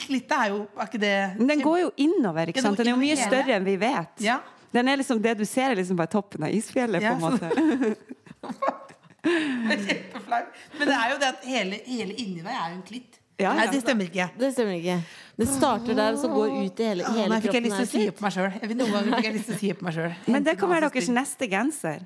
klitta 0.06 0.40
er 0.46 0.50
jo 0.54 0.60
Er 0.78 0.88
ikke 0.88 1.02
det 1.04 1.14
Men 1.40 1.48
den 1.52 1.62
går 1.66 1.80
jo 1.82 1.92
innover, 1.98 2.52
ikke 2.54 2.62
sant? 2.64 2.78
Den 2.78 2.88
er 2.88 2.96
jo 2.96 3.02
mye 3.02 3.18
større 3.20 3.58
enn 3.58 3.66
vi 3.68 3.76
vet. 3.82 4.24
Ja. 4.24 4.40
Den 4.72 4.88
er 4.88 4.96
liksom, 5.02 5.20
det 5.22 5.38
du 5.38 5.44
ser, 5.46 5.72
er 5.72 5.76
liksom 5.82 5.98
bare 6.00 6.08
toppen 6.14 6.44
av 6.48 6.54
isfjellet, 6.56 7.04
på 7.04 7.16
en 7.16 7.22
måte. 7.26 7.96
Det 9.22 9.74
er 9.76 9.82
Kjempeflau. 9.86 10.46
Men 10.80 10.88
det 10.90 10.96
er 10.98 11.10
jo 11.12 11.18
det 11.22 11.28
at 11.28 11.44
hele, 11.46 11.78
hele 11.86 12.16
inni 12.18 12.42
deg 12.42 12.54
er 12.56 12.72
jo 12.72 12.78
en 12.80 12.86
klitt. 12.88 13.18
Ja, 13.42 13.52
Nei, 13.58 13.68
det 13.74 13.82
stemmer 13.82 14.06
ikke. 14.06 14.28
Det 14.38 14.52
stemmer 14.54 14.76
ikke. 14.78 14.96
Det 15.42 15.48
starter 15.50 15.96
der, 15.98 16.14
og 16.14 16.20
så 16.22 16.30
går 16.30 16.52
ut 16.62 16.82
i 16.82 16.88
hele, 16.92 17.06
hele 17.10 17.28
Nei, 17.32 17.40
fikk 17.42 17.56
jeg 17.56 17.64
kroppen. 17.64 17.80
lyst 17.82 17.94
til 17.94 18.02
å 18.02 18.04
si 18.04 18.10
opp 18.12 18.20
meg 18.22 18.34
sjøl. 18.36 18.50
Noen 18.72 18.92
ganger 18.96 19.16
fikk 19.16 19.28
jeg 19.28 19.36
lyst 19.38 19.48
til 19.50 19.56
å 19.56 19.60
si 19.62 19.72
på 19.80 19.86
meg 19.88 19.96
sjøl. 19.98 20.12
Men 20.36 20.46
det 20.46 20.54
kan 20.62 20.70
være 20.74 20.90
deres 20.92 21.10
neste 21.16 21.50
genser. 21.50 22.04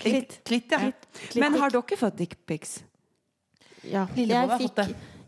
Klitt. 0.00 0.38
Klitt, 0.48 0.72
ja. 0.72 0.90
Men 1.40 1.58
har 1.60 1.72
dere 1.74 1.98
fått 2.00 2.16
dickpics? 2.20 2.78
Ja. 3.86 4.06
Jeg 4.16 4.48
fikk, 4.60 4.80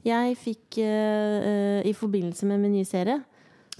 jeg 0.04 0.38
fikk 0.40 0.78
eh, 0.82 1.36
eh, 1.48 1.86
I 1.88 1.92
forbindelse 1.96 2.48
med 2.48 2.60
min 2.60 2.74
nye 2.76 2.88
serie 2.88 3.20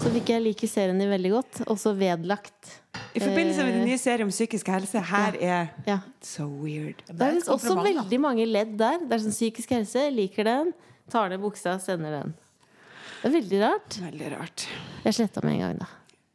så 0.03 0.11
fikk 0.11 0.31
jeg 0.33 0.43
like 0.43 0.69
serien 0.71 0.99
din 0.99 1.11
veldig 1.13 1.31
godt, 1.35 1.59
også 1.71 1.93
vedlagt. 1.95 2.71
I 3.13 3.21
forbindelse 3.21 3.67
med 3.67 3.77
din 3.77 3.85
nye 3.91 3.99
serie 4.01 4.25
om 4.25 4.33
psykisk 4.33 4.71
helse, 4.73 5.03
her 5.13 5.37
er 5.37 5.69
Ja. 5.87 5.99
So 6.25 6.47
weird. 6.49 7.05
Det 7.07 7.29
er 7.29 7.39
også 7.53 7.77
veldig 7.77 8.21
mange 8.21 8.47
ledd 8.49 8.73
der. 8.81 9.05
Det 9.05 9.13
er 9.13 9.23
sånn 9.27 9.37
psykisk 9.37 9.75
helse, 9.77 10.09
liker 10.11 10.49
den, 10.49 10.73
tar 11.13 11.29
ned 11.31 11.43
buksa, 11.45 11.77
sender 11.79 12.17
den. 12.19 12.35
Det 13.21 13.29
er 13.31 13.37
veldig 13.37 13.61
rart. 13.63 14.01
Veldig 14.09 14.33
rart. 14.33 14.67
Jeg 15.05 15.19
sletta 15.21 15.45
med 15.45 15.55
en 15.59 15.63
gang, 15.67 15.79
da. 15.85 15.91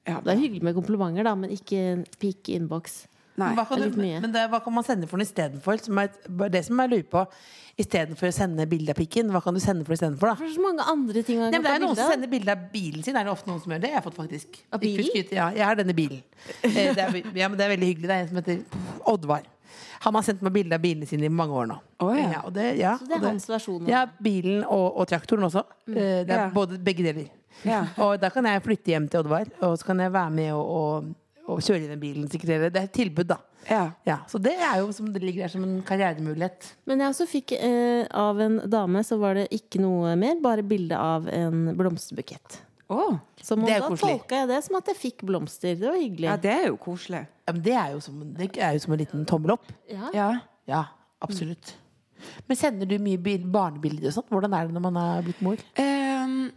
Ja, 0.07 0.21
Det 0.21 0.31
er 0.31 0.39
hyggelig 0.39 0.63
med 0.63 0.77
komplimenter, 0.77 1.25
da, 1.27 1.35
men 1.35 1.51
ikke 1.51 2.05
peak 2.21 2.47
inbox. 2.53 3.07
Nei. 3.37 3.51
Hva 3.53 3.67
kan, 3.69 3.81
det 3.83 3.91
du, 3.93 4.01
men 4.01 4.31
det, 4.33 4.47
hva 4.49 4.59
kan 4.65 4.73
man 4.73 4.85
sende 4.85 5.05
for 5.09 5.21
noe 5.21 5.27
istedenfor? 5.27 5.77
Som 5.85 5.99
det 6.49 6.63
som 6.65 6.79
jeg 6.81 6.89
lurer 6.93 7.09
på. 7.11 7.21
Istedenfor 7.77 8.31
å 8.31 8.33
sende 8.33 8.65
bilde 8.65 8.89
av 8.89 8.97
pikken, 8.97 9.27
hva 9.29 9.37
kan 9.45 9.53
du 9.53 9.61
sende 9.61 9.85
for 9.85 9.93
istedenfor? 9.93 10.31
er 10.33 10.49
så 10.55 10.63
mange 10.63 10.85
andre 10.89 11.21
ting 11.21 11.43
Nei, 11.43 11.51
det 11.53 11.69
er 11.69 11.83
noen 11.83 11.93
som 11.93 12.09
sender 12.09 12.31
bilde 12.31 12.55
av 12.55 12.63
bilen 12.71 13.03
sin. 13.05 13.13
Er 13.19 13.27
det 13.27 13.35
ofte 13.35 13.51
noen 13.51 13.61
som 13.61 13.75
gjør 13.75 13.83
det. 13.83 13.91
Jeg 13.93 13.99
har 13.99 14.05
fått 14.07 14.17
faktisk. 14.17 14.57
Av 14.73 14.81
bilen? 14.81 15.11
Ja, 15.29 15.51
jeg 15.53 15.61
har 15.69 15.77
denne 15.77 15.93
bilen. 15.93 16.23
Eh, 16.65 16.89
Det 16.97 17.03
er, 17.03 17.19
ja, 17.37 17.51
men 17.51 17.59
det 17.59 17.67
er 17.67 17.71
veldig 17.75 17.91
hyggelig. 17.91 18.09
Det 18.09 18.15
er 18.17 18.25
en 18.25 18.31
som 18.31 18.41
heter 18.41 19.05
Oddvar. 19.13 19.45
Han 20.07 20.17
har 20.17 20.25
sendt 20.25 20.41
meg 20.45 20.53
bilde 20.57 20.73
av 20.77 20.81
bilene 20.81 21.05
sine 21.09 21.29
i 21.29 21.33
mange 21.33 21.53
år 21.53 21.69
nå. 21.69 21.77
Oh, 22.01 22.13
ja. 22.17 22.41
Så 22.41 22.41
og 22.49 22.53
det, 22.57 22.65
ja, 22.81 22.95
det 23.01 23.17
er 23.19 23.25
hans 23.27 23.47
versjon. 23.49 23.85
Ja, 23.89 24.03
bilen 24.21 24.63
og, 24.65 24.97
og 24.97 25.07
traktoren 25.13 25.45
også. 25.45 25.61
Mm. 25.85 25.93
Det 25.93 26.33
er 26.33 26.43
Ja. 26.47 26.49
både 26.53 26.81
begge 26.81 27.05
deler. 27.05 27.29
Ja. 27.65 27.83
Og 28.05 28.17
da 28.21 28.29
kan 28.33 28.45
jeg 28.45 28.61
flytte 28.65 28.93
hjem 28.93 29.07
til 29.09 29.21
Oddvar, 29.23 29.49
og 29.65 29.77
så 29.79 29.85
kan 29.89 30.01
jeg 30.01 30.13
være 30.13 30.33
med 30.33 30.51
og, 30.53 30.73
og, 30.81 31.15
og 31.47 31.61
kjøre 31.63 31.85
i 31.85 31.87
den 31.89 31.99
bilen. 32.01 32.27
sikkert. 32.29 32.47
Det 32.73 32.75
er 32.81 32.83
et 32.87 32.93
tilbud, 32.95 33.27
da. 33.29 33.37
Ja. 33.69 33.81
Ja, 34.07 34.17
så 34.31 34.39
det 34.39 34.53
er 34.55 34.77
jo 34.79 34.91
som 34.95 35.09
det 35.11 35.21
ligger 35.23 35.43
der 35.45 35.51
som 35.51 35.63
en 35.65 35.81
karrieremulighet. 35.87 36.69
Men 36.87 36.99
jeg 37.03 37.09
også 37.13 37.27
fikk 37.27 37.51
eh, 37.57 38.05
av 38.15 38.39
en 38.43 38.59
dame, 38.71 39.01
så 39.03 39.17
var 39.19 39.35
det 39.39 39.47
ikke 39.55 39.81
noe 39.83 40.13
mer, 40.19 40.37
bare 40.43 40.63
bilde 40.63 40.95
av 40.99 41.27
en 41.31 41.73
blomsterbukett. 41.79 42.61
Oh, 42.89 43.17
Så 43.43 43.57
Det 43.59 43.73
er 43.73 43.81
jo 43.81 43.83
da 43.83 43.89
koselig. 43.91 44.13
tolka 44.21 44.37
jeg 44.39 44.47
det 44.47 44.59
som 44.63 44.75
at 44.79 44.87
jeg 44.93 44.95
fikk 45.01 45.25
blomster. 45.27 45.73
Det 45.75 45.89
var 45.89 45.97
hyggelig. 45.99 46.29
ja, 46.29 46.37
det 46.37 46.51
er 46.53 46.67
jo 46.69 46.77
koselig. 46.79 47.25
Ja, 47.47 47.51
men 47.53 47.61
det 47.65 47.73
er 47.75 47.89
jo 47.91 47.99
som, 48.05 48.21
det 48.37 48.47
er 48.63 48.77
jo 48.77 48.79
som 48.85 48.93
en 48.95 49.01
liten 49.01 49.25
tommel 49.27 49.51
opp. 49.57 49.65
Ja. 49.91 50.07
Ja. 50.15 50.29
Ja, 50.67 50.83
absolutt. 51.23 51.73
Men 52.47 52.57
sender 52.57 52.87
du 52.89 52.95
mye 53.03 53.19
bil- 53.21 53.43
barnebilder 53.51 54.07
og 54.07 54.15
sånt? 54.15 54.31
Hvordan 54.31 54.55
er 54.55 54.67
det 54.67 54.73
når 54.77 54.85
man 54.87 54.95
har 54.95 55.21
blitt 55.27 55.41
mor? 55.45 55.59
Ehm, 55.75 56.47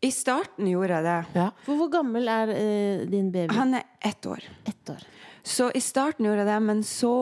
I 0.00 0.10
starten 0.14 0.68
gjorde 0.70 0.98
jeg 0.98 1.06
det. 1.08 1.18
Ja. 1.34 1.48
For 1.66 1.80
hvor 1.80 1.90
gammel 1.90 2.28
er 2.30 2.52
eh, 2.54 3.06
din 3.10 3.32
baby? 3.34 3.54
Han 3.56 3.74
er 3.74 3.86
ett 4.00 4.26
år. 4.26 4.44
Ett 4.68 4.92
år. 4.94 5.02
Så 5.42 5.70
i 5.74 5.82
starten 5.82 6.28
gjorde 6.28 6.44
jeg 6.44 6.50
det, 6.52 6.60
men 6.62 6.82
så 6.86 7.12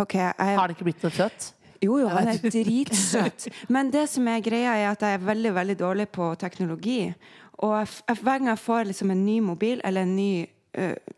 OK, 0.00 0.14
jeg 0.14 0.56
Har 0.58 0.68
det 0.70 0.78
ikke 0.78 0.88
blitt 0.88 1.02
noe 1.04 1.14
søt? 1.14 1.50
Jo, 1.80 1.96
jo, 2.02 2.08
han 2.12 2.28
er 2.28 2.40
dritsøt. 2.42 3.48
Men 3.72 3.90
det 3.92 4.04
som 4.12 4.26
er 4.28 4.42
greia, 4.44 4.74
er 4.76 4.90
at 4.90 5.04
jeg 5.04 5.16
er 5.16 5.22
veldig 5.24 5.52
veldig 5.56 5.76
dårlig 5.80 6.08
på 6.12 6.34
teknologi. 6.40 7.12
Og 7.64 7.76
jeg, 7.78 8.16
hver 8.20 8.40
gang 8.40 8.50
jeg 8.52 8.60
får 8.60 8.90
liksom 8.90 9.12
en 9.14 9.22
ny 9.24 9.38
mobil 9.44 9.80
eller 9.84 10.04
en 10.04 10.16
ny 10.16 10.32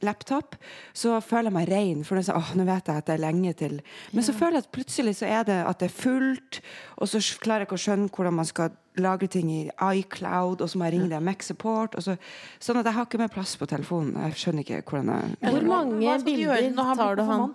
laptop, 0.02 0.56
så 0.96 1.18
føler 1.20 1.50
jeg 1.50 1.56
meg 1.58 1.68
rein. 1.72 2.04
For 2.06 2.16
det 2.16 2.24
er 2.24 2.28
sånn, 2.30 2.40
åh, 2.40 2.52
nå 2.56 2.64
vet 2.68 2.88
jeg 2.88 3.02
at 3.02 3.08
det 3.10 3.16
er 3.16 3.24
lenge 3.24 3.52
til. 3.58 3.74
Men 4.12 4.24
så 4.26 4.34
føler 4.36 4.58
jeg 4.58 4.66
at 4.66 4.72
plutselig 4.72 5.16
så 5.18 5.28
er 5.28 5.44
det 5.48 5.58
at 5.66 5.82
det 5.82 5.90
er 5.90 5.96
fullt, 5.96 6.62
og 6.96 7.10
så 7.12 7.20
klarer 7.42 7.64
jeg 7.66 7.70
ikke 7.70 7.80
å 7.80 7.84
skjønne 7.86 8.08
hvordan 8.16 8.38
man 8.40 8.48
skal 8.48 8.72
lagre 9.00 9.28
ting 9.32 9.48
i 9.52 9.60
iCloud, 10.00 10.60
og 10.60 10.68
så 10.68 10.78
må 10.78 10.88
jeg 10.88 10.98
ringe 10.98 11.12
DMX 11.12 11.52
Support. 11.52 11.96
Og 11.96 12.04
så, 12.04 12.16
sånn 12.60 12.80
at 12.80 12.88
jeg 12.88 12.96
har 12.98 13.08
ikke 13.08 13.20
mer 13.22 13.32
plass 13.32 13.54
på 13.60 13.68
telefonen. 13.68 14.18
Jeg 14.28 14.40
skjønner 14.42 14.66
ikke 14.66 14.82
hvordan 14.88 15.14
jeg 15.14 15.56
Hvor 15.56 15.70
mange 15.70 16.18
bilder 16.26 16.68
tar 16.96 17.16
du 17.16 17.24
han? 17.28 17.48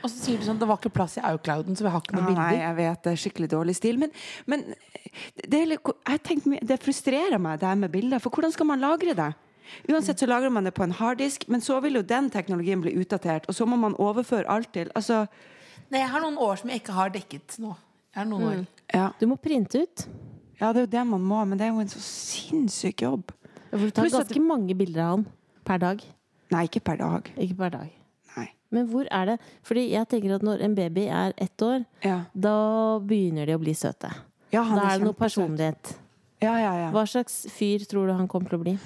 Og 0.00 0.08
så 0.08 0.16
sier 0.16 0.40
du 0.40 0.46
sånn, 0.46 0.56
det 0.56 0.64
var 0.64 0.78
ikke 0.80 0.94
plass 0.94 1.18
i 1.20 1.22
iClouden, 1.28 1.76
så 1.76 1.84
vi 1.84 1.90
har 1.92 2.00
ikke 2.00 2.16
noen 2.16 2.30
Ah, 2.32 2.38
Nei, 2.38 2.60
jeg 2.62 2.76
vet 2.78 3.02
det 3.04 3.10
er 3.12 3.20
skikkelig 3.20 3.48
dårlig 3.52 3.74
stil. 3.76 3.98
Men, 4.00 4.14
men 4.48 4.62
det, 5.44 5.58
er 5.60 5.74
jeg 5.74 6.22
tenker, 6.24 6.56
det 6.64 6.78
frustrerer 6.80 7.42
meg, 7.42 7.60
det 7.60 7.68
her 7.68 7.80
med 7.82 7.92
bilder. 7.92 8.22
For 8.22 8.32
hvordan 8.32 8.54
skal 8.54 8.70
man 8.70 8.80
lagre 8.80 9.16
det? 9.18 9.28
Uansett 9.90 10.18
så 10.18 10.26
lagrer 10.26 10.50
man 10.50 10.64
det 10.64 10.72
på 10.74 10.82
en 10.84 10.92
harddisk, 10.92 11.44
men 11.48 11.60
så 11.60 11.80
vil 11.82 11.94
jo 12.00 12.02
den 12.02 12.30
teknologien 12.30 12.80
bli 12.82 12.92
utdatert, 13.00 13.48
og 13.48 13.54
så 13.54 13.66
må 13.66 13.76
man 13.80 13.94
overføre 13.98 14.48
alt 14.48 14.72
til 14.72 14.90
Altså, 14.94 15.26
Nei, 15.90 15.98
jeg 16.04 16.08
har 16.12 16.20
noen 16.22 16.36
år 16.38 16.56
som 16.60 16.70
jeg 16.70 16.80
ikke 16.84 16.92
har 16.94 17.10
dekket 17.10 17.56
nå. 17.58 17.72
Jeg 18.14 18.20
har 18.20 18.26
noen 18.30 18.44
år. 18.46 18.66
ja. 18.94 19.08
Du 19.20 19.26
må 19.26 19.36
printe 19.36 19.82
ut. 19.82 20.06
ja, 20.60 20.72
det 20.72 20.82
er 20.82 20.86
jo 20.86 20.90
det 20.98 21.06
man 21.06 21.20
må, 21.22 21.44
men 21.44 21.58
det 21.58 21.66
er 21.66 21.72
jo 21.74 21.80
en 21.80 21.88
så 21.88 22.00
sinnssyk 22.00 23.02
jobb. 23.02 23.32
For 23.70 23.86
du 23.86 23.90
tar 23.90 24.08
ganske 24.10 24.40
mange 24.42 24.74
bilder 24.74 25.02
av 25.02 25.10
han 25.16 25.26
per 25.64 25.78
dag. 25.78 26.02
Nei, 26.50 26.64
ikke 26.66 26.80
per 26.82 26.96
dag. 26.98 27.30
Ikke 27.38 27.56
per 27.58 27.70
dag. 27.70 27.90
Nei. 28.36 28.48
Men 28.70 28.86
hvor 28.90 29.06
er 29.10 29.26
det 29.26 29.36
Fordi 29.66 29.84
jeg 29.92 30.06
tenker 30.10 30.34
at 30.34 30.42
når 30.46 30.62
en 30.66 30.74
baby 30.74 31.04
er 31.06 31.32
ett 31.38 31.62
år, 31.62 31.84
Ja, 32.04 32.20
da 32.34 32.98
begynner 32.98 33.46
de 33.46 33.54
å 33.54 33.62
bli 33.62 33.74
søte. 33.74 34.10
ja 34.52 34.62
han 34.62 34.78
Da 34.78 34.88
er 34.94 34.98
det 34.98 35.06
noe 35.06 35.14
personlighet. 35.14 35.94
Ja, 36.42 36.54
ja, 36.58 36.72
ja. 36.86 36.90
Hva 36.90 37.02
slags 37.06 37.46
fyr 37.52 37.82
tror 37.86 38.06
du 38.06 38.12
han 38.14 38.26
kommer 38.28 38.48
til 38.48 38.58
å 38.58 38.62
bli? 38.62 38.78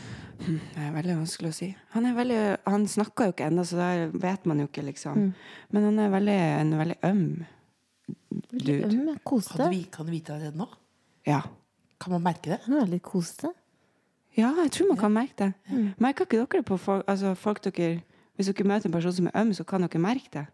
Det 0.44 0.82
er 0.82 0.92
veldig 0.94 1.16
vanskelig 1.18 1.50
å 1.50 1.54
si. 1.56 1.68
Han, 1.94 2.06
er 2.06 2.14
veldig, 2.16 2.38
han 2.66 2.86
snakker 2.90 3.24
jo 3.28 3.32
ikke 3.34 3.46
ennå, 3.50 3.64
så 3.64 3.76
der 3.80 4.06
vet 4.20 4.46
man 4.46 4.60
jo 4.60 4.66
ikke, 4.68 4.82
liksom. 4.84 5.18
Mm. 5.18 5.34
Men 5.72 5.84
han 5.88 5.98
er 6.04 6.08
veldig, 6.14 6.38
en 6.60 6.72
veldig 6.78 6.96
øm 7.10 7.24
dude. 8.52 8.74
Øm, 8.84 9.06
ja, 9.08 9.14
Kan, 9.24 9.58
du, 9.58 9.68
vi- 9.70 9.86
kan 9.92 10.06
du 10.06 10.10
vite 10.12 10.32
det 10.32 10.34
allerede 10.38 10.56
nå? 10.58 10.66
Ja. 11.26 11.40
Kan 12.00 12.12
man 12.12 12.22
merke 12.22 12.50
det? 12.50 12.58
Han 12.66 12.74
er 12.82 12.86
litt 12.86 13.02
kosete. 13.02 13.52
Ja, 14.36 14.50
jeg 14.62 14.72
tror 14.74 14.88
man 14.88 14.98
kan 14.98 15.12
merke 15.14 15.36
det. 15.38 15.52
Merker 16.02 16.24
ikke 16.26 16.36
dere 16.42 16.60
det 16.60 16.64
på 16.66 16.76
folk, 16.78 17.04
altså 17.08 17.34
folk 17.38 17.62
dere 17.64 18.02
Hvis 18.36 18.48
dere 18.50 18.66
møter 18.66 18.88
en 18.88 18.92
person 18.92 19.12
som 19.12 19.26
er 19.30 19.40
øm, 19.40 19.52
så 19.54 19.62
kan 19.64 19.80
dere 19.86 20.00
merke 20.02 20.28
det. 20.32 20.46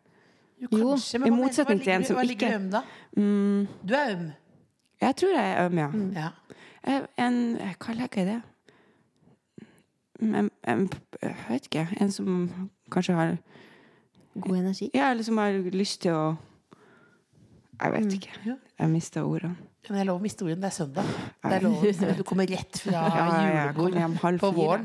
Jo, 0.60 0.68
Jo, 0.76 0.88
kanskje, 0.90 1.18
men 1.18 1.26
i 1.26 1.30
hva 1.30 1.36
motsetning 1.40 1.78
til 1.82 1.92
en 1.94 2.04
som 2.04 2.16
hva 2.18 2.22
ligger 2.28 2.46
ikke- 2.46 2.56
øm, 2.60 2.70
da? 2.70 2.82
Mm, 3.16 3.66
Du 3.88 3.94
er 3.94 4.10
øm. 4.16 4.26
jeg 5.00 5.16
tror 5.16 5.30
jeg 5.32 5.52
er 5.56 5.66
øm, 5.66 5.78
ja. 5.78 5.90
Ja. 6.20 7.00
En, 7.16 7.56
hva 7.80 7.94
legger 7.96 8.20
jeg 8.20 8.26
i 8.26 8.30
det? 8.34 8.42
En, 10.20 10.50
en, 10.68 10.86
jeg 11.22 11.34
vet 11.48 11.66
ikke. 11.70 11.86
En 12.00 12.12
som 12.12 12.36
kanskje 12.92 13.16
har 13.16 13.34
God 14.36 14.56
energi. 14.56 14.90
Ja, 14.94 15.10
eller 15.10 15.26
som 15.26 15.38
har 15.40 15.56
lyst 15.74 16.02
til 16.04 16.14
å 16.14 16.24
Jeg 17.80 17.92
vet 17.96 18.16
ikke. 18.18 18.34
Ja. 18.46 18.56
Jeg 18.80 18.92
mista 18.92 19.24
ordene. 19.24 19.56
Men 19.88 19.96
jeg 19.96 20.04
er 20.04 20.08
lov 20.10 20.18
å 20.20 20.22
miste 20.22 20.44
ordet. 20.44 20.58
Det 20.60 20.68
er 20.68 20.74
søndag. 20.76 21.06
Det 21.42 21.54
er 21.56 21.64
lov. 21.64 21.86
Du 22.18 22.24
kommer 22.28 22.50
rett 22.54 22.82
fra 22.84 23.04
julebord 23.08 23.96
ja, 23.96 24.08
ja, 24.10 24.32
på 24.42 24.50
våren. 24.54 24.84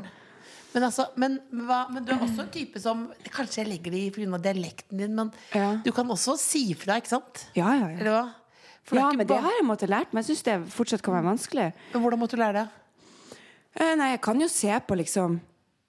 Men, 0.72 0.84
altså, 0.88 1.06
men, 1.20 1.36
hva, 1.68 1.84
men 1.92 2.04
du 2.04 2.10
er 2.12 2.24
også 2.24 2.42
en 2.44 2.50
type 2.52 2.80
som 2.82 3.06
Kanskje 3.32 3.62
jeg 3.62 3.68
legger 3.70 3.94
det 3.94 4.00
i 4.02 4.10
pga. 4.12 4.40
dialekten 4.44 4.98
din, 5.00 5.14
men 5.16 5.30
Ja. 5.54 5.76
du 5.84 5.88
kan 5.92 6.10
også 6.12 6.34
si 6.40 6.74
fra, 6.76 6.98
ikke 7.00 7.12
sant? 7.14 7.46
Ja, 7.56 7.70
ja, 7.78 7.86
ja. 7.92 8.00
Eller 8.00 8.12
hva? 8.12 8.24
For 8.86 8.96
det 8.96 9.02
ja 9.02 9.06
ikke 9.10 9.18
men 9.18 9.26
det 9.30 9.38
har 9.42 9.54
jeg 9.56 9.66
måttet 9.66 9.90
lært 9.90 10.12
meg. 10.12 10.24
Jeg 10.24 10.36
syns 10.36 10.44
det 10.46 10.56
fortsatt 10.74 11.02
kan 11.02 11.16
være 11.16 11.26
vanskelig. 11.30 11.70
Men 11.94 12.02
hvordan 12.04 12.20
måtte 12.20 12.36
du 12.36 12.42
lære 12.42 12.60
det? 12.60 12.66
Eh, 13.76 13.92
Nei, 13.98 14.12
jeg 14.14 14.22
kan 14.24 14.40
jo 14.40 14.48
se 14.50 14.72
på 14.88 14.96
liksom 14.98 15.38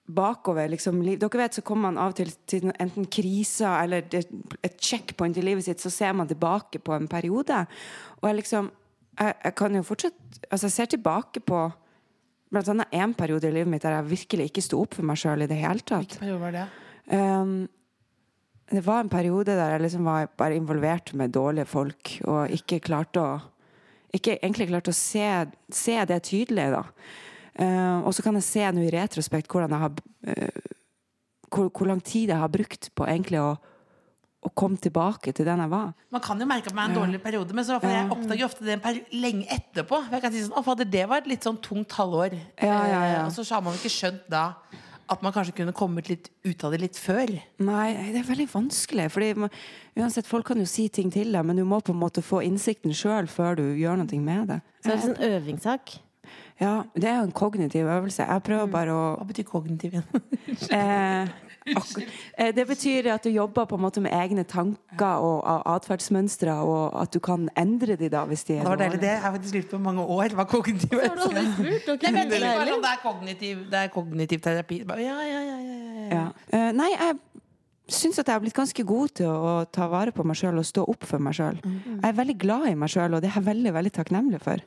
bakover 0.07 0.69
liksom. 0.71 1.01
Dere 1.03 1.41
vet, 1.41 1.57
så 1.57 1.63
kommer 1.67 1.89
man 1.89 1.99
av 1.99 2.13
og 2.13 2.19
til 2.19 2.31
til 2.47 2.71
enten 2.79 3.07
kriser 3.11 3.83
eller 3.83 4.05
et 4.07 4.77
checkpoint 4.79 5.38
i 5.38 5.43
livet 5.43 5.65
sitt, 5.65 5.83
så 5.83 5.91
ser 5.91 6.13
man 6.15 6.27
tilbake 6.27 6.79
på 6.79 6.95
en 6.95 7.07
periode. 7.07 7.65
Og 8.21 8.29
jeg 8.29 8.43
liksom 8.43 8.71
Jeg, 9.17 9.33
jeg 9.43 9.55
kan 9.55 9.73
jo 9.73 9.81
fortsatt 9.81 10.13
Altså, 10.51 10.67
jeg 10.67 10.71
ser 10.71 10.85
tilbake 10.85 11.39
på 11.39 11.71
blant 12.51 12.67
annet 12.69 12.91
én 12.93 13.15
periode 13.17 13.47
i 13.47 13.51
livet 13.51 13.67
mitt 13.71 13.81
der 13.81 13.97
jeg 13.97 14.09
virkelig 14.11 14.45
ikke 14.51 14.61
sto 14.61 14.81
opp 14.83 14.93
for 14.93 15.03
meg 15.03 15.17
sjøl 15.17 15.41
i 15.41 15.47
det 15.49 15.57
hele 15.57 15.83
tatt. 15.83 16.19
Hva 16.21 16.38
var 16.39 16.53
det? 16.53 16.67
Um, 17.11 17.67
det 18.71 18.83
var 18.85 19.01
en 19.01 19.09
periode 19.09 19.55
der 19.55 19.73
jeg 19.73 19.81
liksom 19.81 20.07
var 20.07 20.29
bare 20.38 20.55
involvert 20.55 21.13
med 21.13 21.33
dårlige 21.35 21.65
folk, 21.65 22.17
og 22.27 22.51
ikke 22.51 22.79
klarte 22.79 23.23
å 23.23 23.38
Ikke 24.13 24.38
egentlig 24.38 24.69
klarte 24.69 24.93
å 24.93 24.95
se, 24.95 25.27
se 25.69 25.97
det 26.07 26.21
tydelig, 26.23 26.69
da. 26.71 26.85
Um, 27.57 28.03
og 28.05 28.13
så 28.13 28.21
kan 28.21 28.35
jeg 28.37 28.43
se 28.45 28.65
nå 28.71 28.83
i 28.85 28.91
retrospekt 28.93 29.49
hvordan 29.49 29.71
jeg 29.73 29.79
har 29.81 29.91
uh, 30.29 30.73
hvor, 31.49 31.69
hvor 31.71 31.87
lang 31.89 32.03
tid 32.03 32.29
jeg 32.29 32.37
har 32.37 32.51
brukt 32.53 32.89
på 32.93 33.05
egentlig 33.07 33.39
å, 33.41 33.53
å 34.45 34.49
komme 34.53 34.77
tilbake 34.77 35.33
til 35.33 35.47
den 35.47 35.63
jeg 35.63 35.71
var. 35.71 35.93
Man 36.13 36.23
kan 36.23 36.39
jo 36.43 36.47
merke 36.49 36.69
at 36.69 36.75
man 36.77 36.89
er 36.91 36.93
en 36.93 36.99
dårlig 37.01 37.21
periode, 37.23 37.55
men 37.57 37.65
så, 37.65 37.79
for 37.81 37.89
jeg 37.91 38.09
oppdager 38.13 38.45
ofte 38.45 38.67
det 38.67 38.77
lenge 39.15 39.47
etterpå. 39.55 40.03
For 40.05 40.17
jeg 40.17 40.25
kan 40.27 40.35
si 40.35 40.43
sånn, 40.45 40.57
å 40.59 40.65
fader, 40.67 40.89
Det 40.91 41.05
var 41.09 41.23
et 41.23 41.31
litt 41.31 41.47
sånn 41.47 41.57
tungt 41.63 41.95
halvår. 41.97 42.35
Ja, 42.61 42.81
ja, 42.91 43.01
ja. 43.07 43.21
Eh, 43.21 43.25
Og 43.25 43.33
så 43.33 43.47
har 43.55 43.63
man 43.65 43.79
ikke 43.79 43.93
skjønt 43.95 44.27
da 44.29 44.43
at 45.07 45.21
man 45.23 45.31
kanskje 45.31 45.53
kunne 45.55 45.71
kommet 45.71 46.09
litt 46.11 46.25
ut 46.43 46.63
av 46.67 46.73
det 46.75 46.81
litt 46.81 46.97
før. 46.99 47.31
Nei, 47.63 47.85
det 48.11 48.19
er 48.19 48.27
veldig 48.27 48.49
vanskelig. 48.51 49.05
Fordi 49.13 49.29
man- 49.39 49.53
uansett, 49.95 50.27
Folk 50.27 50.45
kan 50.45 50.59
jo 50.59 50.65
si 50.67 50.89
ting 50.89 51.09
til 51.09 51.31
deg, 51.31 51.45
men 51.47 51.55
du 51.55 51.63
må 51.63 51.79
på 51.81 51.93
en 51.95 51.99
måte 52.01 52.19
få 52.21 52.43
innsikten 52.43 52.91
sjøl 52.91 53.25
før 53.31 53.55
du 53.55 53.63
gjør 53.79 54.03
noe 54.03 54.19
med 54.19 54.47
det. 54.51 54.61
Så 54.83 54.91
det 54.91 54.97
er 54.97 55.07
det 55.07 55.15
en 55.15 55.31
øvingssak. 55.31 55.99
Ja, 56.59 56.84
Det 56.95 57.09
er 57.09 57.19
jo 57.19 57.28
en 57.28 57.36
kognitiv 57.36 57.86
øvelse. 57.86 58.25
Jeg 58.25 58.43
prøver 58.43 58.71
bare 58.71 58.93
å 58.93 59.03
Hva 59.17 59.28
betyr 59.30 59.45
kognitiv 59.47 59.97
igjen? 59.97 60.07
Eh, 61.67 61.73
eh, 62.39 62.53
det 62.55 62.63
betyr 62.67 63.09
at 63.11 63.25
du 63.25 63.30
jobber 63.30 63.65
på 63.67 63.75
en 63.75 63.82
måte 63.84 63.99
med 64.01 64.13
egne 64.15 64.45
tanker 64.47 65.19
og 65.19 65.43
atferdsmønstre, 65.67 66.53
og 66.63 66.95
at 67.01 67.11
du 67.11 67.19
kan 67.19 67.49
endre 67.59 67.97
de 67.99 68.07
da 68.09 68.23
hvis 68.30 68.45
de 68.47 68.55
er 68.55 68.63
Det 68.63 68.71
var 68.71 68.80
deilig, 68.80 69.01
det. 69.01 69.09
Jeg 69.11 69.21
har 69.25 69.36
faktisk 69.36 69.57
lurt 69.57 69.69
på 69.73 69.80
mange 69.84 70.05
år 70.17 70.36
hva 70.38 70.47
kognitiv 70.47 71.01
Har 71.01 71.15
du 71.15 71.25
aldri 71.28 71.43
spurt? 71.51 72.03
Nei, 72.07 72.13
heller? 72.23 72.71
sånn, 72.71 72.86
det 72.86 72.93
er 72.93 73.01
kognitiv, 73.03 73.65
det 73.71 73.82
er 73.82 73.91
kognitiv 73.93 74.45
terapi. 74.47 74.80
Ja, 74.88 74.95
ja, 75.03 75.41
ja, 75.43 75.57
ja, 75.59 75.75
ja, 75.75 76.07
ja. 76.15 76.25
Eh, 76.55 76.71
nei, 76.78 76.89
jeg 76.95 77.19
syns 77.88 78.19
at 78.19 78.28
jeg 78.28 78.36
har 78.36 78.43
blitt 78.43 78.57
ganske 78.57 78.88
god 78.88 79.13
til 79.21 79.30
å 79.32 79.53
ta 79.71 79.88
vare 79.91 80.13
på 80.15 80.25
meg 80.28 80.39
sjøl 80.39 80.59
og 80.59 80.67
stå 80.67 80.84
opp 80.88 81.07
for 81.07 81.23
meg 81.23 81.38
sjøl. 81.38 81.59
Mm. 81.63 81.78
Jeg 82.01 82.09
er 82.09 82.17
veldig 82.17 82.38
glad 82.41 82.67
i 82.71 82.75
meg 82.80 82.91
sjøl, 82.91 83.15
og 83.15 83.23
det 83.23 83.32
er 83.32 83.39
jeg 83.39 83.47
veldig 83.47 83.73
veldig 83.78 83.93
takknemlig 83.99 84.41
for. 84.43 84.63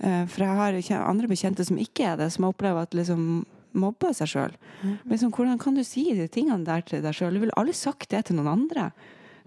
Eh, 0.00 0.24
for 0.26 0.44
jeg 0.46 0.88
har 0.88 1.04
andre 1.04 1.28
bekjente 1.28 1.64
som 1.66 1.78
ikke 1.80 2.12
er 2.12 2.20
det, 2.20 2.30
som 2.32 2.48
opplever 2.48 2.86
at 2.86 2.96
liksom 2.96 3.44
mobber 3.76 4.14
seg 4.16 4.32
sjøl. 4.32 4.54
Mm. 4.82 4.96
Liksom, 5.12 5.30
hvordan 5.36 5.58
kan 5.62 5.76
du 5.76 5.84
si 5.86 6.08
de 6.16 6.26
tingene 6.32 6.64
der 6.66 6.82
til 6.82 7.02
deg 7.04 7.14
sjøl? 7.14 7.36
Du 7.36 7.44
ville 7.44 7.56
aldri 7.60 7.76
sagt 7.76 8.08
det 8.10 8.24
til 8.26 8.38
noen 8.40 8.48
andre. 8.56 8.90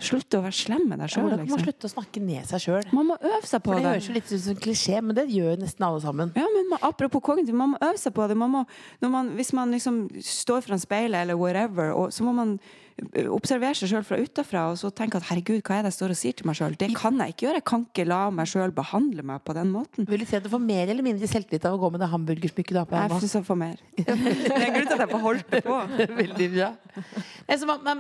Slutt 0.03 0.35
å 0.35 0.41
være 0.43 0.55
slem 0.57 0.87
med 0.89 0.99
deg 0.99 1.11
sjøl. 1.11 1.27
Ja, 1.29 1.37
man 1.37 1.45
Liksom. 1.45 1.63
slutte 1.63 1.87
å 1.87 1.91
snakke 1.91 2.21
ned 2.23 2.47
seg 2.49 2.63
sjøl? 2.63 2.87
Man 2.95 3.07
må 3.11 3.17
øve 3.19 3.45
seg 3.47 3.61
på 3.63 3.71
For 3.71 3.75
det 3.79 3.83
det. 3.83 3.91
høres 3.93 4.07
jo 4.09 4.13
litt 4.15 4.31
ut 4.31 4.41
som 4.41 4.53
en 4.55 4.61
klisjé, 4.63 5.01
men 5.03 5.15
det 5.15 5.25
gjør 5.31 5.59
nesten 5.61 5.85
alle 5.87 6.01
sammen. 6.03 6.31
Ja, 6.35 6.47
men 6.55 6.69
man, 6.71 6.79
apropos 6.81 7.21
kognitiv, 7.23 7.55
man 7.55 7.73
må 7.75 7.77
øve 7.81 7.99
seg 8.01 8.13
på 8.13 8.27
det. 8.27 8.37
Man 8.37 8.51
må, 8.51 8.63
når 9.01 9.09
man, 9.13 9.29
hvis 9.37 9.53
man 9.53 9.71
liksom 9.71 10.07
står 10.19 10.65
foran 10.65 10.81
speilet 10.81 11.21
eller 11.23 11.35
whatever, 11.39 11.93
og, 11.93 12.11
så 12.11 12.23
må 12.25 12.33
man 12.33 12.59
observere 13.33 13.75
seg 13.77 13.89
sjøl 13.91 14.05
fra 14.05 14.17
utafra 14.21 14.63
og 14.71 14.77
så 14.79 14.91
tenke 14.93 15.17
at 15.19 15.25
herregud, 15.29 15.61
hva 15.65 15.79
er 15.79 15.85
det 15.85 15.91
jeg 15.91 15.97
står 15.97 16.13
og 16.13 16.19
sier 16.19 16.35
til 16.37 16.47
meg 16.49 16.57
sjøl? 16.59 16.75
Det 16.79 16.89
kan 16.97 17.17
jeg 17.19 17.33
ikke 17.33 17.45
gjøre. 17.47 17.59
Jeg 17.61 17.65
kan 17.71 17.85
ikke 17.87 18.05
la 18.09 18.19
meg 18.33 18.49
sjøl 18.51 18.73
behandle 18.75 19.25
meg 19.25 19.43
på 19.47 19.55
den 19.57 19.71
måten. 19.73 20.07
Vil 20.09 20.23
du 20.23 20.27
si 20.29 20.37
at 20.37 20.45
du 20.45 20.51
får 20.53 20.61
mer 20.63 20.91
eller 20.93 21.05
mindre 21.05 21.29
selvtillit 21.29 21.65
av 21.69 21.77
å 21.77 21.81
gå 21.81 21.91
med 21.95 22.03
det 22.03 22.09
hamburgersmykket 22.13 22.75
du 22.75 22.81
har 22.81 22.89
på 22.89 22.97
Jeg 22.99 23.09
deg 23.09 23.15
nå? 23.15 23.21
syns 23.23 23.37
jeg 23.39 23.47
får 23.49 23.59
mer. 23.63 23.81
Det 24.03 24.57
er 24.57 24.67
en 24.67 24.75
grunn 24.77 24.89
til 24.91 24.97
at 24.97 25.05
jeg 25.05 25.11
beholdt 25.13 25.55
det 25.55 25.63
på. 25.65 25.79
Veldig 26.23 26.49
bra. 26.57 26.69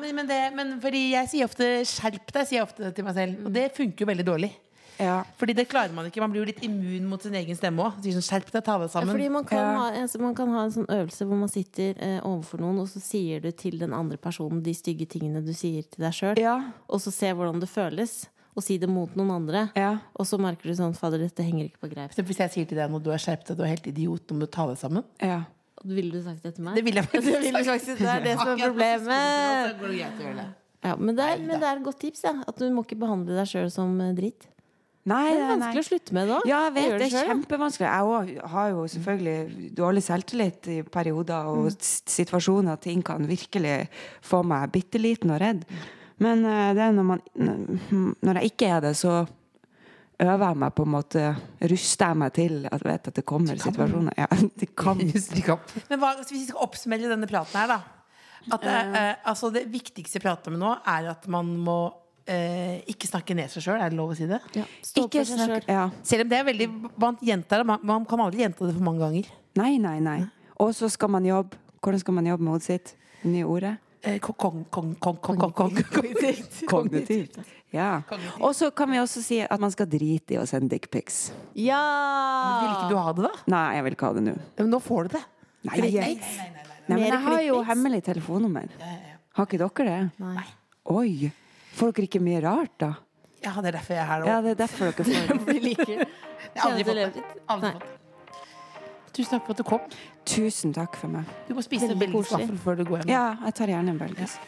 Men, 0.03 0.27
det, 0.29 0.41
men 0.57 0.75
fordi 0.83 1.03
jeg 1.13 1.31
sier 1.31 1.49
ofte 1.49 1.71
'skjerp 1.87 2.29
deg', 2.35 2.45
sier 2.49 2.59
jeg 2.61 2.67
ofte 2.67 2.91
til 2.93 3.07
meg 3.07 3.17
selv. 3.17 3.47
Og 3.47 3.53
det 3.55 3.71
funker 3.75 4.05
jo 4.05 4.09
veldig 4.13 4.27
dårlig. 4.27 4.51
Ja. 4.99 5.23
Fordi 5.39 5.53
det 5.57 5.67
klarer 5.71 5.93
man 5.93 6.05
ikke. 6.09 6.19
Man 6.21 6.31
blir 6.31 6.43
jo 6.43 6.49
litt 6.51 6.61
immun 6.63 7.07
mot 7.09 7.21
sin 7.21 7.33
egen 7.33 7.55
stemme 7.57 7.81
òg. 7.83 8.01
Sånn 8.03 8.21
'skjerp 8.21 8.51
deg, 8.51 8.63
ta 8.63 8.77
deg 8.77 8.89
Ja, 8.89 9.01
sammen'. 9.01 9.31
man 9.31 9.43
kan, 9.45 9.75
ha, 9.77 9.91
altså, 9.91 10.19
man 10.21 10.35
kan 10.35 10.49
ha 10.49 10.63
en 10.65 10.71
sånn 10.71 10.85
øvelse 10.87 11.25
hvor 11.25 11.37
man 11.39 11.49
sitter 11.49 11.95
eh, 11.99 12.19
overfor 12.21 12.59
noen, 12.59 12.79
og 12.79 12.87
så 12.87 13.01
sier 13.01 13.39
du 13.41 13.51
til 13.51 13.79
den 13.79 13.93
andre 13.93 14.17
personen 14.17 14.61
de 14.63 14.73
stygge 14.73 15.07
tingene 15.09 15.43
du 15.43 15.53
sier 15.53 15.81
til 15.83 16.03
deg 16.05 16.13
sjøl, 16.13 16.37
Ja. 16.39 16.71
og 16.89 16.99
så 17.01 17.11
se 17.11 17.27
hvordan 17.33 17.59
det 17.59 17.69
føles, 17.69 18.27
og 18.55 18.61
si 18.63 18.77
det 18.77 18.87
mot 18.87 19.09
noen 19.15 19.31
andre. 19.31 19.71
Ja. 19.75 19.97
Og 20.15 20.25
så 20.27 20.37
merker 20.37 20.63
du 20.69 20.75
sånn 20.75 20.95
Fader, 20.95 21.17
dette 21.17 21.41
henger 21.43 21.65
ikke 21.71 21.79
på 21.81 21.89
greip. 21.95 22.13
Så 22.13 22.21
Hvis 22.23 22.37
jeg 22.37 22.51
sier 22.51 22.65
til 22.67 22.77
deg 22.77 22.91
nå 22.91 23.01
du 23.01 23.09
er 23.11 23.17
skjerpet 23.17 23.47
deg, 23.47 23.57
du 23.57 23.63
er 23.63 23.67
helt 23.73 23.87
idiot, 23.87 24.27
nå 24.29 24.33
må 24.35 24.39
du 24.41 24.45
ta 24.47 24.67
deg 24.67 24.77
sammen. 24.77 25.03
ja. 25.21 25.43
Ville 25.83 26.11
du 26.11 26.21
sagt 26.23 26.41
det 26.43 26.55
til 26.55 26.63
meg? 26.63 26.75
Det 26.75 26.83
ville 26.85 27.01
jeg 27.01 27.09
faktisk 27.09 27.33
Det 27.41 27.41
vil 27.53 27.65
sagt. 27.65 27.81
faktisk- 27.81 27.97
det 27.97 28.07
er 28.07 28.19
det 28.23 28.37
som 28.39 28.47
er 28.47 29.73
problemet. 29.79 30.53
Ja, 30.83 30.95
men, 30.95 31.15
det 31.15 31.23
er, 31.23 31.37
men 31.39 31.59
det 31.59 31.63
er 31.67 31.77
et 31.79 31.83
godt 31.83 31.99
tips, 31.99 32.23
ja. 32.23 32.33
At 32.47 32.57
du 32.59 32.69
må 32.71 32.83
ikke 32.85 32.97
behandle 32.99 33.35
deg 33.35 33.47
sjøl 33.47 33.69
som 33.71 33.93
eh, 34.03 34.13
dritt. 34.13 34.47
Nei, 35.03 35.33
Det 35.33 35.39
er 35.41 35.49
vanskelig 35.49 35.75
nei. 35.75 35.83
å 35.83 35.87
slutte 35.89 36.15
med 36.15 36.29
da. 36.31 36.37
Ja, 36.47 36.59
jeg 36.69 36.73
vet 36.77 36.85
det, 36.85 36.99
det 37.01 37.07
er 37.09 37.11
selv, 37.11 37.31
kjempevanskelig. 37.33 37.87
Jeg 37.89 38.11
òg 38.15 38.51
har 38.53 38.69
jo 38.71 38.83
selvfølgelig 38.93 39.71
dårlig 39.75 40.03
selvtillit 40.05 40.69
i 40.71 40.77
perioder, 40.87 41.49
og 41.51 41.67
mm. 41.67 41.87
situasjoner 42.13 42.79
ting 42.83 43.03
kan 43.03 43.27
virkelig 43.27 43.75
få 44.23 44.39
meg 44.47 44.71
bitte 44.71 45.01
liten 45.01 45.33
og 45.35 45.41
redd. 45.43 45.65
Men 46.23 46.45
eh, 46.47 46.69
det 46.77 46.85
er 46.85 46.95
når, 46.95 47.07
man, 47.09 47.23
når 48.23 48.39
jeg 48.39 48.53
ikke 48.53 48.69
er 48.77 48.85
det, 48.85 48.93
så 48.95 49.25
øver 50.23 50.45
jeg 50.45 50.59
meg 50.61 50.75
på 50.77 50.85
en 50.85 50.93
måte 50.93 51.23
Ruster 51.73 52.13
jeg 52.13 52.19
meg 52.21 52.35
til 52.37 52.55
at 52.69 52.85
vet 52.85 53.09
at 53.11 53.17
det 53.19 53.25
kommer 53.27 53.59
situasjoner. 53.59 54.15
Ja, 54.21 54.29
de 54.61 54.69
kan. 54.71 55.03
Men 55.89 55.99
hva, 55.99 56.13
hvis 56.21 56.31
vi 56.31 56.45
skal 56.47 56.63
oppsummere 56.63 57.11
denne 57.11 57.27
praten 57.27 57.59
her, 57.59 57.75
da. 57.75 57.81
At 58.51 58.63
det, 58.63 58.79
eh, 58.99 59.11
altså 59.27 59.51
det 59.55 59.67
viktigste 59.71 60.19
vi 60.19 60.25
prater 60.25 60.51
om 60.51 60.59
nå, 60.59 60.77
er 60.95 61.11
at 61.11 61.27
man 61.31 61.51
må 61.63 61.81
eh, 62.27 62.81
ikke 62.91 63.07
snakke 63.09 63.35
ned 63.37 63.51
seg 63.51 63.65
sjøl. 63.65 63.79
Er 63.81 63.91
det 63.93 63.97
lov 63.99 64.13
å 64.13 64.17
si 64.17 64.27
det? 64.29 64.39
Ja. 64.57 64.65
Stå 64.85 65.05
Ikke 65.07 65.23
snakk 65.27 65.49
selv. 65.63 65.69
ja. 65.71 65.85
Selv 66.03 66.25
om 66.25 66.29
det 66.31 66.39
er 66.39 66.45
veldig 66.49 66.67
Man 67.01 67.17
jenter. 67.21 67.63
Man, 67.67 67.79
man 67.83 68.05
kan 68.09 68.19
aldri 68.25 68.43
gjenta 68.45 68.67
det 68.67 68.75
for 68.77 68.83
mange 68.85 69.03
ganger. 69.03 69.31
Nei, 69.59 69.77
nei, 69.81 69.97
nei. 70.03 70.19
Og 70.61 70.73
så 70.77 70.89
skal 70.89 71.11
man 71.13 71.25
jobbe. 71.27 71.59
Hvordan 71.83 71.99
skal 71.99 72.15
man 72.15 72.29
jobbe 72.29 72.43
med 72.47 72.53
hodet 72.55 72.63
sitt? 72.69 72.93
Det 73.23 73.31
nye 73.31 73.47
ordet? 73.47 73.73
Eh, 74.03 74.17
kong, 74.19 74.35
kong, 74.37 74.63
kong, 74.69 74.95
kong, 74.99 75.17
kong, 75.23 75.37
kong, 75.39 75.53
kong. 75.57 75.75
Kognitivt. 76.67 77.39
Ja. 77.73 78.03
Og 78.37 78.51
så 78.53 78.67
kan 78.69 78.85
vi 78.91 78.99
også 79.01 79.21
si 79.25 79.39
at 79.41 79.57
man 79.57 79.71
skal 79.73 79.87
drite 79.89 80.35
i 80.35 80.37
å 80.37 80.43
sende 80.45 80.69
dickpics. 80.75 81.31
Ja! 81.57 81.79
Men 81.81 82.59
Vil 82.61 82.73
ikke 82.75 82.89
du 82.91 82.99
ha 83.01 83.13
det, 83.17 83.23
da? 83.25 83.31
Nei, 83.49 83.61
jeg 83.73 83.85
vil 83.87 83.95
ikke 83.95 84.05
ha 84.11 84.13
det 84.13 84.21
nå. 84.27 84.33
Men 84.59 84.69
nå 84.69 84.79
får 84.85 85.07
du 85.07 85.15
det. 85.15 85.21
Nei, 85.65 85.79
jeg, 85.89 86.19
nei, 86.19 86.99
men 86.99 87.01
jeg 87.07 87.19
har 87.25 87.39
jo 87.47 87.55
hemmelig 87.65 88.03
telefonnummer. 88.05 88.69
Har 89.33 89.49
ikke 89.49 89.57
dere 89.63 89.87
det? 89.89 89.97
Nei. 90.21 90.45
Oi! 90.93 91.31
Får 91.73 91.91
dere 91.97 92.07
ikke 92.09 92.21
mye 92.23 92.39
rart, 92.43 92.73
da? 92.81 92.91
Ja, 93.43 93.51
det 93.59 93.73
er 93.73 93.75
derfor 93.79 93.97
jeg 93.97 94.03
er 94.03 94.07
her. 94.11 94.25
Ja, 94.29 94.37
det 94.45 94.51
er 94.53 94.59
derfor 94.61 94.91
dere 94.91 95.03
får 95.03 95.37
det. 95.37 95.47
Vi 95.49 95.59
liker 95.65 95.93
Jeg 95.93 96.07
har 96.61 96.69
aldri 96.69 96.83
fått 96.87 97.17
det. 97.17 97.23
Aldri 97.55 97.71
fått 97.73 97.83
det. 97.83 97.99
Tusen 99.13 99.29
takk 99.35 99.43
for 99.45 99.53
at 99.53 99.59
du 99.59 99.63
kom. 99.69 99.83
Tusen 100.25 100.73
takk 100.73 100.95
for 100.97 101.11
meg. 101.13 101.33
Du 101.49 101.53
må 101.57 101.61
spise 101.65 101.85
en 101.91 101.99
belgisk 102.01 102.33
vaffel 102.33 102.57
før 102.63 102.79
du 102.79 102.85
går 102.87 103.03
hjem. 103.03 103.11
Ja, 103.13 103.25
jeg 103.45 103.57
tar 103.59 103.69
gjerne 103.73 103.93
en 103.93 103.99
belgisk. 104.01 104.39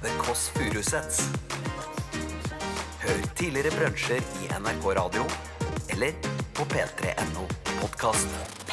The 0.00 0.12
Kåss 0.22 0.46
Furuseths. 0.56 1.18
Hør 3.02 3.20
tidligere 3.36 3.72
brunsjer 3.76 4.24
i 4.44 4.48
NRK 4.56 4.88
Radio 5.00 5.26
eller 5.92 6.16
på 6.56 6.64
p3.no 6.72 7.44
podkast. 7.80 8.69